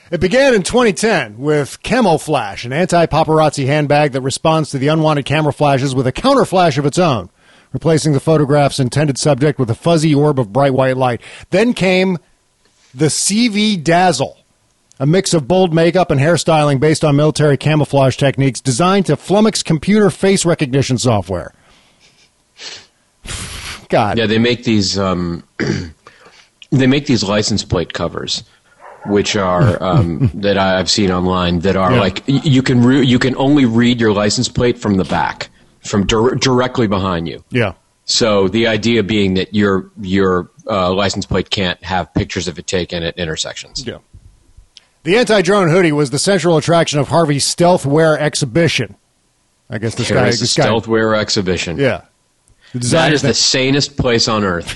It 0.09 0.19
began 0.19 0.55
in 0.55 0.63
2010 0.63 1.37
with 1.37 1.81
Camoflash, 1.83 2.65
an 2.65 2.73
anti-paparazzi 2.73 3.67
handbag 3.67 4.13
that 4.13 4.21
responds 4.21 4.71
to 4.71 4.79
the 4.79 4.87
unwanted 4.87 5.25
camera 5.25 5.53
flashes 5.53 5.93
with 5.93 6.07
a 6.07 6.11
counter 6.11 6.45
flash 6.45 6.79
of 6.79 6.85
its 6.87 6.97
own, 6.97 7.29
replacing 7.71 8.13
the 8.13 8.19
photograph's 8.19 8.79
intended 8.79 9.19
subject 9.19 9.59
with 9.59 9.69
a 9.69 9.75
fuzzy 9.75 10.15
orb 10.15 10.39
of 10.39 10.51
bright 10.51 10.73
white 10.73 10.97
light. 10.97 11.21
Then 11.51 11.73
came 11.73 12.17
the 12.93 13.05
CV 13.05 13.81
Dazzle, 13.83 14.37
a 14.99 15.05
mix 15.05 15.33
of 15.33 15.47
bold 15.47 15.73
makeup 15.73 16.11
and 16.11 16.19
hairstyling 16.19 16.79
based 16.79 17.03
on 17.03 17.15
military 17.15 17.57
camouflage 17.57 18.15
techniques 18.15 18.61
designed 18.61 19.05
to 19.07 19.15
flummox 19.15 19.63
computer 19.63 20.09
face 20.09 20.45
recognition 20.45 20.97
software. 20.97 21.53
God. 23.89 24.17
Yeah, 24.17 24.25
they 24.27 24.39
make 24.39 24.63
these 24.63 24.97
um, 24.97 25.43
they 26.71 26.87
make 26.87 27.05
these 27.05 27.23
license 27.23 27.63
plate 27.63 27.93
covers, 27.93 28.43
which 29.05 29.35
are 29.35 29.81
um, 29.83 30.31
that 30.33 30.57
I've 30.57 30.89
seen 30.89 31.11
online 31.11 31.59
that 31.59 31.75
are 31.75 31.91
Yeah. 31.93 31.99
like 31.99 32.23
you 32.27 32.63
can 32.63 32.83
re- 32.83 33.05
you 33.05 33.19
can 33.19 33.35
only 33.37 33.65
read 33.65 33.99
your 33.99 34.13
license 34.13 34.47
plate 34.49 34.77
from 34.77 34.97
the 34.97 35.03
back, 35.05 35.49
from 35.85 36.05
dir- 36.07 36.35
directly 36.35 36.87
behind 36.87 37.27
you. 37.27 37.43
Yeah. 37.49 37.73
So 38.05 38.47
the 38.47 38.67
idea 38.67 39.03
being 39.03 39.35
that 39.35 39.53
your 39.53 39.91
your 40.01 40.49
uh, 40.67 40.93
license 40.93 41.25
plate 41.25 41.49
can't 41.49 41.81
have 41.83 42.13
pictures 42.13 42.47
of 42.47 42.57
it 42.59 42.67
taken 42.67 43.03
at 43.03 43.17
intersections. 43.17 43.85
Yeah. 43.85 43.99
The 45.03 45.17
anti-drone 45.17 45.69
hoodie 45.69 45.91
was 45.91 46.09
the 46.11 46.19
central 46.19 46.57
attraction 46.57 46.99
of 46.99 47.09
Harvey's 47.09 47.43
stealth 47.45 47.85
wear 47.85 48.17
exhibition. 48.17 48.95
I 49.69 49.77
guess 49.77 49.95
this 49.95 50.09
guy, 50.09 50.19
Here 50.19 50.27
is 50.27 50.39
the 50.39 50.43
this 50.43 50.55
guy, 50.55 50.63
stealth 50.63 50.87
wear 50.87 51.15
exhibition. 51.15 51.77
yeah. 51.77 52.01
The 52.71 52.79
That 52.79 52.81
designer 52.81 53.13
is 53.15 53.21
the 53.21 53.33
sanest 53.33 53.97
place 53.97 54.27
on 54.27 54.43
earth. 54.43 54.75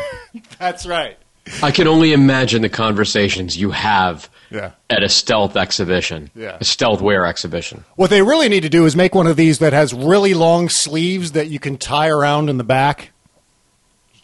That's 0.58 0.86
right. 0.86 1.18
I 1.62 1.70
can 1.70 1.86
only 1.86 2.12
imagine 2.12 2.62
the 2.62 2.68
conversations 2.68 3.56
you 3.56 3.70
have 3.70 4.28
Yeah. 4.50 4.72
at 4.90 5.02
a 5.02 5.08
stealth 5.08 5.56
exhibition, 5.56 6.30
Yeah. 6.34 6.56
a 6.60 6.64
stealth 6.64 7.00
wear 7.00 7.26
exhibition. 7.26 7.84
What 7.96 8.10
they 8.10 8.22
really 8.22 8.48
need 8.48 8.62
to 8.62 8.68
do 8.68 8.84
is 8.86 8.96
make 8.96 9.14
one 9.14 9.26
of 9.26 9.36
these 9.36 9.58
that 9.58 9.72
has 9.72 9.92
really 9.94 10.34
long 10.34 10.68
sleeves 10.68 11.32
that 11.32 11.48
you 11.48 11.58
can 11.58 11.76
tie 11.78 12.08
around 12.08 12.48
in 12.50 12.58
the 12.58 12.64
back. 12.64 13.12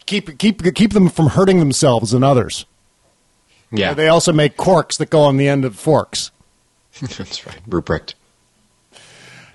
Keep 0.05 0.37
keep 0.37 0.75
keep 0.75 0.93
them 0.93 1.09
from 1.09 1.27
hurting 1.29 1.57
themselves 1.59 2.13
and 2.13 2.23
others. 2.23 2.65
Yeah, 3.71 3.93
They 3.93 4.07
also 4.07 4.31
make 4.31 4.57
corks 4.57 4.97
that 4.97 5.09
go 5.09 5.21
on 5.21 5.37
the 5.37 5.47
end 5.47 5.65
of 5.65 5.75
forks. 5.75 6.31
that's 7.01 7.45
right. 7.45 7.59
Ruprecht. 7.69 8.13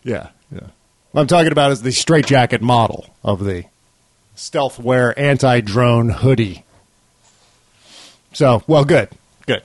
Yeah, 0.02 0.28
yeah. 0.52 0.68
What 1.12 1.22
I'm 1.22 1.26
talking 1.26 1.52
about 1.52 1.70
is 1.72 1.82
the 1.82 1.92
straitjacket 1.92 2.60
model 2.60 3.14
of 3.24 3.44
the 3.44 3.64
stealth 4.34 4.78
wear 4.78 5.18
anti 5.18 5.60
drone 5.60 6.10
hoodie. 6.10 6.64
So, 8.32 8.62
well, 8.66 8.84
good, 8.84 9.08
good. 9.46 9.62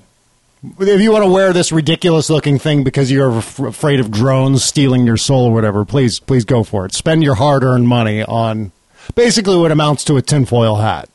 If 0.79 1.01
you 1.01 1.11
want 1.11 1.23
to 1.23 1.31
wear 1.31 1.53
this 1.53 1.71
ridiculous 1.71 2.29
looking 2.29 2.57
thing 2.57 2.83
because 2.83 3.11
you're 3.11 3.37
af- 3.37 3.59
afraid 3.59 3.99
of 3.99 4.09
drones 4.09 4.63
stealing 4.63 5.05
your 5.05 5.17
soul 5.17 5.45
or 5.45 5.53
whatever, 5.53 5.85
please, 5.85 6.19
please 6.19 6.45
go 6.45 6.63
for 6.63 6.85
it. 6.85 6.93
Spend 6.93 7.23
your 7.23 7.35
hard 7.35 7.63
earned 7.63 7.87
money 7.87 8.23
on 8.23 8.71
basically 9.13 9.57
what 9.57 9.71
amounts 9.71 10.03
to 10.05 10.17
a 10.17 10.21
tinfoil 10.23 10.77
hat. 10.77 11.09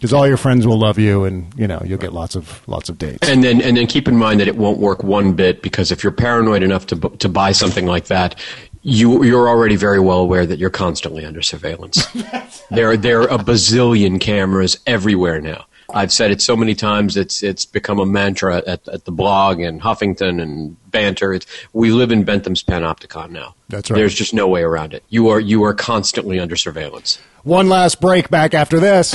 Because 0.00 0.14
all 0.14 0.26
your 0.26 0.38
friends 0.38 0.66
will 0.66 0.78
love 0.78 0.98
you, 0.98 1.24
and 1.24 1.52
you 1.58 1.66
know 1.66 1.82
you'll 1.84 1.98
get 1.98 2.14
lots 2.14 2.34
of 2.34 2.66
lots 2.66 2.88
of 2.88 2.96
dates. 2.96 3.28
And 3.28 3.44
then, 3.44 3.60
and 3.60 3.76
then 3.76 3.86
keep 3.86 4.08
in 4.08 4.16
mind 4.16 4.40
that 4.40 4.48
it 4.48 4.56
won't 4.56 4.78
work 4.78 5.04
one 5.04 5.34
bit 5.34 5.60
because 5.60 5.92
if 5.92 6.02
you're 6.02 6.10
paranoid 6.10 6.62
enough 6.62 6.86
to 6.86 6.96
to 6.96 7.28
buy 7.28 7.52
something 7.52 7.84
like 7.84 8.06
that, 8.06 8.34
you 8.82 9.22
you're 9.22 9.46
already 9.46 9.76
very 9.76 10.00
well 10.00 10.20
aware 10.20 10.46
that 10.46 10.58
you're 10.58 10.70
constantly 10.70 11.26
under 11.26 11.42
surveillance. 11.42 12.06
there 12.70 12.96
there 12.96 13.20
are 13.20 13.28
a 13.28 13.38
bazillion 13.38 14.18
cameras 14.18 14.78
everywhere 14.86 15.38
now. 15.38 15.66
I've 15.92 16.12
said 16.12 16.30
it 16.30 16.40
so 16.40 16.56
many 16.56 16.74
times; 16.74 17.16
it's 17.16 17.42
it's 17.42 17.66
become 17.66 17.98
a 17.98 18.06
mantra 18.06 18.62
at, 18.66 18.88
at 18.88 19.04
the 19.04 19.12
blog 19.12 19.60
and 19.60 19.82
Huffington 19.82 20.40
and 20.40 20.76
Banter. 20.90 21.34
It's, 21.34 21.46
we 21.72 21.90
live 21.90 22.10
in 22.10 22.24
Bentham's 22.24 22.62
Panopticon 22.62 23.30
now. 23.30 23.54
That's 23.68 23.90
right. 23.90 23.98
There's 23.98 24.14
just 24.14 24.32
no 24.32 24.48
way 24.48 24.62
around 24.62 24.94
it. 24.94 25.04
You 25.08 25.28
are 25.28 25.40
you 25.40 25.62
are 25.64 25.74
constantly 25.74 26.38
under 26.38 26.56
surveillance. 26.56 27.18
One 27.42 27.68
last 27.68 28.00
break. 28.00 28.30
Back 28.30 28.54
after 28.54 28.80
this. 28.80 29.14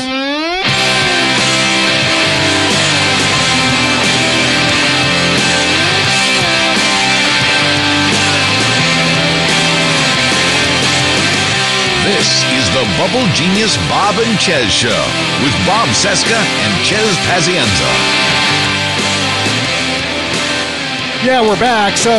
This 12.16 12.32
is 12.56 12.66
the 12.72 12.86
Bubble 12.98 13.28
Genius 13.36 13.76
Bob 13.90 14.16
and 14.18 14.40
Chez 14.40 14.72
Show 14.72 15.04
with 15.44 15.54
Bob 15.68 15.90
Cesca 15.90 16.40
and 16.64 16.86
Chez 16.86 17.12
Pazienza. 17.28 17.92
Yeah, 21.26 21.42
we're 21.42 21.60
back. 21.60 21.98
So 21.98 22.12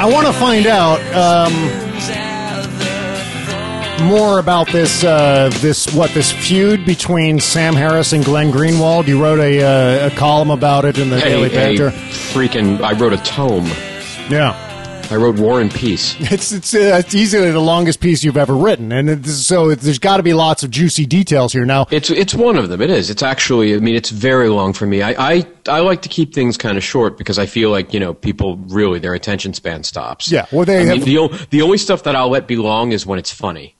I 0.00 0.10
want 0.12 0.26
to 0.26 0.32
find 0.32 0.66
out 0.66 0.98
um, 1.14 1.52
more 4.08 4.40
about 4.40 4.66
this. 4.72 5.04
Uh, 5.04 5.50
this 5.60 5.86
what 5.94 6.10
this 6.10 6.32
feud 6.32 6.84
between 6.84 7.38
Sam 7.38 7.74
Harris 7.76 8.12
and 8.12 8.24
Glenn 8.24 8.50
Greenwald. 8.50 9.06
You 9.06 9.22
wrote 9.22 9.38
a, 9.38 9.62
uh, 9.62 10.08
a 10.08 10.10
column 10.16 10.50
about 10.50 10.84
it 10.84 10.98
in 10.98 11.08
the 11.10 11.20
Daily 11.20 11.50
Hey, 11.50 11.76
hey, 11.76 11.76
Banter. 11.76 11.96
freaking! 12.32 12.80
I 12.82 12.94
wrote 12.94 13.12
a 13.12 13.18
tome. 13.18 13.66
Yeah. 14.28 14.62
I 15.10 15.16
wrote 15.16 15.38
War 15.38 15.60
and 15.60 15.70
Peace. 15.72 16.16
It's 16.32 16.52
it's, 16.52 16.74
uh, 16.74 17.00
it's 17.04 17.14
easily 17.14 17.50
the 17.52 17.60
longest 17.60 18.00
piece 18.00 18.24
you've 18.24 18.36
ever 18.36 18.54
written, 18.54 18.90
and 18.92 19.08
it's, 19.08 19.32
so 19.46 19.70
it, 19.70 19.80
there's 19.80 19.98
got 20.00 20.16
to 20.18 20.22
be 20.22 20.32
lots 20.34 20.62
of 20.64 20.70
juicy 20.70 21.06
details 21.06 21.52
here. 21.52 21.64
Now, 21.64 21.86
It's 21.90 22.10
it's 22.10 22.34
one 22.34 22.56
of 22.56 22.68
them. 22.68 22.82
It 22.82 22.90
is. 22.90 23.08
It's 23.10 23.22
actually. 23.22 23.74
I 23.74 23.78
mean, 23.78 23.94
it's 23.94 24.10
very 24.10 24.48
long 24.48 24.72
for 24.72 24.86
me. 24.86 25.02
I 25.02 25.14
I, 25.34 25.46
I 25.68 25.80
like 25.80 26.02
to 26.02 26.08
keep 26.08 26.34
things 26.34 26.56
kind 26.56 26.76
of 26.76 26.82
short 26.84 27.16
because 27.16 27.38
I 27.38 27.46
feel 27.46 27.70
like 27.70 27.94
you 27.94 28.00
know 28.00 28.12
people 28.14 28.56
really 28.68 28.98
their 28.98 29.14
attention 29.14 29.54
span 29.54 29.84
stops. 29.84 30.30
Yeah, 30.30 30.46
well, 30.50 30.64
they 30.64 30.80
I 30.80 30.84
mean, 30.96 30.98
have- 30.98 31.04
the 31.04 31.46
the 31.50 31.62
only 31.62 31.78
stuff 31.78 32.02
that 32.02 32.16
I'll 32.16 32.30
let 32.30 32.46
be 32.48 32.56
long 32.56 32.92
is 32.92 33.06
when 33.06 33.18
it's 33.18 33.32
funny. 33.32 33.76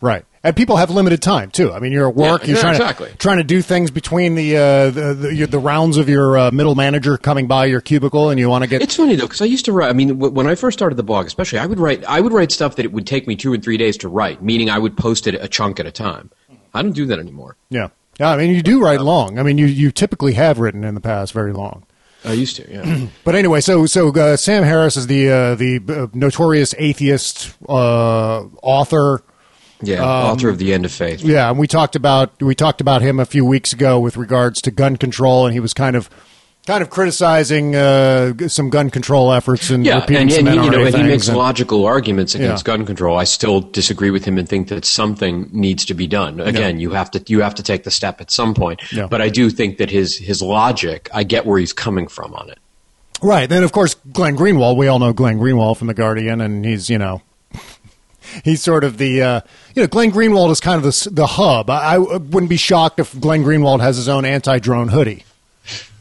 Right, 0.00 0.24
and 0.42 0.54
people 0.56 0.76
have 0.76 0.90
limited 0.90 1.20
time 1.22 1.50
too. 1.50 1.72
I 1.72 1.78
mean, 1.80 1.92
you're 1.92 2.08
at 2.08 2.14
work, 2.14 2.42
Yeah, 2.42 2.48
you're 2.48 2.56
yeah, 2.56 2.62
trying 2.62 2.74
exactly. 2.76 3.08
to 3.10 3.16
trying 3.16 3.38
to 3.38 3.44
do 3.44 3.62
things 3.62 3.90
between 3.90 4.34
the 4.34 4.56
uh, 4.56 4.90
the, 4.90 5.14
the, 5.14 5.34
your- 5.34 5.46
the 5.46 5.58
rounds 5.58 5.96
of 5.96 6.08
your 6.08 6.38
uh, 6.38 6.50
middle 6.50 6.74
manager 6.74 7.16
coming 7.16 7.46
by 7.46 7.66
your 7.66 7.80
cubicle, 7.80 8.30
and 8.30 8.38
you 8.40 8.48
want 8.48 8.64
to 8.64 8.68
get 8.70 8.82
It's 8.82 8.96
funny 8.96 9.16
though 9.16 9.24
because 9.26 9.40
I 9.42 9.46
used 9.46 9.64
to 9.66 9.72
write. 9.72 9.90
I 9.90 9.92
mean, 9.92 10.08
w- 10.08 10.32
when 10.32 10.46
I 10.46 10.54
first 10.54 10.78
started 10.78 10.96
the 10.96 11.02
blog, 11.02 11.26
especially, 11.26 11.58
I 11.58 11.66
would 11.66 11.78
write. 11.80 12.04
I 12.04 12.20
would 12.20 12.32
write 12.32 12.52
stuff 12.52 12.76
that 12.76 12.84
it 12.84 12.92
would 12.92 13.06
take 13.06 13.26
me 13.26 13.36
two 13.36 13.52
and 13.54 13.62
three 13.62 13.76
days 13.76 13.96
to 13.98 14.08
write. 14.08 14.42
Meaning, 14.42 14.70
I 14.70 14.78
would 14.78 14.96
post 14.96 15.26
it 15.26 15.34
a 15.34 15.48
chunk 15.48 15.78
at 15.80 15.86
a 15.86 15.92
time. 15.92 16.30
I 16.74 16.82
don't 16.82 16.92
do 16.94 17.06
that 17.06 17.18
anymore. 17.18 17.56
yeah, 17.70 17.88
yeah. 18.20 18.30
I 18.30 18.36
mean, 18.36 18.54
you 18.54 18.62
do 18.62 18.82
write 18.82 19.00
long. 19.00 19.38
I 19.38 19.42
mean, 19.42 19.56
you 19.58 19.66
you 19.66 19.90
typically 19.90 20.34
have 20.34 20.58
written 20.58 20.84
in 20.84 20.94
the 20.94 21.00
past 21.00 21.32
very 21.32 21.52
long. 21.52 21.84
I 22.24 22.32
used 22.32 22.56
to. 22.56 22.68
Yeah. 22.70 23.06
But 23.24 23.34
anyway, 23.36 23.60
so 23.60 23.86
so 23.86 24.08
uh, 24.12 24.36
Sam 24.36 24.62
Harris 24.64 24.96
is 24.96 25.06
the 25.06 25.30
uh, 25.30 25.54
the 25.54 25.80
uh, 25.88 26.06
notorious 26.12 26.74
atheist 26.78 27.54
uh, 27.68 28.44
author. 28.62 29.22
Yeah. 29.82 29.96
Um, 30.00 30.32
author 30.32 30.48
of 30.48 30.58
the 30.58 30.72
End 30.72 30.84
of 30.84 30.92
Faith. 30.92 31.20
Yeah, 31.22 31.50
and 31.50 31.58
we 31.58 31.66
talked 31.66 31.96
about 31.96 32.40
we 32.42 32.54
talked 32.54 32.80
about 32.80 33.02
him 33.02 33.20
a 33.20 33.26
few 33.26 33.44
weeks 33.44 33.72
ago 33.72 34.00
with 34.00 34.16
regards 34.16 34.60
to 34.62 34.70
gun 34.70 34.96
control, 34.96 35.44
and 35.46 35.52
he 35.52 35.60
was 35.60 35.74
kind 35.74 35.96
of 35.96 36.08
kind 36.66 36.82
of 36.82 36.90
criticizing 36.90 37.76
uh, 37.76 38.32
some 38.48 38.70
gun 38.70 38.90
control 38.90 39.32
efforts 39.32 39.70
and 39.70 39.86
Yeah, 39.86 40.00
repeating 40.00 40.22
and, 40.22 40.32
some 40.32 40.46
and 40.48 40.58
he, 40.60 40.64
you 40.64 40.70
know, 40.72 40.84
and 40.84 40.96
he 40.96 41.02
makes 41.04 41.28
and- 41.28 41.36
logical 41.36 41.84
arguments 41.86 42.34
against 42.34 42.66
Yeah. 42.66 42.74
gun 42.76 42.84
control. 42.84 43.16
I 43.16 43.22
still 43.22 43.60
disagree 43.60 44.10
with 44.10 44.24
him 44.24 44.36
and 44.36 44.48
think 44.48 44.66
that 44.68 44.84
something 44.84 45.48
needs 45.52 45.84
to 45.84 45.94
be 45.94 46.08
done. 46.08 46.40
Again, 46.40 46.80
you 46.80 46.90
have 46.90 47.10
to 47.12 47.22
you 47.28 47.40
have 47.42 47.54
to 47.56 47.62
take 47.62 47.84
the 47.84 47.90
step 47.92 48.20
at 48.20 48.30
some 48.32 48.54
point. 48.54 48.80
Yeah. 48.92 49.06
But 49.08 49.20
I 49.22 49.28
do 49.28 49.50
think 49.50 49.78
that 49.78 49.90
his 49.90 50.16
his 50.16 50.42
logic, 50.42 51.08
I 51.14 51.22
get 51.22 51.46
where 51.46 51.58
he's 51.58 51.72
coming 51.72 52.08
from 52.08 52.34
on 52.34 52.50
it. 52.50 52.58
Right. 53.22 53.48
Then, 53.48 53.62
of 53.62 53.72
course, 53.72 53.94
Glenn 54.12 54.36
Greenwald. 54.36 54.76
We 54.76 54.88
all 54.88 54.98
know 54.98 55.12
Glenn 55.12 55.38
Greenwald 55.38 55.76
from 55.78 55.86
The 55.86 55.94
Guardian, 55.94 56.40
and 56.42 56.64
he's, 56.66 56.90
you 56.90 56.98
know, 56.98 57.22
he's 58.44 58.62
sort 58.62 58.84
of 58.84 58.98
the, 58.98 59.22
uh, 59.22 59.40
you 59.74 59.82
know, 59.82 59.88
Glenn 59.88 60.10
Greenwald 60.12 60.50
is 60.50 60.60
kind 60.60 60.76
of 60.76 60.82
the, 60.82 61.10
the 61.10 61.26
hub. 61.26 61.70
I, 61.70 61.94
I 61.94 61.98
wouldn't 61.98 62.50
be 62.50 62.56
shocked 62.56 62.98
if 63.00 63.18
Glenn 63.20 63.42
Greenwald 63.42 63.80
has 63.80 63.96
his 63.96 64.08
own 64.08 64.24
anti 64.24 64.58
drone 64.58 64.88
hoodie. 64.88 65.24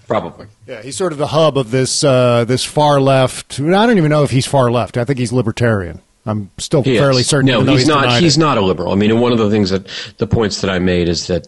Probably. 0.07 0.47
Yeah, 0.67 0.81
he's 0.81 0.95
sort 0.95 1.11
of 1.11 1.17
the 1.17 1.27
hub 1.27 1.57
of 1.57 1.71
this 1.71 2.03
uh, 2.03 2.45
this 2.45 2.63
far 2.63 3.01
left. 3.01 3.59
I 3.59 3.85
don't 3.87 3.97
even 3.97 4.09
know 4.11 4.23
if 4.23 4.31
he's 4.31 4.45
far 4.45 4.69
left. 4.69 4.97
I 4.97 5.03
think 5.03 5.17
he's 5.17 5.33
libertarian. 5.33 6.01
I'm 6.27 6.49
still 6.57 6.81
He 6.83 6.97
fairly 6.97 7.21
is. 7.21 7.27
certain. 7.27 7.47
No, 7.47 7.63
though 7.63 7.73
he's, 7.73 7.87
not. 7.87 8.21
He's 8.21 8.37
it. 8.37 8.39
not 8.39 8.57
a 8.57 8.61
liberal. 8.61 8.91
I 8.91 8.95
mean, 8.95 9.11
and 9.11 9.21
one 9.21 9.31
of 9.31 9.37
the 9.37 9.49
things 9.49 9.69
that 9.69 9.87
the 10.17 10.27
points 10.27 10.61
that 10.61 10.69
I 10.71 10.79
made 10.79 11.07
is 11.07 11.27
that 11.27 11.47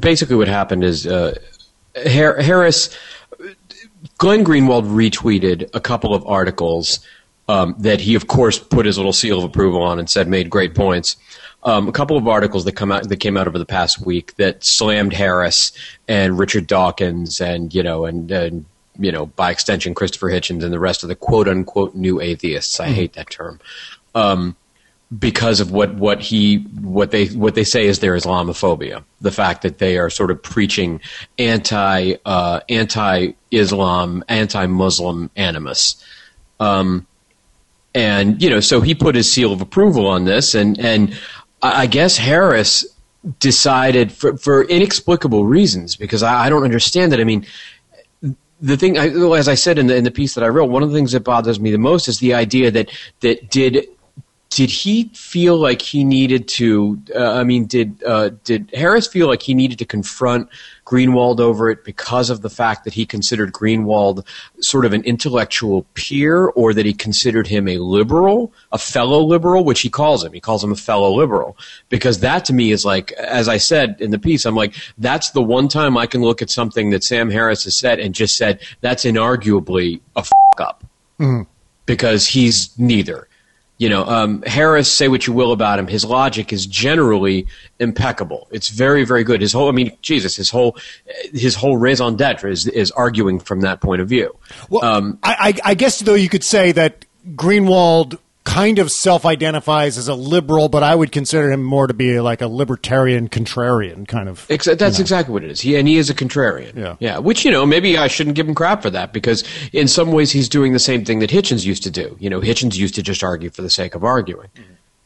basically 0.00 0.36
what 0.36 0.48
happened 0.48 0.82
is 0.82 1.06
uh, 1.06 1.38
Harris, 1.94 2.96
Glenn 4.18 4.44
Greenwald 4.44 4.88
retweeted 4.90 5.70
a 5.74 5.80
couple 5.80 6.14
of 6.14 6.26
articles 6.26 7.00
um, 7.48 7.74
that 7.78 8.00
he, 8.00 8.14
of 8.14 8.26
course, 8.26 8.58
put 8.58 8.86
his 8.86 8.96
little 8.96 9.12
seal 9.12 9.38
of 9.38 9.44
approval 9.44 9.82
on 9.82 9.98
and 9.98 10.08
said 10.08 10.28
made 10.28 10.48
great 10.48 10.74
points. 10.74 11.16
Um, 11.64 11.88
a 11.88 11.92
couple 11.92 12.16
of 12.16 12.26
articles 12.26 12.64
that 12.64 12.72
come 12.72 12.90
out 12.90 13.08
that 13.08 13.16
came 13.18 13.36
out 13.36 13.46
over 13.46 13.58
the 13.58 13.66
past 13.66 14.04
week 14.04 14.34
that 14.36 14.64
slammed 14.64 15.12
Harris 15.12 15.72
and 16.08 16.38
Richard 16.38 16.66
Dawkins 16.66 17.40
and 17.40 17.72
you 17.72 17.82
know 17.82 18.04
and, 18.04 18.30
and 18.30 18.64
you 18.98 19.12
know 19.12 19.26
by 19.26 19.50
extension 19.50 19.94
Christopher 19.94 20.28
Hitchens 20.28 20.64
and 20.64 20.72
the 20.72 20.80
rest 20.80 21.02
of 21.02 21.08
the 21.08 21.14
quote 21.14 21.48
unquote 21.48 21.94
new 21.94 22.20
atheists. 22.20 22.80
I 22.80 22.88
hate 22.88 23.12
that 23.14 23.30
term. 23.30 23.60
Um, 24.14 24.56
because 25.18 25.60
of 25.60 25.70
what, 25.70 25.94
what 25.94 26.20
he 26.20 26.56
what 26.80 27.10
they 27.10 27.26
what 27.26 27.54
they 27.54 27.64
say 27.64 27.86
is 27.86 27.98
their 27.98 28.14
Islamophobia, 28.14 29.04
the 29.20 29.30
fact 29.30 29.62
that 29.62 29.78
they 29.78 29.98
are 29.98 30.08
sort 30.08 30.30
of 30.30 30.42
preaching 30.42 31.00
anti 31.38 32.14
uh, 32.24 32.60
anti 32.68 33.32
Islam, 33.50 34.24
anti 34.28 34.66
Muslim 34.66 35.30
animus. 35.36 36.02
Um, 36.60 37.06
and 37.94 38.42
you 38.42 38.50
know, 38.50 38.60
so 38.60 38.80
he 38.80 38.94
put 38.94 39.14
his 39.14 39.30
seal 39.30 39.52
of 39.52 39.60
approval 39.60 40.06
on 40.06 40.24
this, 40.24 40.54
and 40.54 40.78
and 40.78 41.16
I 41.62 41.86
guess 41.86 42.16
Harris 42.16 42.86
decided 43.38 44.12
for 44.12 44.36
for 44.36 44.64
inexplicable 44.64 45.44
reasons 45.44 45.96
because 45.96 46.22
I, 46.22 46.46
I 46.46 46.48
don't 46.48 46.64
understand 46.64 47.12
it. 47.12 47.20
I 47.20 47.24
mean, 47.24 47.46
the 48.60 48.76
thing, 48.76 48.98
I, 48.98 49.08
as 49.36 49.48
I 49.48 49.54
said 49.54 49.78
in 49.78 49.86
the 49.88 49.96
in 49.96 50.04
the 50.04 50.10
piece 50.10 50.34
that 50.34 50.44
I 50.44 50.48
wrote, 50.48 50.70
one 50.70 50.82
of 50.82 50.90
the 50.90 50.96
things 50.96 51.12
that 51.12 51.20
bothers 51.20 51.60
me 51.60 51.70
the 51.70 51.78
most 51.78 52.08
is 52.08 52.20
the 52.20 52.34
idea 52.34 52.70
that 52.70 52.90
that 53.20 53.50
did 53.50 53.88
did 54.54 54.68
he 54.70 55.04
feel 55.14 55.56
like 55.56 55.80
he 55.80 56.04
needed 56.04 56.46
to? 56.46 57.00
Uh, 57.14 57.32
I 57.32 57.42
mean, 57.42 57.64
did 57.64 58.02
uh, 58.04 58.30
did 58.44 58.70
Harris 58.74 59.06
feel 59.06 59.26
like 59.26 59.40
he 59.40 59.54
needed 59.54 59.78
to 59.78 59.86
confront 59.86 60.46
Greenwald 60.84 61.40
over 61.40 61.70
it 61.70 61.84
because 61.84 62.28
of 62.28 62.42
the 62.42 62.50
fact 62.50 62.84
that 62.84 62.92
he 62.92 63.06
considered 63.06 63.52
Greenwald 63.54 64.26
sort 64.60 64.84
of 64.84 64.92
an 64.92 65.04
intellectual 65.04 65.86
peer, 65.94 66.48
or 66.48 66.74
that 66.74 66.84
he 66.84 66.92
considered 66.92 67.46
him 67.46 67.66
a 67.66 67.78
liberal, 67.78 68.52
a 68.72 68.78
fellow 68.78 69.22
liberal, 69.22 69.64
which 69.64 69.80
he 69.80 69.88
calls 69.88 70.22
him. 70.22 70.34
He 70.34 70.40
calls 70.40 70.62
him 70.62 70.70
a 70.72 70.76
fellow 70.76 71.10
liberal 71.14 71.56
because 71.88 72.20
that 72.20 72.44
to 72.44 72.52
me 72.52 72.72
is 72.72 72.84
like, 72.84 73.12
as 73.12 73.48
I 73.48 73.56
said 73.56 73.96
in 74.00 74.10
the 74.10 74.18
piece, 74.18 74.44
I'm 74.44 74.54
like, 74.54 74.74
that's 74.98 75.30
the 75.30 75.42
one 75.42 75.68
time 75.68 75.96
I 75.96 76.04
can 76.06 76.20
look 76.20 76.42
at 76.42 76.50
something 76.50 76.90
that 76.90 77.04
Sam 77.04 77.30
Harris 77.30 77.64
has 77.64 77.74
said 77.76 78.00
and 78.00 78.14
just 78.14 78.36
said 78.36 78.60
that's 78.82 79.04
inarguably 79.06 80.00
a 80.14 80.18
f- 80.20 80.30
up 80.58 80.84
Mhm. 81.18 81.46
because 81.86 82.26
he's 82.26 82.78
neither. 82.78 83.28
You 83.78 83.88
know, 83.88 84.04
um, 84.04 84.42
Harris, 84.42 84.92
say 84.92 85.08
what 85.08 85.26
you 85.26 85.32
will 85.32 85.50
about 85.50 85.78
him, 85.78 85.88
his 85.88 86.04
logic 86.04 86.52
is 86.52 86.66
generally 86.66 87.48
impeccable. 87.80 88.46
It's 88.52 88.68
very, 88.68 89.04
very 89.04 89.24
good. 89.24 89.40
His 89.40 89.52
whole, 89.52 89.68
I 89.68 89.72
mean, 89.72 89.96
Jesus, 90.02 90.36
his 90.36 90.50
whole, 90.50 90.76
his 91.32 91.56
whole 91.56 91.76
raison 91.76 92.14
d'etre 92.14 92.50
is, 92.50 92.68
is 92.68 92.92
arguing 92.92 93.40
from 93.40 93.62
that 93.62 93.80
point 93.80 94.00
of 94.00 94.08
view. 94.08 94.36
Well, 94.68 94.84
um, 94.84 95.18
I, 95.24 95.54
I, 95.64 95.70
I 95.70 95.74
guess 95.74 95.98
though 95.98 96.14
you 96.14 96.28
could 96.28 96.44
say 96.44 96.70
that 96.72 97.04
Greenwald 97.34 98.18
kind 98.44 98.78
of 98.80 98.90
self-identifies 98.90 99.96
as 99.96 100.08
a 100.08 100.14
liberal, 100.14 100.68
but 100.68 100.82
I 100.82 100.94
would 100.94 101.12
consider 101.12 101.52
him 101.52 101.62
more 101.62 101.86
to 101.86 101.94
be 101.94 102.18
like 102.20 102.40
a 102.40 102.48
libertarian 102.48 103.28
contrarian 103.28 104.06
kind 104.08 104.28
of. 104.28 104.46
Ex- 104.50 104.64
that's 104.64 104.98
exactly 104.98 105.32
what 105.32 105.44
it 105.44 105.50
is. 105.50 105.60
He 105.60 105.76
and 105.76 105.86
he 105.86 105.96
is 105.96 106.10
a 106.10 106.14
contrarian. 106.14 106.76
Yeah. 106.76 106.96
yeah. 106.98 107.18
Which 107.18 107.44
you 107.44 107.50
know, 107.52 107.64
maybe 107.64 107.96
I 107.96 108.08
shouldn't 108.08 108.34
give 108.34 108.48
him 108.48 108.54
crap 108.54 108.82
for 108.82 108.90
that 108.90 109.12
because 109.12 109.44
in 109.72 109.86
some 109.86 110.10
ways 110.10 110.32
he's 110.32 110.48
doing 110.48 110.72
the 110.72 110.80
same 110.80 111.04
thing 111.04 111.20
that 111.20 111.30
Hitchens 111.30 111.64
used 111.64 111.84
to 111.84 111.90
do. 111.90 112.16
You 112.18 112.30
know, 112.30 112.40
Hitchens 112.40 112.76
used 112.76 112.94
to 112.96 113.02
just 113.02 113.22
argue 113.22 113.50
for 113.50 113.62
the 113.62 113.70
sake 113.70 113.94
of 113.94 114.02
arguing. 114.02 114.48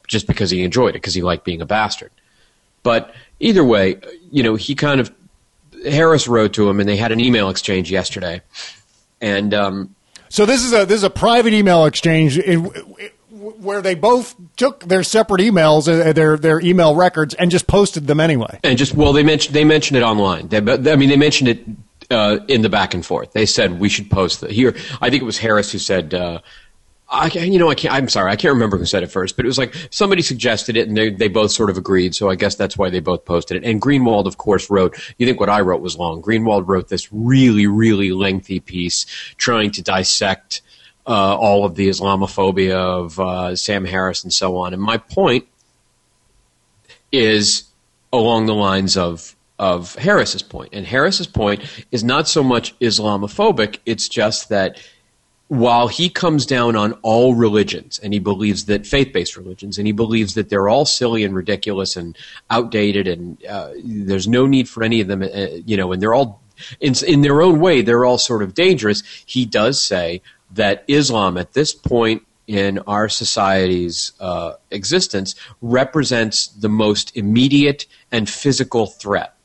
just 0.09 0.26
because 0.26 0.51
he 0.51 0.62
enjoyed 0.62 0.91
it 0.91 1.03
because 1.03 1.14
he 1.14 1.22
liked 1.22 1.45
being 1.45 1.61
a 1.61 1.66
bastard. 1.66 2.12
But 2.82 3.14
either 3.41 3.64
way, 3.64 4.01
you 4.30 4.43
know, 4.43 4.55
he 4.55 4.74
kind 4.74 5.01
of 5.01 5.12
Harris 5.84 6.26
wrote 6.26 6.53
to 6.55 6.70
him, 6.70 6.80
and 6.80 6.89
they 6.89 6.97
had 6.97 7.12
an 7.12 7.20
email 7.20 7.51
exchange 7.51 7.91
yesterday, 7.91 8.41
and 9.20 9.53
um, 9.53 9.95
So 10.28 10.47
this 10.47 10.64
is 10.64 10.72
a 10.72 10.87
this 10.87 10.97
is 10.99 11.05
a 11.05 11.11
private 11.11 11.53
email 11.53 11.84
exchange 11.84 12.39
in, 12.39 12.70
where 13.59 13.82
they 13.82 13.94
both 13.94 14.34
took 14.57 14.84
their 14.84 15.03
separate 15.03 15.40
emails, 15.40 15.88
uh, 15.88 16.12
their 16.12 16.36
their 16.36 16.61
email 16.61 16.94
records, 16.94 17.34
and 17.34 17.51
just 17.51 17.66
posted 17.66 18.07
them 18.07 18.20
anyway. 18.20 18.59
and 18.64 18.76
just 18.78 18.94
well, 18.94 19.12
they 19.12 19.22
mentioned 19.22 19.55
they 19.55 19.64
mentioned 19.64 19.97
it 19.97 20.03
online. 20.03 20.49
They, 20.49 20.59
I 20.59 20.97
mean, 20.97 21.09
they 21.09 21.16
mentioned 21.16 21.49
it 21.49 21.64
uh, 22.11 22.38
in 22.49 22.62
the 22.62 22.68
back 22.68 22.94
and 22.94 23.05
forth. 23.05 23.32
They 23.32 23.47
said 23.47 23.80
we 23.80 23.88
should 23.88 24.11
post 24.11 24.40
the 24.40 24.49
here. 24.53 24.74
I 25.01 25.11
think 25.11 25.22
it 25.22 25.26
was 25.26 25.38
Harris 25.38 25.72
who 25.72 25.78
said. 25.78 26.14
Uh, 26.14 26.40
I, 27.09 27.30
can't- 27.30 27.53
you 27.53 27.61
know, 27.61 27.70
I 27.70 27.76
can't. 27.76 27.94
I'm 27.94 28.09
sorry, 28.09 28.32
I 28.32 28.34
can't 28.36 28.53
remember 28.53 28.76
who 28.78 28.84
said 28.84 29.05
it 29.05 29.12
first, 29.12 29.36
but 29.36 29.44
it 29.44 29.49
was 29.49 29.59
like 29.59 29.72
somebody 29.92 30.22
suggested 30.22 30.76
it, 30.76 30.88
and 30.88 30.97
they 30.97 31.11
they 31.11 31.28
both 31.28 31.53
sort 31.53 31.70
of 31.70 31.76
agreed. 31.78 32.16
So 32.16 32.28
I 32.30 32.34
guess 32.34 32.57
that's 32.57 32.76
why 32.76 32.90
they 32.90 32.99
both 32.99 33.24
posted 33.24 33.59
it. 33.59 33.64
And 33.68 33.80
Greenwald, 33.80 34.26
of 34.26 34.38
course, 34.38 34.68
wrote. 34.68 34.99
You 35.16 35.24
think 35.24 35.38
what 35.38 35.49
I 35.49 35.61
wrote 35.61 35.80
was 35.82 35.97
long? 35.97 36.20
Greenwald 36.20 36.66
wrote 36.66 36.88
this 36.88 37.09
really, 37.12 37.68
really 37.68 38.11
lengthy 38.11 38.59
piece 38.59 39.07
trying 39.36 39.70
to 39.72 39.82
dissect 39.82 40.62
uh, 41.07 41.36
all 41.36 41.64
of 41.64 41.74
the 41.74 41.88
Islamophobia 41.88 42.74
of 42.74 43.20
uh, 43.20 43.57
Sam 43.57 43.84
Harris 43.84 44.24
and 44.24 44.32
so 44.32 44.57
on. 44.57 44.72
And 44.72 44.82
my 44.82 44.98
point 44.98 45.46
is 47.12 47.64
along 48.12 48.46
the 48.46 48.54
lines 48.54 48.96
of 48.96 49.34
of 49.59 49.94
Harris's 49.94 50.42
point. 50.42 50.70
And 50.74 50.86
Harris's 50.86 51.26
point 51.26 51.62
is 51.90 52.04
not 52.04 52.28
so 52.28 52.42
much 52.42 52.78
Islamophobic, 52.78 53.78
it's 53.86 54.07
just 54.07 54.50
that 54.50 54.78
while 55.48 55.88
he 55.88 56.09
comes 56.09 56.44
down 56.44 56.74
on 56.74 56.92
all 57.02 57.34
religions 57.34 58.00
and 58.02 58.12
he 58.12 58.18
believes 58.18 58.64
that 58.64 58.86
faith-based 58.86 59.36
religions 59.36 59.78
and 59.78 59.86
he 59.86 59.92
believes 59.92 60.34
that 60.34 60.48
they're 60.48 60.68
all 60.68 60.84
silly 60.84 61.22
and 61.22 61.34
ridiculous 61.34 61.96
and 61.96 62.18
outdated 62.50 63.07
and 63.07 63.42
uh, 63.46 63.70
there's 63.84 64.26
no 64.26 64.46
need 64.46 64.68
for 64.68 64.82
any 64.82 65.00
of 65.00 65.07
them 65.07 65.22
uh, 65.22 65.46
you 65.64 65.76
know 65.76 65.92
and 65.92 66.02
they're 66.02 66.14
all 66.14 66.42
in, 66.80 66.94
in 67.07 67.20
their 67.20 67.42
own 67.42 67.61
way 67.61 67.80
they're 67.80 68.04
all 68.04 68.18
sort 68.18 68.42
of 68.42 68.54
dangerous 68.54 69.04
he 69.24 69.46
does 69.46 69.80
say 69.80 70.20
that 70.51 70.84
islam 70.88 71.36
at 71.36 71.53
this 71.53 71.72
point 71.72 72.22
in 72.47 72.78
our 72.86 73.09
society's 73.09 74.12
uh, 74.20 74.53
existence 74.70 75.34
represents 75.61 76.47
the 76.47 76.68
most 76.68 77.16
immediate 77.16 77.86
and 78.12 78.28
physical 78.28 78.86
threat 78.86 79.36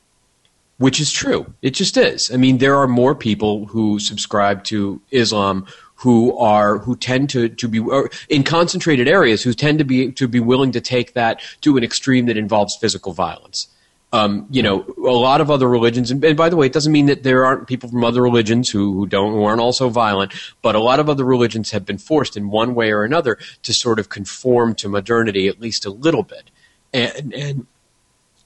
which 0.82 0.98
is 0.98 1.12
true. 1.12 1.46
It 1.62 1.74
just 1.74 1.96
is. 1.96 2.28
I 2.32 2.36
mean, 2.36 2.58
there 2.58 2.76
are 2.76 2.88
more 2.88 3.14
people 3.14 3.66
who 3.66 4.00
subscribe 4.00 4.64
to 4.64 5.00
Islam 5.12 5.64
who 5.94 6.36
are 6.36 6.78
who 6.78 6.96
tend 6.96 7.30
to 7.30 7.48
to 7.48 7.68
be 7.68 7.80
in 8.28 8.42
concentrated 8.42 9.06
areas 9.06 9.44
who 9.44 9.54
tend 9.54 9.78
to 9.78 9.84
be 9.84 10.10
to 10.10 10.26
be 10.26 10.40
willing 10.40 10.72
to 10.72 10.80
take 10.80 11.12
that 11.14 11.40
to 11.60 11.76
an 11.76 11.84
extreme 11.84 12.26
that 12.26 12.36
involves 12.36 12.76
physical 12.76 13.12
violence. 13.12 13.68
Um, 14.14 14.46
you 14.50 14.62
know, 14.62 14.84
a 14.98 15.16
lot 15.16 15.40
of 15.40 15.50
other 15.50 15.66
religions, 15.66 16.10
and, 16.10 16.22
and 16.22 16.36
by 16.36 16.50
the 16.50 16.56
way, 16.56 16.66
it 16.66 16.72
doesn't 16.74 16.92
mean 16.92 17.06
that 17.06 17.22
there 17.22 17.46
aren't 17.46 17.66
people 17.66 17.88
from 17.88 18.04
other 18.04 18.20
religions 18.20 18.68
who, 18.68 18.92
who 18.92 19.06
don't 19.06 19.32
who 19.32 19.44
aren't 19.44 19.60
also 19.60 19.88
violent, 19.88 20.32
but 20.60 20.74
a 20.74 20.80
lot 20.80 21.00
of 21.00 21.08
other 21.08 21.24
religions 21.24 21.70
have 21.70 21.86
been 21.86 21.96
forced 21.96 22.36
in 22.36 22.50
one 22.50 22.74
way 22.74 22.92
or 22.92 23.04
another 23.04 23.38
to 23.62 23.72
sort 23.72 23.98
of 23.98 24.10
conform 24.10 24.74
to 24.74 24.88
modernity 24.88 25.48
at 25.48 25.60
least 25.60 25.86
a 25.86 25.90
little 25.90 26.22
bit, 26.22 26.50
and 26.92 27.32
and 27.32 27.66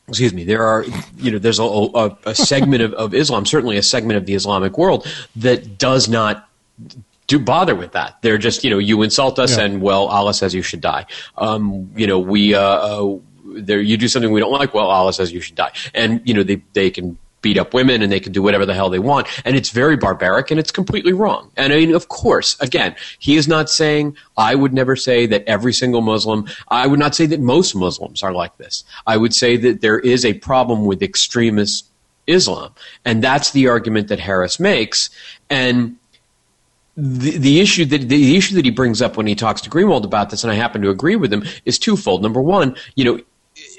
excuse 0.09 0.33
me, 0.33 0.45
there 0.45 0.63
are, 0.63 0.85
you 1.17 1.33
know, 1.33 1.39
there's 1.39 1.59
a, 1.59 1.65
a, 1.65 2.17
a 2.27 2.35
segment 2.35 2.81
of, 2.81 2.93
of 2.95 3.13
Islam, 3.13 3.45
certainly 3.45 3.77
a 3.77 3.83
segment 3.83 4.17
of 4.17 4.25
the 4.25 4.35
Islamic 4.35 4.79
world 4.79 5.05
that 5.35 5.79
does 5.79 6.09
not 6.09 6.49
do 7.27 7.41
bother 7.41 7.75
with 7.75 7.91
that. 7.91 8.19
They're 8.23 8.39
just, 8.39 8.63
you 8.63 8.71
know, 8.71 8.79
you 8.79 9.03
insult 9.03 9.41
us 9.41 9.59
Yeah. 9.59 9.65
and 9.65 9.83
well, 9.83 10.07
Allah 10.07 10.33
says 10.33 10.55
you 10.55 10.63
should 10.63 10.81
die. 10.81 11.07
Um, 11.37 11.91
you 11.97 12.07
know, 12.07 12.21
we, 12.21 12.55
uh, 12.55 12.61
uh, 12.61 13.19
there, 13.55 13.81
you 13.81 13.97
do 13.97 14.09
something 14.09 14.31
we 14.31 14.41
don't 14.41 14.53
like, 14.53 14.75
well, 14.75 14.87
Allah 14.87 15.13
says 15.13 15.33
you 15.33 15.41
should 15.41 15.57
die. 15.57 15.73
And, 15.95 16.21
you 16.25 16.35
know, 16.35 16.43
they, 16.43 16.63
they 16.73 16.91
can 16.91 17.19
beat 17.43 17.59
up 17.59 17.75
women 17.75 18.03
and 18.03 18.11
they 18.11 18.19
can 18.19 18.33
do 18.33 18.43
whatever 18.43 18.67
the 18.67 18.75
hell 18.75 18.91
they 18.91 18.99
want. 18.99 19.29
And 19.45 19.57
it's 19.57 19.71
very 19.71 19.97
barbaric 19.97 20.51
and 20.51 20.59
it's 20.59 20.73
completely 20.73 21.13
wrong. 21.13 21.51
And 21.57 21.73
I 21.73 21.77
mean, 21.77 21.95
of 21.95 22.09
course, 22.09 22.59
again, 22.61 22.97
he 23.19 23.37
is 23.37 23.47
not 23.47 23.71
saying, 23.71 24.17
I 24.37 24.55
would 24.55 24.73
never 24.73 24.97
say 24.97 25.27
that 25.27 25.45
every 25.47 25.73
single 25.73 26.01
Muslim, 26.01 26.49
I 26.69 26.87
would 26.87 26.99
not 26.99 27.15
say 27.15 27.27
that 27.27 27.41
most 27.41 27.75
Muslims 27.75 28.23
are 28.23 28.33
like 28.33 28.57
this. 28.57 28.85
I 29.07 29.17
would 29.17 29.35
say 29.35 29.57
that 29.59 29.81
there 29.81 29.99
is 29.99 30.25
a 30.25 30.35
problem 30.35 30.87
with 30.87 31.03
extremist 31.03 31.87
Islam. 32.27 32.73
And 33.05 33.23
that's 33.23 33.53
the 33.53 33.69
argument 33.69 34.09
that 34.09 34.19
Harris 34.19 34.59
makes. 34.59 35.11
And 35.49 35.97
the, 36.97 37.37
the 37.37 37.61
issue 37.61 37.85
that 37.85 38.09
the 38.09 38.37
issue 38.37 38.55
that 38.57 38.65
he 38.65 38.71
brings 38.71 39.03
up 39.03 39.17
when 39.17 39.27
he 39.27 39.35
talks 39.35 39.61
to 39.61 39.71
Greenwald 39.71 40.05
about 40.05 40.31
this, 40.31 40.43
and 40.43 40.51
I 40.51 40.57
happen 40.57 40.83
to 40.83 40.91
agree 40.91 41.17
with 41.17 41.33
him, 41.33 41.45
is 41.65 41.79
twofold. 41.79 42.23
Number 42.23 42.41
one, 42.41 42.75
you 42.95 43.05
know, 43.05 43.21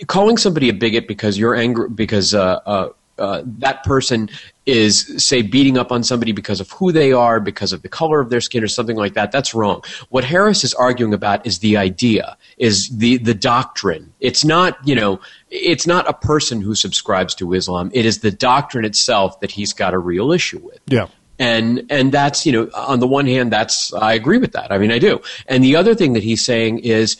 calling 0.06 0.38
somebody 0.38 0.70
a 0.70 0.74
bigot 0.74 1.08
because 1.08 1.38
you're 1.38 1.56
angry 1.56 1.90
because 1.90 2.34
uh, 2.34 2.60
uh, 2.66 2.90
uh, 3.18 3.42
that 3.46 3.84
person 3.84 4.30
is 4.68 5.12
say 5.18 5.42
beating 5.42 5.78
up 5.78 5.92
on 5.92 6.04
somebody 6.04 6.32
because 6.32 6.60
of 6.60 6.70
who 6.72 6.92
they 6.92 7.12
are, 7.12 7.40
because 7.40 7.74
of 7.74 7.82
the 7.82 7.90
color 7.90 8.20
of 8.20 8.30
their 8.30 8.42
skin, 8.42 8.64
or 8.64 8.68
something 8.68 8.96
like 8.98 9.14
that. 9.16 9.32
That's 9.32 9.56
wrong. 9.56 9.82
What 10.10 10.24
Harris 10.24 10.64
is 10.64 10.74
arguing 10.76 11.14
about 11.14 11.46
is 11.48 11.60
the 11.60 11.78
idea, 11.78 12.38
is 12.58 12.90
the 12.90 13.18
the 13.18 13.34
doctrine. 13.34 14.14
It's 14.20 14.46
not 14.46 14.78
you 14.86 14.94
know, 14.94 15.20
it's 15.50 15.88
not 15.88 16.08
a 16.08 16.14
person 16.14 16.62
who 16.62 16.76
subscribes 16.76 17.34
to 17.36 17.54
Islam. 17.54 17.90
It 17.94 18.06
is 18.06 18.20
the 18.20 18.32
doctrine 18.32 18.86
itself 18.86 19.40
that 19.40 19.52
he's 19.52 19.74
got 19.74 19.94
a 19.94 20.00
real 20.00 20.32
issue 20.32 20.60
with 20.60 20.80
Yeah. 20.88 21.08
and 21.40 21.86
and 21.90 22.12
that's 22.12 22.46
you 22.46 22.52
know 22.52 22.70
on 22.76 23.00
the 23.00 23.08
one 23.08 23.26
hand 23.26 23.52
that's 23.52 23.94
I 23.94 24.14
agree 24.14 24.38
with 24.38 24.52
that 24.52 24.72
I 24.72 24.78
mean 24.78 24.92
I 24.92 25.00
do 25.00 25.22
and 25.48 25.64
the 25.64 25.76
other 25.76 25.96
thing 25.96 26.14
that 26.14 26.24
he's 26.24 26.44
saying 26.44 26.80
is 26.80 27.18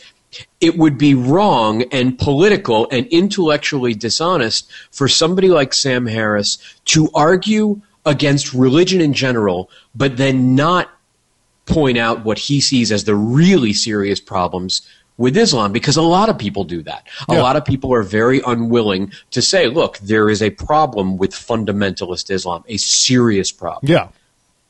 it 0.60 0.76
would 0.76 0.98
be 0.98 1.14
wrong 1.14 1.82
and 1.92 2.18
political 2.18 2.86
and 2.90 3.06
intellectually 3.06 3.94
dishonest 3.94 4.70
for 4.90 5.08
somebody 5.08 5.48
like 5.48 5.72
Sam 5.72 6.06
Harris 6.06 6.58
to 6.86 7.08
argue 7.14 7.80
against 8.04 8.52
religion 8.54 9.00
in 9.00 9.12
general 9.12 9.70
but 9.94 10.16
then 10.16 10.54
not 10.54 10.90
point 11.66 11.98
out 11.98 12.24
what 12.24 12.38
he 12.38 12.60
sees 12.60 12.90
as 12.90 13.04
the 13.04 13.14
really 13.14 13.72
serious 13.72 14.20
problems 14.20 14.82
with 15.18 15.36
Islam 15.36 15.72
because 15.72 15.96
a 15.96 16.02
lot 16.02 16.28
of 16.28 16.38
people 16.38 16.64
do 16.64 16.82
that. 16.82 17.06
A 17.28 17.34
Yeah. 17.34 17.42
lot 17.42 17.56
of 17.56 17.64
people 17.64 17.92
are 17.92 18.02
very 18.04 18.40
unwilling 18.46 19.12
to 19.32 19.42
say, 19.42 19.66
look, 19.66 19.98
there 19.98 20.30
is 20.30 20.40
a 20.40 20.50
problem 20.50 21.16
with 21.18 21.32
fundamentalist 21.32 22.30
Islam, 22.30 22.64
a 22.68 22.76
serious 22.76 23.50
problem. 23.52 23.90
Yeah. 23.90 24.08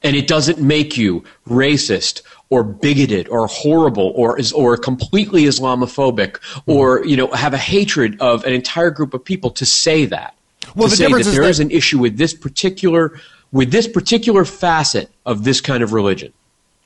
And 0.03 0.17
it 0.17 0.27
doesn't 0.27 0.59
make 0.61 0.97
you 0.97 1.23
racist 1.49 2.23
or 2.51 2.65
bigoted 2.65 3.29
or 3.29 3.47
horrible 3.47 4.13
or 4.17 4.39
is 4.39 4.53
or 4.53 4.77
completely 4.77 5.45
Islamophobic 5.45 6.39
hmm. 6.43 6.71
or 6.71 7.05
you 7.05 7.17
know 7.17 7.29
have 7.29 7.55
a 7.55 7.59
hatred 7.59 8.21
of 8.21 8.45
an 8.45 8.53
entire 8.53 8.91
group 8.91 9.15
of 9.15 9.25
people 9.25 9.51
to 9.51 9.67
say 9.67 10.05
that. 10.07 10.35
Well, 10.75 10.89
to 10.89 10.91
the 10.91 10.97
say 10.97 11.11
that 11.11 11.21
is 11.21 11.33
there 11.33 11.43
that- 11.43 11.51
is 11.51 11.61
an 11.61 11.71
issue 11.71 11.99
with 11.99 12.17
this 12.17 12.35
particular 12.35 13.21
with 13.53 13.71
this 13.71 13.89
particular 13.89 14.45
facet 14.45 15.11
of 15.25 15.45
this 15.45 15.61
kind 15.61 15.83
of 15.83 15.93
religion. 15.93 16.33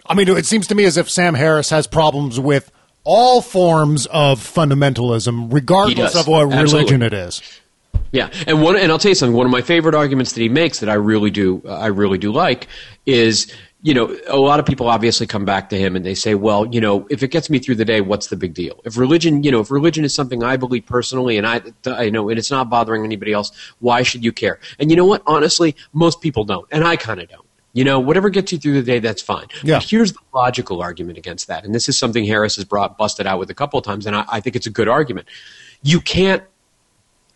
I 0.06 0.14
mean, 0.14 0.28
it 0.28 0.46
seems 0.46 0.66
to 0.68 0.74
me 0.74 0.84
as 0.84 0.96
if 0.96 1.08
Sam 1.08 1.34
Harris 1.34 1.70
has 1.70 1.86
problems 1.86 2.38
with 2.38 2.70
all 3.04 3.40
forms 3.40 4.06
of 4.06 4.40
fundamentalism, 4.40 5.52
regardless 5.52 6.14
of 6.14 6.26
what 6.26 6.42
Absolutely. 6.52 6.78
religion 6.78 7.02
it 7.02 7.12
is. 7.12 7.60
Yeah, 8.10 8.30
and 8.46 8.62
one, 8.62 8.76
and 8.76 8.92
I'll 8.92 8.98
tell 8.98 9.10
you 9.10 9.14
something. 9.14 9.36
One 9.36 9.46
of 9.46 9.52
my 9.52 9.62
favorite 9.62 9.94
arguments 9.94 10.32
that 10.32 10.40
he 10.40 10.48
makes 10.48 10.80
that 10.80 10.88
I 10.88 10.94
really 10.94 11.30
do, 11.30 11.62
uh, 11.64 11.78
I 11.78 11.86
really 11.86 12.18
do 12.18 12.30
like, 12.30 12.68
is 13.06 13.52
you 13.82 13.92
know 13.94 14.16
a 14.28 14.36
lot 14.36 14.60
of 14.60 14.66
people 14.66 14.88
obviously 14.88 15.26
come 15.26 15.44
back 15.44 15.68
to 15.70 15.76
him 15.76 15.96
and 15.96 16.06
they 16.06 16.14
say, 16.14 16.34
well, 16.34 16.66
you 16.66 16.80
know, 16.80 17.06
if 17.10 17.22
it 17.22 17.28
gets 17.28 17.50
me 17.50 17.58
through 17.58 17.74
the 17.74 17.84
day, 17.84 18.00
what's 18.00 18.28
the 18.28 18.36
big 18.36 18.54
deal? 18.54 18.80
If 18.84 18.96
religion, 18.96 19.42
you 19.42 19.50
know, 19.50 19.60
if 19.60 19.70
religion 19.70 20.04
is 20.04 20.14
something 20.14 20.44
I 20.44 20.56
believe 20.56 20.86
personally 20.86 21.36
and 21.36 21.46
I, 21.46 21.62
I 21.86 22.08
know, 22.08 22.28
and 22.28 22.38
it's 22.38 22.50
not 22.50 22.70
bothering 22.70 23.04
anybody 23.04 23.32
else, 23.32 23.50
why 23.80 24.02
should 24.02 24.24
you 24.24 24.32
care? 24.32 24.60
And 24.78 24.90
you 24.90 24.96
know 24.96 25.04
what? 25.04 25.22
Honestly, 25.26 25.74
most 25.92 26.20
people 26.20 26.44
don't, 26.44 26.66
and 26.70 26.84
I 26.84 26.96
kind 26.96 27.20
of 27.20 27.28
don't. 27.28 27.46
You 27.74 27.84
know, 27.84 27.98
whatever 27.98 28.28
gets 28.28 28.52
you 28.52 28.58
through 28.58 28.74
the 28.74 28.82
day, 28.82 28.98
that's 28.98 29.22
fine. 29.22 29.46
Yeah. 29.62 29.78
But 29.78 29.88
here's 29.88 30.12
the 30.12 30.18
logical 30.34 30.82
argument 30.82 31.18
against 31.18 31.48
that, 31.48 31.64
and 31.64 31.74
this 31.74 31.88
is 31.88 31.98
something 31.98 32.24
Harris 32.24 32.56
has 32.56 32.64
brought 32.64 32.98
busted 32.98 33.26
out 33.26 33.38
with 33.38 33.50
a 33.50 33.54
couple 33.54 33.78
of 33.78 33.84
times, 33.84 34.06
and 34.06 34.14
I, 34.14 34.24
I 34.28 34.40
think 34.40 34.56
it's 34.56 34.66
a 34.66 34.70
good 34.70 34.88
argument. 34.88 35.26
You 35.82 36.00
can't 36.00 36.44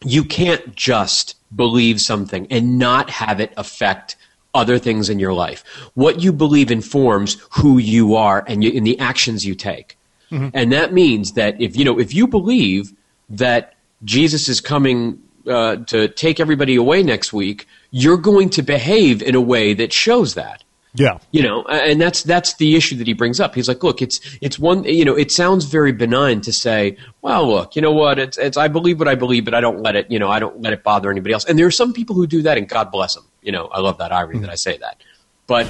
you 0.05 0.24
can't 0.24 0.76
just 0.76 1.36
believe 1.55 2.01
something 2.01 2.47
and 2.51 2.78
not 2.78 3.11
have 3.11 3.40
it 3.40 3.53
affect 3.57 4.16
other 4.57 4.78
things 4.78 5.09
in 5.09 5.18
your 5.18 5.32
life. 5.34 5.62
What 5.94 6.20
you 6.24 6.32
believe 6.32 6.70
informs 6.70 7.36
who 7.50 7.78
you 7.78 8.14
are 8.16 8.42
and, 8.48 8.64
you, 8.64 8.70
and 8.76 8.86
the 8.86 8.98
actions 8.98 9.44
you 9.46 9.54
take. 9.54 9.96
And 10.30 10.72
that 10.72 10.92
means 10.92 11.32
that 11.32 11.61
if 11.61 11.76
you 11.76 11.84
know 11.84 12.00
if 12.00 12.12
you 12.12 12.26
believe 12.26 12.92
that 13.30 13.74
Jesus 14.04 14.48
is 14.48 14.61
coming 14.61 15.22
uh, 15.46 15.76
to 15.92 16.09
take 16.09 16.40
everybody 16.40 16.74
away 16.74 17.02
next 17.04 17.32
week, 17.32 17.66
you're 17.92 18.16
going 18.16 18.50
to 18.50 18.62
behave 18.62 19.22
in 19.22 19.34
a 19.36 19.40
way 19.40 19.72
that 19.74 19.92
shows 19.92 20.34
that 20.34 20.64
Yeah. 20.94 21.18
you 21.30 21.42
know 21.42 21.62
and 21.66 22.00
that's 22.00 22.24
that's 22.24 22.54
the 22.54 22.74
issue 22.74 22.96
that 22.96 23.07
he 23.07 23.12
brings 23.22 23.38
up 23.38 23.54
he's 23.54 23.68
like 23.68 23.82
look 23.84 24.02
it's 24.02 24.18
it's 24.40 24.59
one 24.59 24.82
you 24.84 25.04
know 25.04 25.14
it 25.24 25.30
sounds 25.30 25.64
very 25.66 25.92
benign 25.92 26.40
to 26.48 26.52
say 26.52 26.96
well 27.22 27.46
look 27.54 27.76
you 27.76 27.82
know 27.82 27.92
what 27.92 28.18
it's 28.18 28.36
it's 28.38 28.57
i 28.57 28.66
believe 28.76 28.98
what 28.98 29.07
i 29.14 29.14
believe 29.14 29.44
but 29.44 29.54
i 29.54 29.61
don't 29.61 29.80
let 29.86 29.94
it 30.00 30.11
you 30.11 30.18
know 30.18 30.28
i 30.36 30.38
don't 30.40 30.61
let 30.64 30.72
it 30.72 30.82
bother 30.82 31.09
anybody 31.11 31.32
else 31.32 31.44
and 31.48 31.57
there 31.59 31.66
are 31.66 31.78
some 31.82 31.92
people 31.92 32.14
who 32.16 32.26
do 32.26 32.40
that 32.42 32.57
and 32.59 32.66
god 32.68 32.90
bless 32.90 33.14
them 33.14 33.24
you 33.47 33.53
know 33.53 33.66
i 33.72 33.80
love 33.80 33.97
that 33.99 34.12
irony 34.12 34.40
that 34.40 34.51
i 34.51 34.55
say 34.57 34.76
that 34.76 35.01
but 35.47 35.66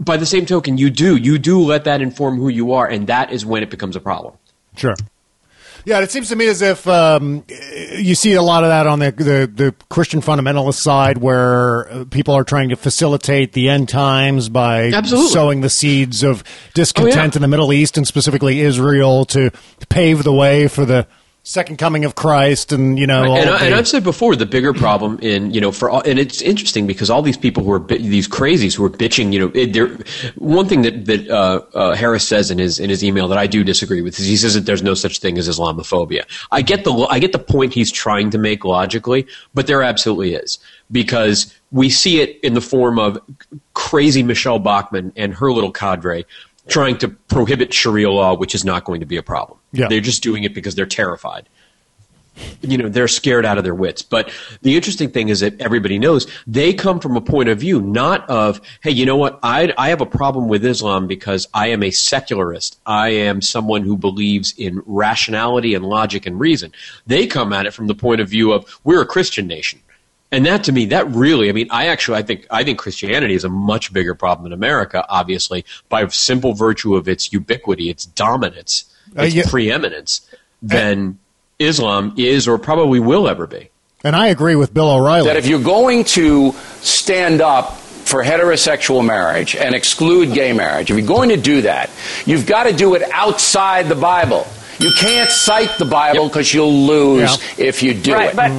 by 0.00 0.16
the 0.16 0.26
same 0.26 0.46
token 0.46 0.76
you 0.78 0.90
do 0.90 1.14
you 1.16 1.38
do 1.38 1.60
let 1.60 1.84
that 1.84 2.00
inform 2.02 2.36
who 2.38 2.48
you 2.48 2.72
are 2.72 2.88
and 2.88 3.06
that 3.06 3.30
is 3.32 3.46
when 3.46 3.62
it 3.62 3.70
becomes 3.70 3.94
a 3.94 4.00
problem 4.00 4.34
Sure. 4.76 4.94
Yeah, 5.84 5.98
it 6.00 6.12
seems 6.12 6.28
to 6.28 6.36
me 6.36 6.46
as 6.46 6.62
if 6.62 6.86
um, 6.86 7.44
you 7.98 8.14
see 8.14 8.34
a 8.34 8.40
lot 8.42 8.62
of 8.62 8.70
that 8.70 8.86
on 8.86 9.00
the, 9.00 9.10
the, 9.10 9.50
the 9.52 9.74
Christian 9.90 10.20
fundamentalist 10.20 10.74
side, 10.80 11.18
where 11.18 11.90
uh, 11.92 12.04
people 12.04 12.34
are 12.34 12.44
trying 12.44 12.68
to 12.68 12.76
facilitate 12.76 13.52
the 13.52 13.68
end 13.68 13.88
times 13.88 14.48
by 14.48 14.92
Absolutely. 14.92 15.30
sowing 15.32 15.60
the 15.60 15.68
seeds 15.68 16.22
of 16.22 16.44
discontent 16.72 17.16
Oh, 17.16 17.20
yeah. 17.20 17.34
in 17.34 17.42
the 17.42 17.48
Middle 17.48 17.72
East 17.72 17.98
and 17.98 18.06
specifically 18.06 18.60
Israel 18.60 19.24
to 19.26 19.50
pave 19.88 20.22
the 20.22 20.32
way 20.32 20.68
for 20.68 20.84
the 20.86 21.06
second 21.44 21.76
coming 21.76 22.04
of 22.04 22.14
Christ, 22.14 22.72
and 22.72 22.98
you 22.98 23.06
know, 23.06 23.34
and, 23.34 23.50
I, 23.50 23.76
I've 23.76 23.88
said 23.88 24.04
before 24.04 24.36
the 24.36 24.46
bigger 24.46 24.72
problem 24.72 25.18
in 25.20 25.52
you 25.52 25.60
know 25.60 25.72
for 25.72 25.90
all, 25.90 26.00
and 26.02 26.18
it's 26.18 26.40
interesting 26.40 26.86
because 26.86 27.10
all 27.10 27.22
these 27.22 27.36
people 27.36 27.64
who 27.64 27.72
are 27.72 27.80
these 27.80 28.28
crazies 28.28 28.74
who 28.74 28.84
are 28.84 28.90
bitching 28.90 29.32
you 29.32 29.40
know 29.40 29.52
it, 29.54 30.08
one 30.36 30.66
thing 30.66 30.82
that 30.82 31.06
that 31.06 31.28
uh, 31.28 31.60
uh, 31.74 31.94
Harris 31.94 32.26
says 32.26 32.50
in 32.50 32.58
his 32.58 32.78
in 32.78 32.90
his 32.90 33.02
email 33.02 33.28
that 33.28 33.38
I 33.38 33.46
do 33.46 33.64
disagree 33.64 34.02
with 34.02 34.18
is 34.18 34.26
he 34.26 34.36
says 34.36 34.54
that 34.54 34.66
there's 34.66 34.82
no 34.82 34.94
such 34.94 35.18
thing 35.18 35.38
as 35.38 35.48
Islamophobia. 35.48 36.24
I 36.50 36.62
get 36.62 36.84
the 36.84 36.92
I 37.10 37.18
get 37.18 37.32
the 37.32 37.38
point 37.38 37.74
he's 37.74 37.90
trying 37.90 38.30
to 38.30 38.38
make 38.38 38.64
logically, 38.64 39.26
but 39.54 39.66
there 39.66 39.82
absolutely 39.82 40.34
is 40.34 40.58
because 40.90 41.52
we 41.72 41.88
see 41.88 42.20
it 42.20 42.38
in 42.42 42.54
the 42.54 42.60
form 42.60 42.98
of 42.98 43.18
crazy 43.74 44.22
Michelle 44.22 44.58
Bachmann 44.58 45.12
and 45.16 45.34
her 45.34 45.50
little 45.50 45.72
cadre 45.72 46.24
trying 46.68 46.98
to 46.98 47.08
prohibit 47.08 47.72
Sharia 47.72 48.10
law, 48.10 48.36
which 48.36 48.54
is 48.54 48.64
not 48.64 48.84
going 48.84 49.00
to 49.00 49.06
be 49.06 49.16
a 49.16 49.22
problem. 49.22 49.58
Yeah. 49.72 49.88
They're 49.88 50.00
just 50.00 50.22
doing 50.22 50.44
it 50.44 50.54
because 50.54 50.74
they're 50.74 50.86
terrified. 50.86 51.48
You 52.62 52.78
know 52.78 52.88
they're 52.88 53.08
scared 53.08 53.44
out 53.44 53.58
of 53.58 53.64
their 53.64 53.74
wits. 53.74 54.00
But 54.00 54.32
the 54.62 54.74
interesting 54.74 55.10
thing 55.10 55.28
is 55.28 55.40
that 55.40 55.60
everybody 55.60 55.98
knows 55.98 56.26
they 56.46 56.72
come 56.72 56.98
from 56.98 57.14
a 57.14 57.20
point 57.20 57.50
of 57.50 57.58
view 57.60 57.82
not 57.82 58.28
of 58.30 58.58
hey 58.82 58.90
you 58.90 59.04
know 59.04 59.16
what? 59.16 59.38
I 59.42 59.74
i 59.76 59.90
have 59.90 60.00
a 60.00 60.06
problem 60.06 60.48
with 60.48 60.64
islam 60.64 61.06
because 61.06 61.46
i 61.52 61.66
am 61.66 61.82
a 61.82 61.90
secularist. 61.90 62.78
I 62.86 63.10
am 63.10 63.42
someone 63.42 63.82
who 63.82 63.98
believes 63.98 64.54
in 64.56 64.82
rationality 64.86 65.74
and 65.74 65.84
logic 65.84 66.24
and 66.24 66.40
reason. 66.40 66.72
They 67.06 67.26
come 67.26 67.52
at 67.52 67.66
it 67.66 67.74
from 67.74 67.86
the 67.86 67.94
point 67.94 68.22
of 68.22 68.30
view 68.30 68.52
of 68.52 68.80
we're 68.82 69.02
a 69.02 69.06
christian 69.06 69.46
nation 69.46 69.80
and 70.32 70.44
that 70.46 70.64
to 70.64 70.72
me 70.72 70.86
that 70.86 71.06
really 71.10 71.48
i 71.48 71.52
mean 71.52 71.68
i 71.70 71.86
actually 71.86 72.18
i 72.18 72.22
think 72.22 72.46
i 72.50 72.64
think 72.64 72.78
christianity 72.78 73.34
is 73.34 73.44
a 73.44 73.48
much 73.48 73.92
bigger 73.92 74.14
problem 74.14 74.46
in 74.46 74.52
america 74.52 75.04
obviously 75.08 75.64
by 75.88 76.06
simple 76.08 76.54
virtue 76.54 76.96
of 76.96 77.06
its 77.08 77.32
ubiquity 77.32 77.90
its 77.90 78.04
dominance 78.06 78.84
Uh, 79.16 79.22
its 79.24 79.34
yeah. 79.34 79.44
preeminence 79.48 80.22
than 80.62 81.18
Islam 81.58 82.14
is 82.16 82.48
or 82.48 82.58
probably 82.58 82.98
will 82.98 83.28
ever 83.28 83.46
be. 83.46 83.68
and 84.04 84.16
I 84.16 84.28
agree 84.28 84.56
with 84.56 84.72
Bill 84.74 84.90
O'Reilly. 84.90 85.26
that 85.26 85.36
if 85.36 85.46
you're 85.46 85.62
going 85.62 86.04
to 86.16 86.52
stand 86.80 87.40
up 87.40 87.76
for 87.76 88.24
heterosexual 88.24 89.04
marriage 89.04 89.54
and 89.54 89.74
exclude 89.74 90.32
gay 90.34 90.52
marriage, 90.52 90.90
if 90.90 90.96
you're 90.96 91.06
going 91.06 91.28
to 91.28 91.36
do 91.36 91.62
that, 91.62 91.88
you've 92.26 92.46
got 92.46 92.64
to 92.64 92.72
do 92.72 92.94
it 92.96 93.02
outside 93.12 93.88
the 93.88 93.94
Bible. 93.94 94.46
You 94.78 94.90
can't 94.98 95.30
cite 95.30 95.78
the 95.78 95.84
Bible 95.84 96.26
because 96.28 96.52
you'll 96.52 96.86
lose 96.86 97.30
if 97.58 97.82
you 97.82 97.94
do 97.94 98.12
right, 98.14 98.30
it. 98.30 98.36
but 98.36 98.50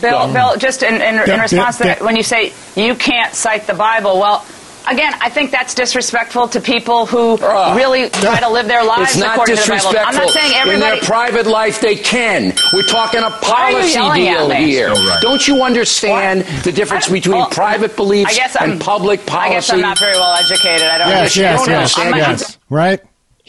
Bill, 0.00 0.26
So- 0.26 0.32
Bill, 0.32 0.56
just 0.56 0.82
in, 0.82 0.94
in, 0.94 1.18
in 1.28 1.40
response 1.40 1.52
yeah, 1.52 1.70
to 1.70 1.84
that, 1.84 2.02
when 2.02 2.16
you 2.16 2.22
say 2.22 2.52
you 2.76 2.94
can't 2.94 3.34
cite 3.34 3.66
the 3.66 3.74
Bible, 3.74 4.18
well, 4.18 4.44
again, 4.88 5.12
I 5.20 5.28
think 5.30 5.50
that's 5.50 5.74
disrespectful 5.74 6.48
to 6.48 6.60
people 6.60 7.06
who 7.06 7.38
ah. 7.42 7.74
really 7.76 8.08
try 8.10 8.40
to 8.40 8.48
live 8.48 8.66
their 8.66 8.84
lives 8.84 9.14
It's 9.14 9.22
according 9.24 9.56
to 9.56 9.62
the 9.62 9.68
Bible. 9.68 9.92
disrespectful. 9.92 10.08
I'm 10.08 10.14
not 10.14 10.30
saying 10.30 10.52
everybody. 10.54 10.92
In 10.92 10.98
their 10.98 11.00
private 11.06 11.46
life, 11.46 11.80
they 11.80 11.96
can. 11.96 12.52
We're 12.72 12.82
talking 12.82 13.20
a 13.20 13.30
Why 13.30 13.74
are 13.74 13.86
you 13.86 13.98
policy 13.98 14.22
deal 14.22 14.50
here. 14.50 14.94
So 14.94 15.04
right. 15.06 15.22
Don't 15.22 15.46
you 15.46 15.62
understand 15.62 16.42
the 16.64 16.72
difference 16.72 17.08
between 17.08 17.36
well, 17.36 17.50
private 17.50 17.96
beliefs 17.96 18.32
I 18.32 18.34
guess 18.34 18.56
and 18.56 18.80
public 18.80 19.26
policy? 19.26 19.50
I 19.50 19.54
guess 19.54 19.70
I'm 19.70 19.80
not 19.80 19.98
very 19.98 20.16
well 20.16 20.34
educated. 20.36 20.86
I 20.86 20.98
don't 20.98 21.08
yes, 21.08 21.36
understand. 21.36 21.44
yes, 21.44 21.60
I 21.60 21.66
don't 21.66 21.80
yes, 21.80 21.96
know. 21.96 22.02
I'm 22.04 22.10
not- 22.10 22.18
yes. 22.40 22.58
Right? 22.70 23.00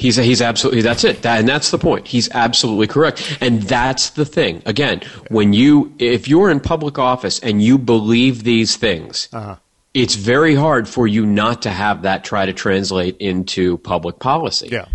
He's 0.02 0.16
he's 0.16 0.42
absolutely 0.42 0.82
that's 0.82 1.04
it. 1.04 1.22
That, 1.22 1.40
and 1.40 1.48
that's 1.48 1.70
the 1.70 1.78
point. 1.78 2.08
He's 2.08 2.28
absolutely 2.34 2.88
correct. 2.88 3.38
And 3.40 3.62
that's 3.62 4.10
the 4.12 4.26
thing. 4.26 4.64
Again, 4.66 5.02
when 5.30 5.54
you 5.54 5.94
if 6.00 6.28
you're 6.28 6.50
in 6.50 6.60
public 6.60 6.98
office 6.98 7.40
and 7.40 7.62
you 7.62 7.78
believe 7.78 8.44
these 8.44 8.76
things, 8.78 9.30
Uh-huh. 9.32 9.56
it's 9.94 10.16
very 10.16 10.56
hard 10.56 10.88
for 10.90 11.06
you 11.06 11.26
not 11.26 11.62
to 11.62 11.70
have 11.70 12.02
that 12.02 12.24
try 12.24 12.48
to 12.48 12.54
translate 12.54 13.16
into 13.20 13.78
public 13.78 14.18
policy. 14.18 14.70
Yeah. 14.72 14.86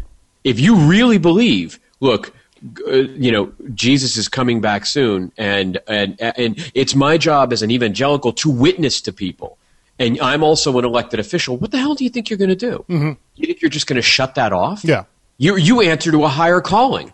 If 0.43 0.59
you 0.59 0.75
really 0.75 1.19
believe, 1.19 1.79
look, 2.01 2.33
uh, 2.89 2.93
you 3.25 3.31
know, 3.31 3.53
Jesus 3.75 4.17
is 4.17 4.29
coming 4.29 4.61
back 4.61 4.87
soon, 4.87 5.31
and 5.39 5.79
and 5.87 6.17
and 6.21 6.71
it's 6.75 6.95
my 6.97 7.17
job 7.19 7.53
as 7.53 7.63
an 7.63 7.71
evangelical 7.71 8.33
to 8.43 8.51
witness 8.51 9.01
to 9.03 9.13
people. 9.13 9.57
And 9.99 10.21
I'm 10.21 10.43
also 10.43 10.79
an 10.79 10.85
elected 10.85 11.21
official. 11.21 11.57
What 11.57 11.71
the 11.71 11.79
hell 11.79 11.95
do 11.95 12.05
you 12.05 12.11
think 12.11 12.29
you're 12.29 12.39
going 12.39 12.51
to 12.51 12.57
do? 12.57 12.85
Mm-hmm. 12.89 13.13
You 13.37 13.47
think 13.47 13.63
you're 13.63 13.71
just 13.71 13.87
going 13.87 13.97
to 13.97 14.03
shut 14.03 14.35
that 14.35 14.53
off? 14.53 14.85
Yeah. 14.85 15.05
You 15.39 15.57
you 15.57 15.81
answer 15.81 16.11
to 16.11 16.25
a 16.25 16.29
higher 16.29 16.61
calling. 16.61 17.13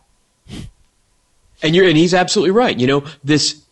And 1.63 1.77
you're 1.77 1.87
and 1.87 1.97
he's 1.97 2.15
absolutely 2.15 2.51
right. 2.51 2.79
You 2.79 2.87
know, 2.87 3.05
this 3.23 3.63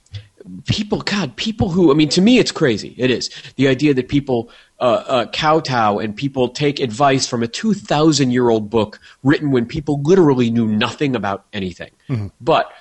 people 0.67 1.01
god, 1.03 1.37
people 1.37 1.71
who 1.71 1.91
I 1.91 1.95
mean 1.95 2.09
to 2.11 2.21
me 2.21 2.39
it's 2.39 2.53
crazy. 2.53 2.95
It 2.97 3.11
is. 3.11 3.31
The 3.57 3.69
idea 3.69 3.95
that 3.95 4.09
people 4.09 4.49
uh, 4.81 5.05
uh, 5.07 5.27
kowtow 5.27 5.99
and 5.99 6.17
people 6.17 6.49
take 6.49 6.81
advice 6.81 7.27
from 7.27 7.43
a 7.43 7.47
2000-year-old 7.47 8.71
book 8.71 8.99
written 9.23 9.51
when 9.51 9.67
people 9.67 10.01
literally 10.03 10.51
knew 10.51 10.67
nothing 10.67 11.15
about 11.15 11.45
anything. 11.53 11.91
But 12.41 12.73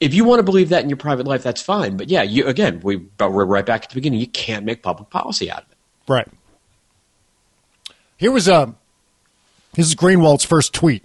if 0.00 0.12
you 0.12 0.24
want 0.24 0.40
to 0.40 0.42
believe 0.42 0.68
that 0.68 0.82
in 0.82 0.90
your 0.90 0.98
private 0.98 1.26
life, 1.26 1.42
that's 1.42 1.62
fine. 1.62 1.96
But 1.96 2.08
yeah, 2.08 2.22
you 2.22 2.46
again, 2.46 2.80
we 2.82 2.96
but 2.96 3.32
we're 3.32 3.46
right 3.46 3.64
back 3.64 3.84
at 3.84 3.88
the 3.90 3.94
beginning. 3.94 4.20
You 4.20 4.26
can't 4.28 4.64
make 4.64 4.82
public 4.82 5.10
policy 5.10 5.50
out 5.50 5.62
of 5.62 5.70
it. 5.70 5.75
Right. 6.08 6.28
Here 8.16 8.30
was 8.32 8.48
uh, 8.48 8.72
this 9.74 9.86
is 9.86 9.94
Greenwald's 9.94 10.44
first 10.44 10.72
tweet. 10.72 11.02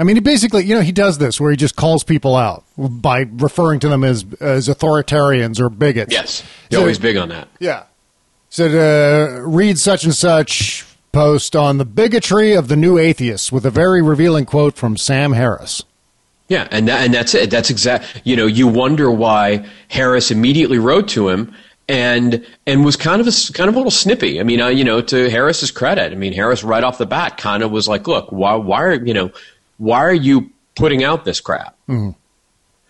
I 0.00 0.04
mean, 0.04 0.14
he 0.16 0.20
basically, 0.20 0.64
you 0.64 0.74
know, 0.74 0.80
he 0.80 0.92
does 0.92 1.18
this 1.18 1.40
where 1.40 1.50
he 1.50 1.56
just 1.56 1.74
calls 1.74 2.04
people 2.04 2.36
out 2.36 2.64
by 2.76 3.26
referring 3.32 3.80
to 3.80 3.88
them 3.88 4.04
as 4.04 4.24
as 4.40 4.68
authoritarians 4.68 5.60
or 5.60 5.68
bigots. 5.68 6.12
Yes, 6.12 6.40
he's 6.68 6.76
So- 6.76 6.80
always 6.80 6.98
big 6.98 7.16
on 7.16 7.28
that. 7.30 7.48
Yeah. 7.58 7.84
Said, 8.50 8.74
uh, 8.74 9.42
read 9.42 9.78
such 9.78 10.04
and 10.04 10.14
such 10.14 10.86
post 11.12 11.54
on 11.54 11.76
the 11.78 11.84
bigotry 11.84 12.54
of 12.54 12.68
the 12.68 12.76
new 12.76 12.96
atheists 12.96 13.52
with 13.52 13.66
a 13.66 13.70
very 13.70 14.00
revealing 14.00 14.46
quote 14.46 14.74
from 14.76 14.96
Sam 14.96 15.32
Harris. 15.32 15.82
Yeah, 16.48 16.66
and 16.70 16.88
that, 16.88 17.04
and 17.04 17.12
that's 17.12 17.34
it. 17.34 17.50
That's 17.50 17.68
exact. 17.68 18.22
You 18.24 18.36
know, 18.36 18.46
you 18.46 18.66
wonder 18.66 19.10
why 19.10 19.66
Harris 19.88 20.30
immediately 20.30 20.78
wrote 20.78 21.08
to 21.08 21.28
him 21.28 21.54
and 21.88 22.44
and 22.66 22.84
was 22.84 22.96
kind 22.96 23.20
of 23.20 23.26
a 23.26 23.52
kind 23.52 23.68
of 23.68 23.74
a 23.74 23.78
little 23.78 23.90
snippy. 23.90 24.40
I 24.40 24.42
mean, 24.42 24.60
uh, 24.60 24.68
you 24.68 24.84
know, 24.84 25.00
to 25.00 25.30
Harris's 25.30 25.70
credit, 25.70 26.12
I 26.12 26.16
mean, 26.16 26.32
Harris 26.32 26.62
right 26.62 26.84
off 26.84 26.98
the 26.98 27.06
bat 27.06 27.36
kind 27.36 27.62
of 27.62 27.70
was 27.70 27.88
like, 27.88 28.06
"Look, 28.06 28.30
why 28.30 28.54
why 28.54 28.82
are 28.82 28.94
you 28.94 29.14
know 29.14 29.30
why 29.78 29.98
are 29.98 30.14
you 30.14 30.50
putting 30.76 31.02
out 31.02 31.24
this 31.24 31.40
crap?" 31.40 31.76
Mm-hmm. 31.88 32.10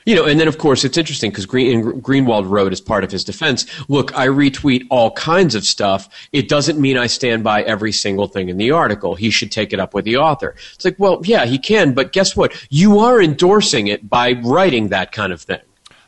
You 0.05 0.15
know, 0.15 0.25
and 0.25 0.41
then 0.41 0.49
of 0.49 0.57
course 0.57 0.85
it's 0.85 0.97
interesting 0.97 1.31
because 1.31 1.45
Green, 1.45 2.01
Greenwald 2.01 2.49
wrote 2.49 2.73
as 2.73 2.81
part 2.81 3.05
of 3.05 3.11
his 3.11 3.25
defense, 3.25 3.67
look, 3.91 4.17
I 4.17 4.27
retweet 4.29 4.87
all 4.89 5.11
kinds 5.11 5.55
of 5.55 5.65
stuff. 5.65 6.09
It 6.33 6.49
doesn't 6.49 6.81
mean 6.81 6.97
I 6.97 7.09
stand 7.09 7.45
by 7.45 7.63
every 7.63 7.93
single 7.93 8.27
thing 8.27 8.49
in 8.49 8.57
the 8.57 8.71
article. 8.71 9.17
He 9.17 9.29
should 9.29 9.53
take 9.53 9.75
it 9.75 9.81
up 9.81 9.93
with 9.93 10.07
the 10.07 10.17
author. 10.17 10.55
It's 10.75 10.87
like, 10.87 10.97
well, 10.99 11.21
yeah, 11.25 11.45
he 11.45 11.59
can, 11.59 11.93
but 11.93 12.13
guess 12.13 12.35
what? 12.35 12.55
You 12.71 13.01
are 13.01 13.21
endorsing 13.21 13.89
it 13.89 14.09
by 14.09 14.33
writing 14.33 14.89
that 14.89 15.13
kind 15.13 15.31
of 15.31 15.43
thing. 15.43 15.61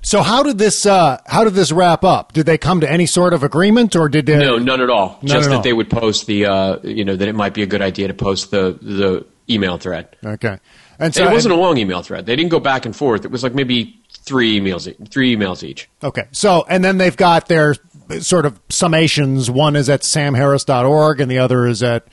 So 0.03 0.23
how 0.23 0.43
did 0.43 0.59
this 0.59 0.87
uh, 0.87 1.21
how 1.27 1.45
did 1.45 1.55
this 1.55 1.73
wrap 1.73 2.05
up? 2.05 2.33
Did 2.33 2.47
they 2.47 2.59
come 2.59 2.81
to 2.81 2.91
any 2.91 3.07
sort 3.07 3.33
of 3.33 3.43
agreement, 3.43 3.95
or 3.97 4.09
did 4.09 4.27
they, 4.27 4.39
No, 4.39 4.57
none 4.59 4.81
at 4.81 4.91
all. 4.91 5.19
None 5.23 5.29
Just 5.37 5.47
at 5.47 5.51
that 5.51 5.57
all. 5.57 5.63
they 5.63 5.73
would 5.73 5.91
post 5.91 6.27
the, 6.27 6.47
uh, 6.47 6.79
you 6.83 7.05
know, 7.05 7.17
that 7.17 7.29
it 7.29 7.35
might 7.35 7.55
be 7.55 7.63
a 7.63 7.67
good 7.67 7.83
idea 7.83 8.09
to 8.09 8.15
post 8.15 8.51
the 8.51 8.79
the 8.81 9.27
email 9.49 9.79
thread. 9.79 10.17
Okay, 10.25 10.59
and 10.99 11.15
so 11.15 11.29
it 11.29 11.33
wasn't 11.33 11.55
a 11.55 11.57
long 11.57 11.77
email 11.77 12.03
thread. 12.03 12.27
They 12.27 12.37
didn't 12.37 12.51
go 12.51 12.61
back 12.61 12.87
and 12.87 12.95
forth. 12.97 13.25
It 13.25 13.31
was 13.31 13.43
like 13.43 13.55
maybe 13.55 14.01
three 14.23 14.61
emails, 14.61 15.11
three 15.11 15.37
emails 15.37 15.63
each. 15.63 15.89
Okay. 16.03 16.25
So, 16.33 16.65
and 16.69 16.85
then 16.85 16.99
they've 16.99 17.17
got 17.17 17.49
their 17.49 17.75
sort 18.21 18.47
of 18.47 18.67
summations. 18.69 19.49
One 19.51 19.77
is 19.77 19.89
at 19.89 20.03
samharris.org 20.03 21.21
and 21.21 21.31
the 21.31 21.39
other 21.39 21.67
is 21.67 21.83
at 21.83 22.07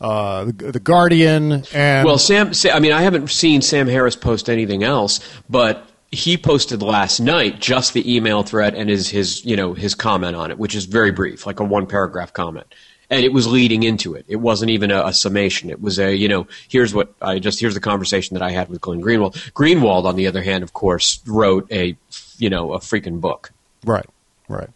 uh, 0.00 0.44
the, 0.44 0.72
the 0.72 0.80
Guardian. 0.80 1.64
And 1.74 2.06
Well, 2.06 2.18
Sam, 2.18 2.52
I 2.72 2.78
mean, 2.80 2.92
I 2.92 3.02
haven't 3.02 3.28
seen 3.30 3.62
Sam 3.62 3.88
Harris 3.88 4.16
post 4.16 4.48
anything 4.48 4.82
else, 4.84 5.20
but 5.48 5.86
he 6.12 6.36
posted 6.36 6.82
last 6.82 7.20
night 7.20 7.60
just 7.60 7.94
the 7.94 8.16
email 8.16 8.42
thread 8.42 8.74
and 8.74 8.90
his, 8.90 9.08
his, 9.08 9.44
you 9.44 9.56
know, 9.56 9.74
his 9.74 9.94
comment 9.94 10.34
on 10.36 10.50
it, 10.50 10.58
which 10.58 10.74
is 10.74 10.84
very 10.86 11.12
brief, 11.12 11.46
like 11.46 11.60
a 11.60 11.64
one 11.64 11.86
paragraph 11.86 12.32
comment. 12.32 12.66
And 13.10 13.24
it 13.24 13.32
was 13.32 13.46
leading 13.46 13.82
into 13.82 14.14
it. 14.14 14.24
It 14.28 14.36
wasn't 14.36 14.70
even 14.70 14.90
a, 14.90 15.06
a 15.06 15.12
summation. 15.12 15.68
It 15.68 15.80
was 15.80 15.98
a, 15.98 16.14
you 16.14 16.28
know, 16.28 16.46
here's 16.68 16.94
what 16.94 17.12
I 17.20 17.40
just, 17.40 17.58
here's 17.58 17.74
the 17.74 17.80
conversation 17.80 18.34
that 18.34 18.42
I 18.42 18.50
had 18.50 18.68
with 18.68 18.80
Glenn 18.80 19.02
Greenwald. 19.02 19.34
Greenwald, 19.52 20.04
on 20.04 20.16
the 20.16 20.28
other 20.28 20.42
hand, 20.42 20.62
of 20.62 20.72
course, 20.72 21.20
wrote 21.26 21.70
a, 21.72 21.96
you 22.38 22.50
know, 22.50 22.72
a 22.72 22.78
freaking 22.78 23.20
book. 23.20 23.52
Right, 23.84 24.06
right. 24.48 24.70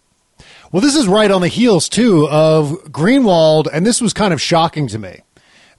Well, 0.71 0.81
this 0.81 0.95
is 0.95 1.07
right 1.07 1.31
on 1.31 1.39
the 1.39 1.47
heels, 1.47 1.87
too, 1.87 2.27
of 2.29 2.71
Greenwald, 2.91 3.67
and 3.71 3.85
this 3.85 4.01
was 4.01 4.11
kind 4.11 4.33
of 4.33 4.41
shocking 4.41 4.87
to 4.87 4.99
me. 4.99 5.21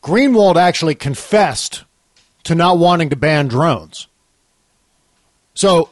Greenwald 0.03 0.57
actually 0.57 0.95
confessed 0.95 1.85
to 2.45 2.55
not 2.55 2.79
wanting 2.79 3.11
to 3.11 3.17
ban 3.17 3.49
drones. 3.49 4.07
So, 5.57 5.91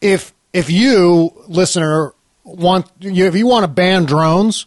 if 0.00 0.34
if 0.52 0.68
you 0.68 1.32
listener 1.46 2.12
want 2.42 2.90
if 3.00 3.36
you 3.36 3.46
want 3.46 3.62
to 3.62 3.68
ban 3.68 4.04
drones, 4.04 4.66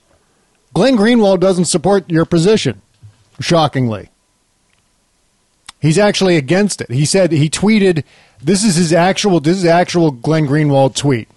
Glenn 0.73 0.95
Greenwald 0.95 1.41
doesn't 1.41 1.65
support 1.65 2.09
your 2.09 2.25
position. 2.25 2.81
Shockingly, 3.41 4.09
He's 5.85 5.99
actually 5.99 6.35
against 6.35 6.81
it. 6.81 6.89
He 6.89 7.05
said 7.05 7.31
he 7.31 7.47
tweeted. 7.47 8.03
This 8.41 8.63
is 8.63 8.75
his 8.75 8.91
actual. 8.91 9.39
This 9.39 9.57
is 9.57 9.65
actual 9.65 10.09
Glenn 10.09 10.47
Greenwald 10.47 10.95
tweet. 10.95 11.29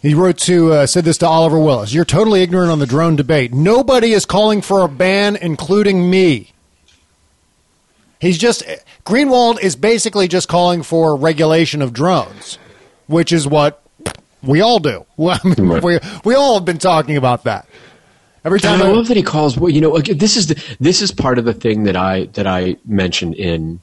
He 0.00 0.14
wrote 0.14 0.38
to 0.38 0.72
uh, 0.72 0.86
said 0.86 1.04
this 1.04 1.18
to 1.18 1.26
Oliver 1.26 1.58
Willis. 1.58 1.92
You're 1.92 2.06
totally 2.06 2.42
ignorant 2.42 2.70
on 2.70 2.78
the 2.78 2.86
drone 2.86 3.16
debate. 3.16 3.52
Nobody 3.52 4.12
is 4.12 4.24
calling 4.24 4.62
for 4.62 4.80
a 4.80 4.88
ban, 4.88 5.36
including 5.36 6.08
me. 6.08 6.53
He's 8.20 8.38
just 8.38 8.62
Greenwald 9.04 9.60
is 9.60 9.76
basically 9.76 10.28
just 10.28 10.48
calling 10.48 10.82
for 10.82 11.16
regulation 11.16 11.82
of 11.82 11.92
drones, 11.92 12.58
which 13.06 13.32
is 13.32 13.46
what 13.46 13.82
we 14.42 14.60
all 14.60 14.78
do. 14.78 15.04
Well, 15.16 15.38
I 15.44 15.48
mean, 15.48 15.80
we 15.82 15.98
we 16.24 16.34
all 16.34 16.54
have 16.54 16.64
been 16.64 16.78
talking 16.78 17.16
about 17.16 17.44
that. 17.44 17.68
Every 18.44 18.60
time 18.60 18.82
I 18.82 18.86
I- 18.86 18.92
love 18.92 19.08
that 19.08 19.16
he 19.16 19.22
calls. 19.22 19.56
Well, 19.56 19.70
you 19.70 19.80
know, 19.80 19.98
this 19.98 20.36
is 20.36 20.48
the, 20.48 20.76
this 20.80 21.00
is 21.02 21.10
part 21.12 21.38
of 21.38 21.44
the 21.44 21.54
thing 21.54 21.84
that 21.84 21.96
I 21.96 22.26
that 22.34 22.46
I 22.46 22.76
mentioned 22.86 23.34
in 23.34 23.80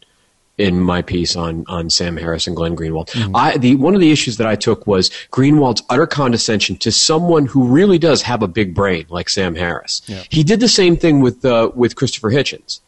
in 0.57 0.79
my 0.79 1.01
piece 1.01 1.35
on 1.35 1.63
on 1.67 1.89
Sam 1.89 2.17
Harris 2.17 2.45
and 2.45 2.55
Glenn 2.55 2.75
Greenwald. 2.75 3.09
Mm-hmm. 3.09 3.35
I 3.35 3.57
the 3.57 3.75
one 3.75 3.95
of 3.95 4.01
the 4.01 4.11
issues 4.11 4.37
that 4.37 4.45
I 4.47 4.55
took 4.55 4.85
was 4.85 5.09
Greenwald's 5.31 5.81
utter 5.89 6.05
condescension 6.05 6.75
to 6.77 6.91
someone 6.91 7.47
who 7.47 7.67
really 7.67 7.97
does 7.97 8.21
have 8.21 8.43
a 8.43 8.47
big 8.47 8.75
brain 8.75 9.05
like 9.09 9.29
Sam 9.29 9.55
Harris. 9.55 10.01
Yeah. 10.05 10.23
He 10.29 10.43
did 10.43 10.59
the 10.59 10.67
same 10.67 10.95
thing 10.95 11.21
with 11.21 11.43
uh, 11.43 11.71
with 11.73 11.95
Christopher 11.95 12.29
Hitchens. 12.29 12.81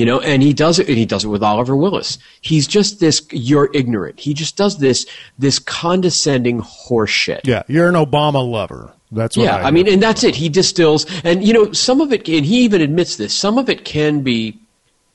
You 0.00 0.06
know, 0.06 0.18
and 0.18 0.42
he 0.42 0.54
does 0.54 0.78
it. 0.78 0.88
And 0.88 0.96
he 0.96 1.04
does 1.04 1.26
it 1.26 1.28
with 1.28 1.42
Oliver 1.42 1.76
Willis. 1.76 2.16
He's 2.40 2.66
just 2.66 3.00
this. 3.00 3.20
You're 3.32 3.68
ignorant. 3.74 4.18
He 4.18 4.32
just 4.32 4.56
does 4.56 4.78
this. 4.78 5.04
This 5.38 5.58
condescending 5.58 6.62
horseshit. 6.62 7.40
yeah, 7.44 7.64
you're 7.68 7.86
an 7.86 7.96
Obama 7.96 8.50
lover. 8.50 8.94
That's 9.12 9.36
what 9.36 9.42
Yeah, 9.42 9.56
I, 9.56 9.64
I, 9.64 9.70
mean, 9.72 9.86
and 9.88 10.02
that's 10.02 10.24
it. 10.24 10.34
He 10.36 10.48
distills, 10.48 11.04
and 11.22 11.46
you 11.46 11.52
know, 11.52 11.72
some 11.72 12.00
of 12.00 12.14
it, 12.14 12.26
and 12.30 12.46
he 12.46 12.62
even 12.62 12.80
admits 12.80 13.16
this. 13.16 13.34
Some 13.34 13.58
of 13.58 13.68
it 13.68 13.84
can 13.84 14.22
be 14.22 14.58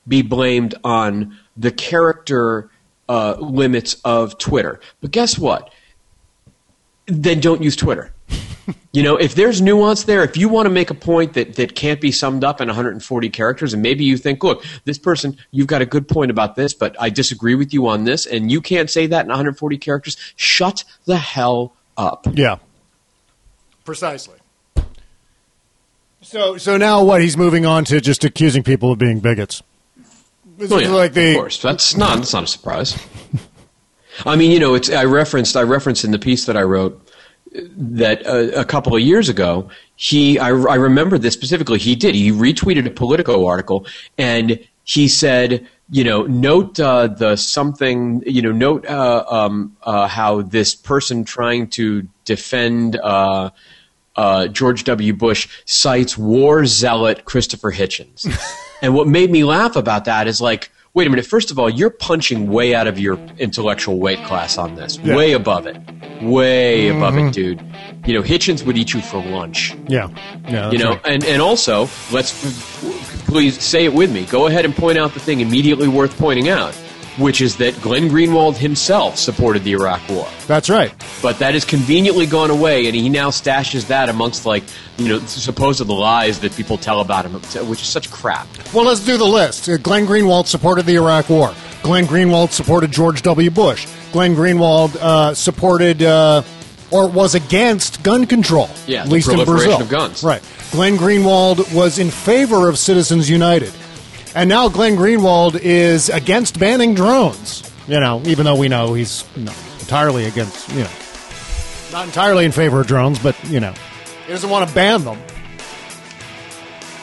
be 0.06 0.22
blamed 0.22 0.76
on 0.84 1.36
the 1.56 1.72
character 1.72 2.70
uh, 3.08 3.34
limits 3.40 3.96
of 4.04 4.38
Twitter. 4.38 4.78
But 5.00 5.10
guess 5.10 5.36
what? 5.36 5.72
Then 7.06 7.40
don't 7.40 7.60
use 7.60 7.74
Twitter. 7.74 8.12
You 8.92 9.02
know, 9.02 9.16
if 9.16 9.34
there's 9.34 9.60
nuance 9.62 10.04
there, 10.04 10.22
if 10.24 10.36
you 10.36 10.48
want 10.48 10.66
to 10.66 10.70
make 10.70 10.90
a 10.90 10.94
point 10.94 11.34
that, 11.34 11.54
that 11.56 11.74
can't 11.76 12.00
be 12.00 12.10
summed 12.10 12.42
up 12.44 12.60
in 12.60 12.68
140 12.68 13.28
characters, 13.30 13.72
and 13.72 13.82
maybe 13.82 14.04
you 14.04 14.16
think, 14.16 14.42
look, 14.42 14.64
this 14.84 14.98
person, 14.98 15.36
you've 15.50 15.66
got 15.66 15.82
a 15.82 15.86
good 15.86 16.08
point 16.08 16.30
about 16.30 16.56
this, 16.56 16.74
but 16.74 16.96
I 17.00 17.10
disagree 17.10 17.54
with 17.54 17.72
you 17.72 17.86
on 17.88 18.04
this, 18.04 18.26
and 18.26 18.50
you 18.50 18.60
can't 18.60 18.90
say 18.90 19.06
that 19.06 19.22
in 19.22 19.28
140 19.28 19.78
characters, 19.78 20.16
shut 20.36 20.84
the 21.04 21.16
hell 21.18 21.74
up. 21.96 22.26
Yeah. 22.32 22.56
Precisely. 23.84 24.38
So 26.22 26.56
so 26.58 26.76
now 26.76 27.04
what? 27.04 27.20
He's 27.20 27.36
moving 27.36 27.64
on 27.66 27.84
to 27.84 28.00
just 28.00 28.24
accusing 28.24 28.64
people 28.64 28.90
of 28.90 28.98
being 28.98 29.20
bigots. 29.20 29.62
This 30.58 30.72
Oh, 30.72 30.78
is 30.78 30.88
yeah, 30.88 30.94
like 30.94 31.12
the 31.12 31.30
of 31.30 31.36
course. 31.36 31.62
That's 31.62 31.96
not. 31.96 32.16
That's 32.16 32.32
not 32.32 32.42
a 32.42 32.46
surprise. 32.48 32.98
I 34.26 34.34
mean, 34.34 34.50
you 34.50 34.58
know, 34.58 34.74
it's. 34.74 34.90
I 34.90 35.04
referenced. 35.04 35.56
I 35.56 35.62
referenced 35.62 36.04
in 36.04 36.10
the 36.10 36.18
piece 36.18 36.46
that 36.46 36.56
I 36.56 36.62
wrote 36.62 37.05
that 37.76 38.26
uh, 38.26 38.60
a 38.60 38.64
couple 38.64 38.94
of 38.94 39.02
years 39.02 39.28
ago. 39.28 39.68
He. 39.96 40.38
I, 40.38 40.48
I 40.48 40.76
remember 40.76 41.18
this 41.18 41.34
specifically. 41.34 41.78
He 41.78 41.94
did. 41.94 42.14
He 42.14 42.30
retweeted 42.30 42.86
a 42.86 42.90
Politico 42.90 43.46
article, 43.46 43.86
and 44.18 44.58
he 44.84 45.08
said, 45.08 45.66
you 45.90 46.04
know, 46.04 46.22
note 46.22 46.78
uh, 46.78 47.08
the 47.08 47.36
something. 47.36 48.22
You 48.26 48.42
know, 48.42 48.52
note 48.52 48.86
uh, 48.86 49.24
um, 49.28 49.76
uh, 49.82 50.08
how 50.08 50.42
this 50.42 50.74
person 50.74 51.24
trying 51.24 51.68
to 51.70 52.06
defend. 52.24 52.96
Uh, 52.96 53.50
uh, 54.16 54.48
George 54.48 54.84
W. 54.84 55.12
Bush 55.12 55.46
cites 55.66 56.16
war 56.16 56.64
zealot 56.64 57.26
Christopher 57.26 57.70
Hitchens. 57.70 58.26
and 58.82 58.94
what 58.94 59.06
made 59.06 59.30
me 59.30 59.44
laugh 59.44 59.76
about 59.76 60.06
that 60.06 60.26
is 60.26 60.40
like, 60.40 60.70
wait 60.96 61.06
a 61.06 61.10
minute, 61.10 61.26
first 61.26 61.50
of 61.50 61.58
all, 61.58 61.68
you're 61.68 61.90
punching 61.90 62.48
way 62.50 62.74
out 62.74 62.86
of 62.86 62.98
your 62.98 63.18
intellectual 63.38 63.98
weight 63.98 64.18
class 64.24 64.56
on 64.56 64.74
this, 64.76 64.98
Yeah. 65.04 65.14
way 65.14 65.32
above 65.32 65.66
it, 65.66 65.76
way 66.22 66.88
above 66.88 67.12
Mhm. 67.12 67.28
it, 67.28 67.34
dude. 67.34 67.62
You 68.06 68.14
know, 68.14 68.22
Hitchens 68.22 68.64
would 68.64 68.78
eat 68.78 68.94
you 68.94 69.00
for 69.02 69.22
lunch. 69.22 69.74
yeah 69.88 70.08
yeah. 70.48 70.70
you 70.70 70.78
know, 70.78 70.90
right. 70.92 71.00
and, 71.04 71.24
and 71.24 71.42
also, 71.42 71.88
let's 72.12 72.32
please 73.26 73.62
say 73.62 73.84
it 73.84 73.92
with 73.92 74.10
me. 74.10 74.22
Go 74.24 74.46
ahead 74.46 74.64
and 74.64 74.74
point 74.74 74.96
out 74.96 75.12
the 75.12 75.20
thing 75.20 75.40
immediately 75.40 75.86
worth 75.86 76.16
pointing 76.16 76.48
out, 76.48 76.74
which 77.18 77.40
is 77.40 77.56
that 77.56 77.80
Glenn 77.80 78.08
Greenwald 78.08 78.56
himself 78.56 79.16
supported 79.16 79.64
the 79.64 79.72
Iraq 79.72 80.06
War. 80.08 80.28
that's 80.46 80.68
right. 80.68 80.92
But 81.22 81.38
that 81.38 81.54
has 81.54 81.64
conveniently 81.64 82.26
gone 82.26 82.50
away, 82.50 82.86
and 82.86 82.94
he 82.94 83.08
now 83.08 83.30
stashes 83.30 83.86
that 83.88 84.08
amongst 84.08 84.46
like 84.46 84.64
you 84.98 85.08
know 85.08 85.18
supposed 85.20 85.80
lies 85.88 86.40
that 86.40 86.52
people 86.52 86.78
tell 86.78 87.00
about 87.00 87.24
him, 87.24 87.34
which 87.68 87.80
is 87.82 87.88
such 87.88 88.10
crap. 88.10 88.46
Well, 88.72 88.84
let's 88.84 89.04
do 89.04 89.16
the 89.16 89.24
list. 89.24 89.68
Uh, 89.68 89.76
Glenn 89.78 90.06
Greenwald 90.06 90.46
supported 90.46 90.86
the 90.86 90.94
Iraq 90.94 91.28
War. 91.28 91.54
Glenn 91.82 92.06
Greenwald 92.06 92.50
supported 92.50 92.90
George 92.90 93.22
W. 93.22 93.50
Bush. 93.50 93.86
Glenn 94.12 94.34
Greenwald 94.34 94.96
uh, 94.96 95.34
supported 95.34 96.02
uh, 96.02 96.42
or 96.90 97.08
was 97.08 97.34
against 97.34 98.02
gun 98.02 98.26
control. 98.26 98.68
Yeah, 98.86 99.02
at 99.02 99.08
least 99.08 99.28
in 99.28 99.44
Brazil. 99.44 99.80
of 99.80 99.88
guns. 99.88 100.22
Right. 100.22 100.42
Glenn 100.72 100.96
Greenwald 100.96 101.74
was 101.74 101.98
in 101.98 102.10
favor 102.10 102.68
of 102.68 102.78
Citizens 102.78 103.30
United, 103.30 103.72
and 104.36 104.48
now 104.50 104.68
Glenn 104.68 104.96
Greenwald 104.96 105.58
is 105.58 106.10
against 106.10 106.60
banning 106.60 106.94
drones. 106.94 107.68
You 107.88 108.00
know, 108.00 108.22
even 108.26 108.44
though 108.44 108.56
we 108.56 108.68
know 108.68 108.94
he's 108.94 109.24
not 109.36 109.56
entirely 109.80 110.26
against. 110.26 110.68
You 110.70 110.84
know, 110.84 110.90
not 111.90 112.06
entirely 112.06 112.44
in 112.44 112.52
favor 112.52 112.80
of 112.80 112.86
drones, 112.86 113.18
but 113.18 113.36
you 113.48 113.60
know, 113.60 113.72
he 114.26 114.32
doesn't 114.32 114.50
want 114.50 114.68
to 114.68 114.74
ban 114.74 115.04
them. 115.04 115.18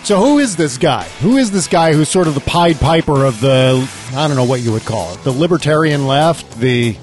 So 0.04 0.20
who 0.20 0.40
is 0.40 0.58
this 0.58 0.78
guy? 0.78 1.04
Who 1.22 1.38
is 1.38 1.50
this 1.50 1.68
guy 1.68 1.94
who's 1.94 2.10
sort 2.10 2.28
of 2.28 2.36
the 2.36 2.42
Pied 2.42 2.78
Piper 2.80 3.26
of 3.26 3.40
the 3.40 3.90
I 4.14 4.28
don't 4.28 4.38
know 4.38 4.44
what 4.44 4.62
you 4.62 4.72
would 4.74 4.86
call 4.86 5.14
it, 5.14 5.24
the 5.24 5.32
libertarian 5.32 6.06
left, 6.06 6.60
the 6.60 6.98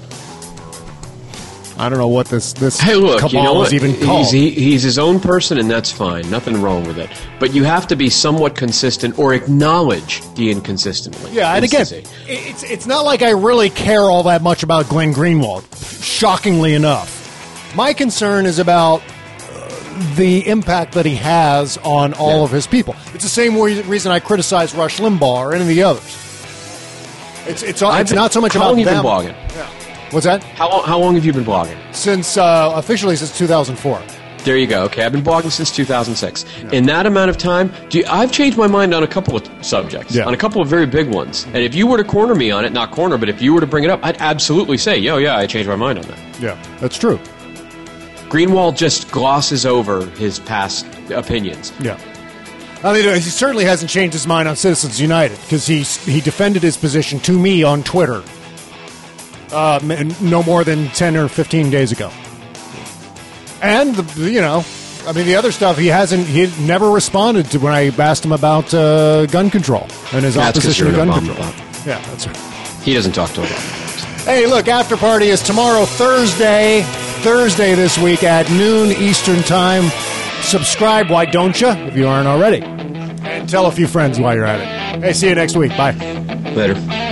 I 1.81 1.89
don't 1.89 1.97
know 1.97 2.07
what 2.07 2.27
this 2.27 2.53
this 2.53 2.79
Hey, 2.79 2.93
look, 2.95 3.19
cabal 3.21 3.31
you 3.31 3.43
know 3.43 3.53
what? 3.55 3.67
is 3.67 3.73
even 3.73 3.91
He's, 3.95 4.05
called. 4.05 4.27
he, 4.33 4.51
he's 4.51 4.83
his 4.83 4.99
own 4.99 5.19
person, 5.19 5.57
and 5.57 5.69
that's 5.69 5.91
fine. 5.91 6.29
Nothing 6.29 6.61
wrong 6.61 6.83
with 6.85 6.97
it. 6.99 7.09
But 7.39 7.53
you 7.55 7.63
have 7.63 7.87
to 7.87 7.95
be 7.95 8.07
somewhat 8.09 8.55
consistent 8.55 9.17
or 9.17 9.33
acknowledge 9.33 10.21
the 10.35 10.51
inconsistency. 10.51 11.29
yeah, 11.31 11.55
and 11.55 11.65
again, 11.65 11.87
it's 12.27 12.61
it's 12.63 12.85
not 12.85 13.03
like 13.03 13.23
I 13.23 13.31
really 13.31 13.69
care 13.71 14.01
all 14.01 14.23
that 14.23 14.41
much 14.43 14.61
about 14.63 14.87
Glenn 14.89 15.11
Greenwald. 15.13 15.63
Shockingly 16.03 16.75
enough, 16.75 17.73
my 17.75 17.93
concern 17.93 18.45
is 18.45 18.59
about 18.59 19.01
uh, 19.01 20.15
the 20.15 20.47
impact 20.47 20.93
that 20.93 21.05
he 21.07 21.15
has 21.15 21.77
on 21.79 22.13
all 22.13 22.37
Yeah. 22.39 22.43
of 22.43 22.51
his 22.51 22.67
people. 22.67 22.95
It's 23.15 23.23
the 23.23 23.29
same 23.29 23.57
reason 23.59 24.11
I 24.11 24.19
criticize 24.19 24.75
Rush 24.75 24.99
Limbaugh 24.99 25.23
or 25.47 25.53
any 25.53 25.61
of 25.63 25.67
the 25.67 25.81
others. 25.83 26.17
It's 27.47 27.63
it's, 27.63 27.81
I've 27.81 28.13
not 28.13 28.31
so 28.33 28.39
much 28.39 28.55
about 28.55 28.67
long 28.69 28.79
you 28.79 28.85
been 28.85 28.93
them. 29.03 29.35
What's 30.11 30.25
that? 30.25 30.43
How 30.43 30.69
long, 30.69 30.83
how 30.85 30.99
long 30.99 31.15
have 31.15 31.25
you 31.25 31.33
been 31.33 31.45
blogging? 31.45 31.77
Since 31.95 32.37
uh, 32.37 32.71
officially 32.75 33.15
since 33.15 33.37
2004. 33.37 34.01
There 34.43 34.57
you 34.57 34.65
go. 34.67 34.83
Okay, 34.85 35.03
I've 35.03 35.11
been 35.11 35.23
blogging 35.23 35.51
since 35.51 35.71
2006. 35.71 36.45
In 36.73 36.85
that 36.87 37.05
amount 37.05 37.29
of 37.29 37.37
time, 37.37 37.71
do 37.89 37.99
you, 37.99 38.05
I've 38.09 38.31
changed 38.31 38.57
my 38.57 38.65
mind 38.67 38.93
on 38.93 39.03
a 39.03 39.07
couple 39.07 39.35
of 39.35 39.47
subjects, 39.65 40.15
Yeah. 40.15 40.25
on 40.25 40.33
a 40.33 40.37
couple 40.37 40.61
of 40.61 40.67
very 40.67 40.87
big 40.87 41.07
ones. 41.13 41.45
And 41.45 41.57
if 41.57 41.75
you 41.75 41.85
were 41.85 41.97
to 41.97 42.03
corner 42.03 42.33
me 42.33 42.49
on 42.51 42.65
it, 42.65 42.73
not 42.73 42.89
corner, 42.91 43.17
but 43.19 43.29
if 43.29 43.39
you 43.41 43.53
were 43.53 43.59
to 43.61 43.67
bring 43.67 43.83
it 43.83 43.89
up, 43.91 43.99
I'd 44.03 44.17
absolutely 44.17 44.77
say, 44.77 44.97
yo, 44.97 45.17
yeah, 45.17 45.37
I 45.37 45.45
changed 45.45 45.69
my 45.69 45.75
mind 45.75 45.99
on 45.99 46.05
that. 46.05 46.19
Yeah, 46.41 46.61
that's 46.79 46.97
true. 46.97 47.19
Greenwald 48.29 48.77
just 48.77 49.11
glosses 49.11 49.65
over 49.65 50.05
his 50.11 50.39
past 50.39 50.85
opinions. 51.11 51.71
Yeah. 51.79 51.99
I 52.83 52.93
mean, 52.93 53.03
he 53.13 53.19
certainly 53.21 53.65
hasn't 53.65 53.91
changed 53.91 54.13
his 54.13 54.25
mind 54.25 54.47
on 54.47 54.55
Citizens 54.55 54.99
United 54.99 55.39
because 55.41 55.67
he 55.67 55.83
he 55.83 56.19
defended 56.19 56.63
his 56.63 56.77
position 56.77 57.19
to 57.21 57.37
me 57.37 57.61
on 57.61 57.83
Twitter 57.83 58.23
uh, 59.51 59.79
no 60.21 60.43
more 60.43 60.63
than 60.63 60.87
ten 60.89 61.15
or 61.15 61.27
fifteen 61.27 61.69
days 61.69 61.91
ago. 61.91 62.11
And 63.61 63.95
the, 63.95 64.31
you 64.31 64.41
know, 64.41 64.63
I 65.07 65.13
mean, 65.13 65.25
the 65.25 65.35
other 65.35 65.51
stuff 65.51 65.77
he 65.77 65.87
hasn't 65.87 66.25
he 66.27 66.51
never 66.65 66.89
responded 66.89 67.51
to 67.51 67.59
when 67.59 67.73
I 67.73 67.87
asked 67.89 68.25
him 68.25 68.31
about 68.31 68.73
uh, 68.73 69.25
gun 69.27 69.49
control 69.49 69.87
and 70.13 70.25
his 70.25 70.35
That's 70.35 70.57
opposition 70.57 70.87
to 70.87 70.93
gun 70.93 71.09
Obama 71.09 71.25
control. 71.25 71.47
Yeah, 71.85 71.99
that's 72.09 72.27
right. 72.27 72.37
He 72.83 72.93
doesn't 72.93 73.13
talk 73.13 73.31
to 73.31 73.41
him. 73.41 73.47
Hey, 74.25 74.45
look, 74.47 74.67
after 74.67 74.97
party 74.97 75.27
is 75.27 75.41
tomorrow, 75.41 75.85
Thursday. 75.85 76.83
Thursday 77.21 77.75
this 77.75 77.97
week 77.99 78.23
at 78.23 78.49
noon 78.49 78.89
Eastern 78.91 79.41
Time. 79.43 79.89
Subscribe, 80.41 81.09
why 81.11 81.25
don't 81.25 81.59
you, 81.61 81.69
if 81.69 81.95
you 81.95 82.07
aren't 82.07 82.27
already? 82.27 82.63
And 82.63 83.47
tell 83.47 83.67
a 83.67 83.71
few 83.71 83.87
friends 83.87 84.19
while 84.19 84.35
you're 84.35 84.45
at 84.45 84.59
it. 84.97 85.03
Hey, 85.03 85.13
see 85.13 85.29
you 85.29 85.35
next 85.35 85.55
week. 85.55 85.71
Bye. 85.77 85.91
Later. 86.55 87.10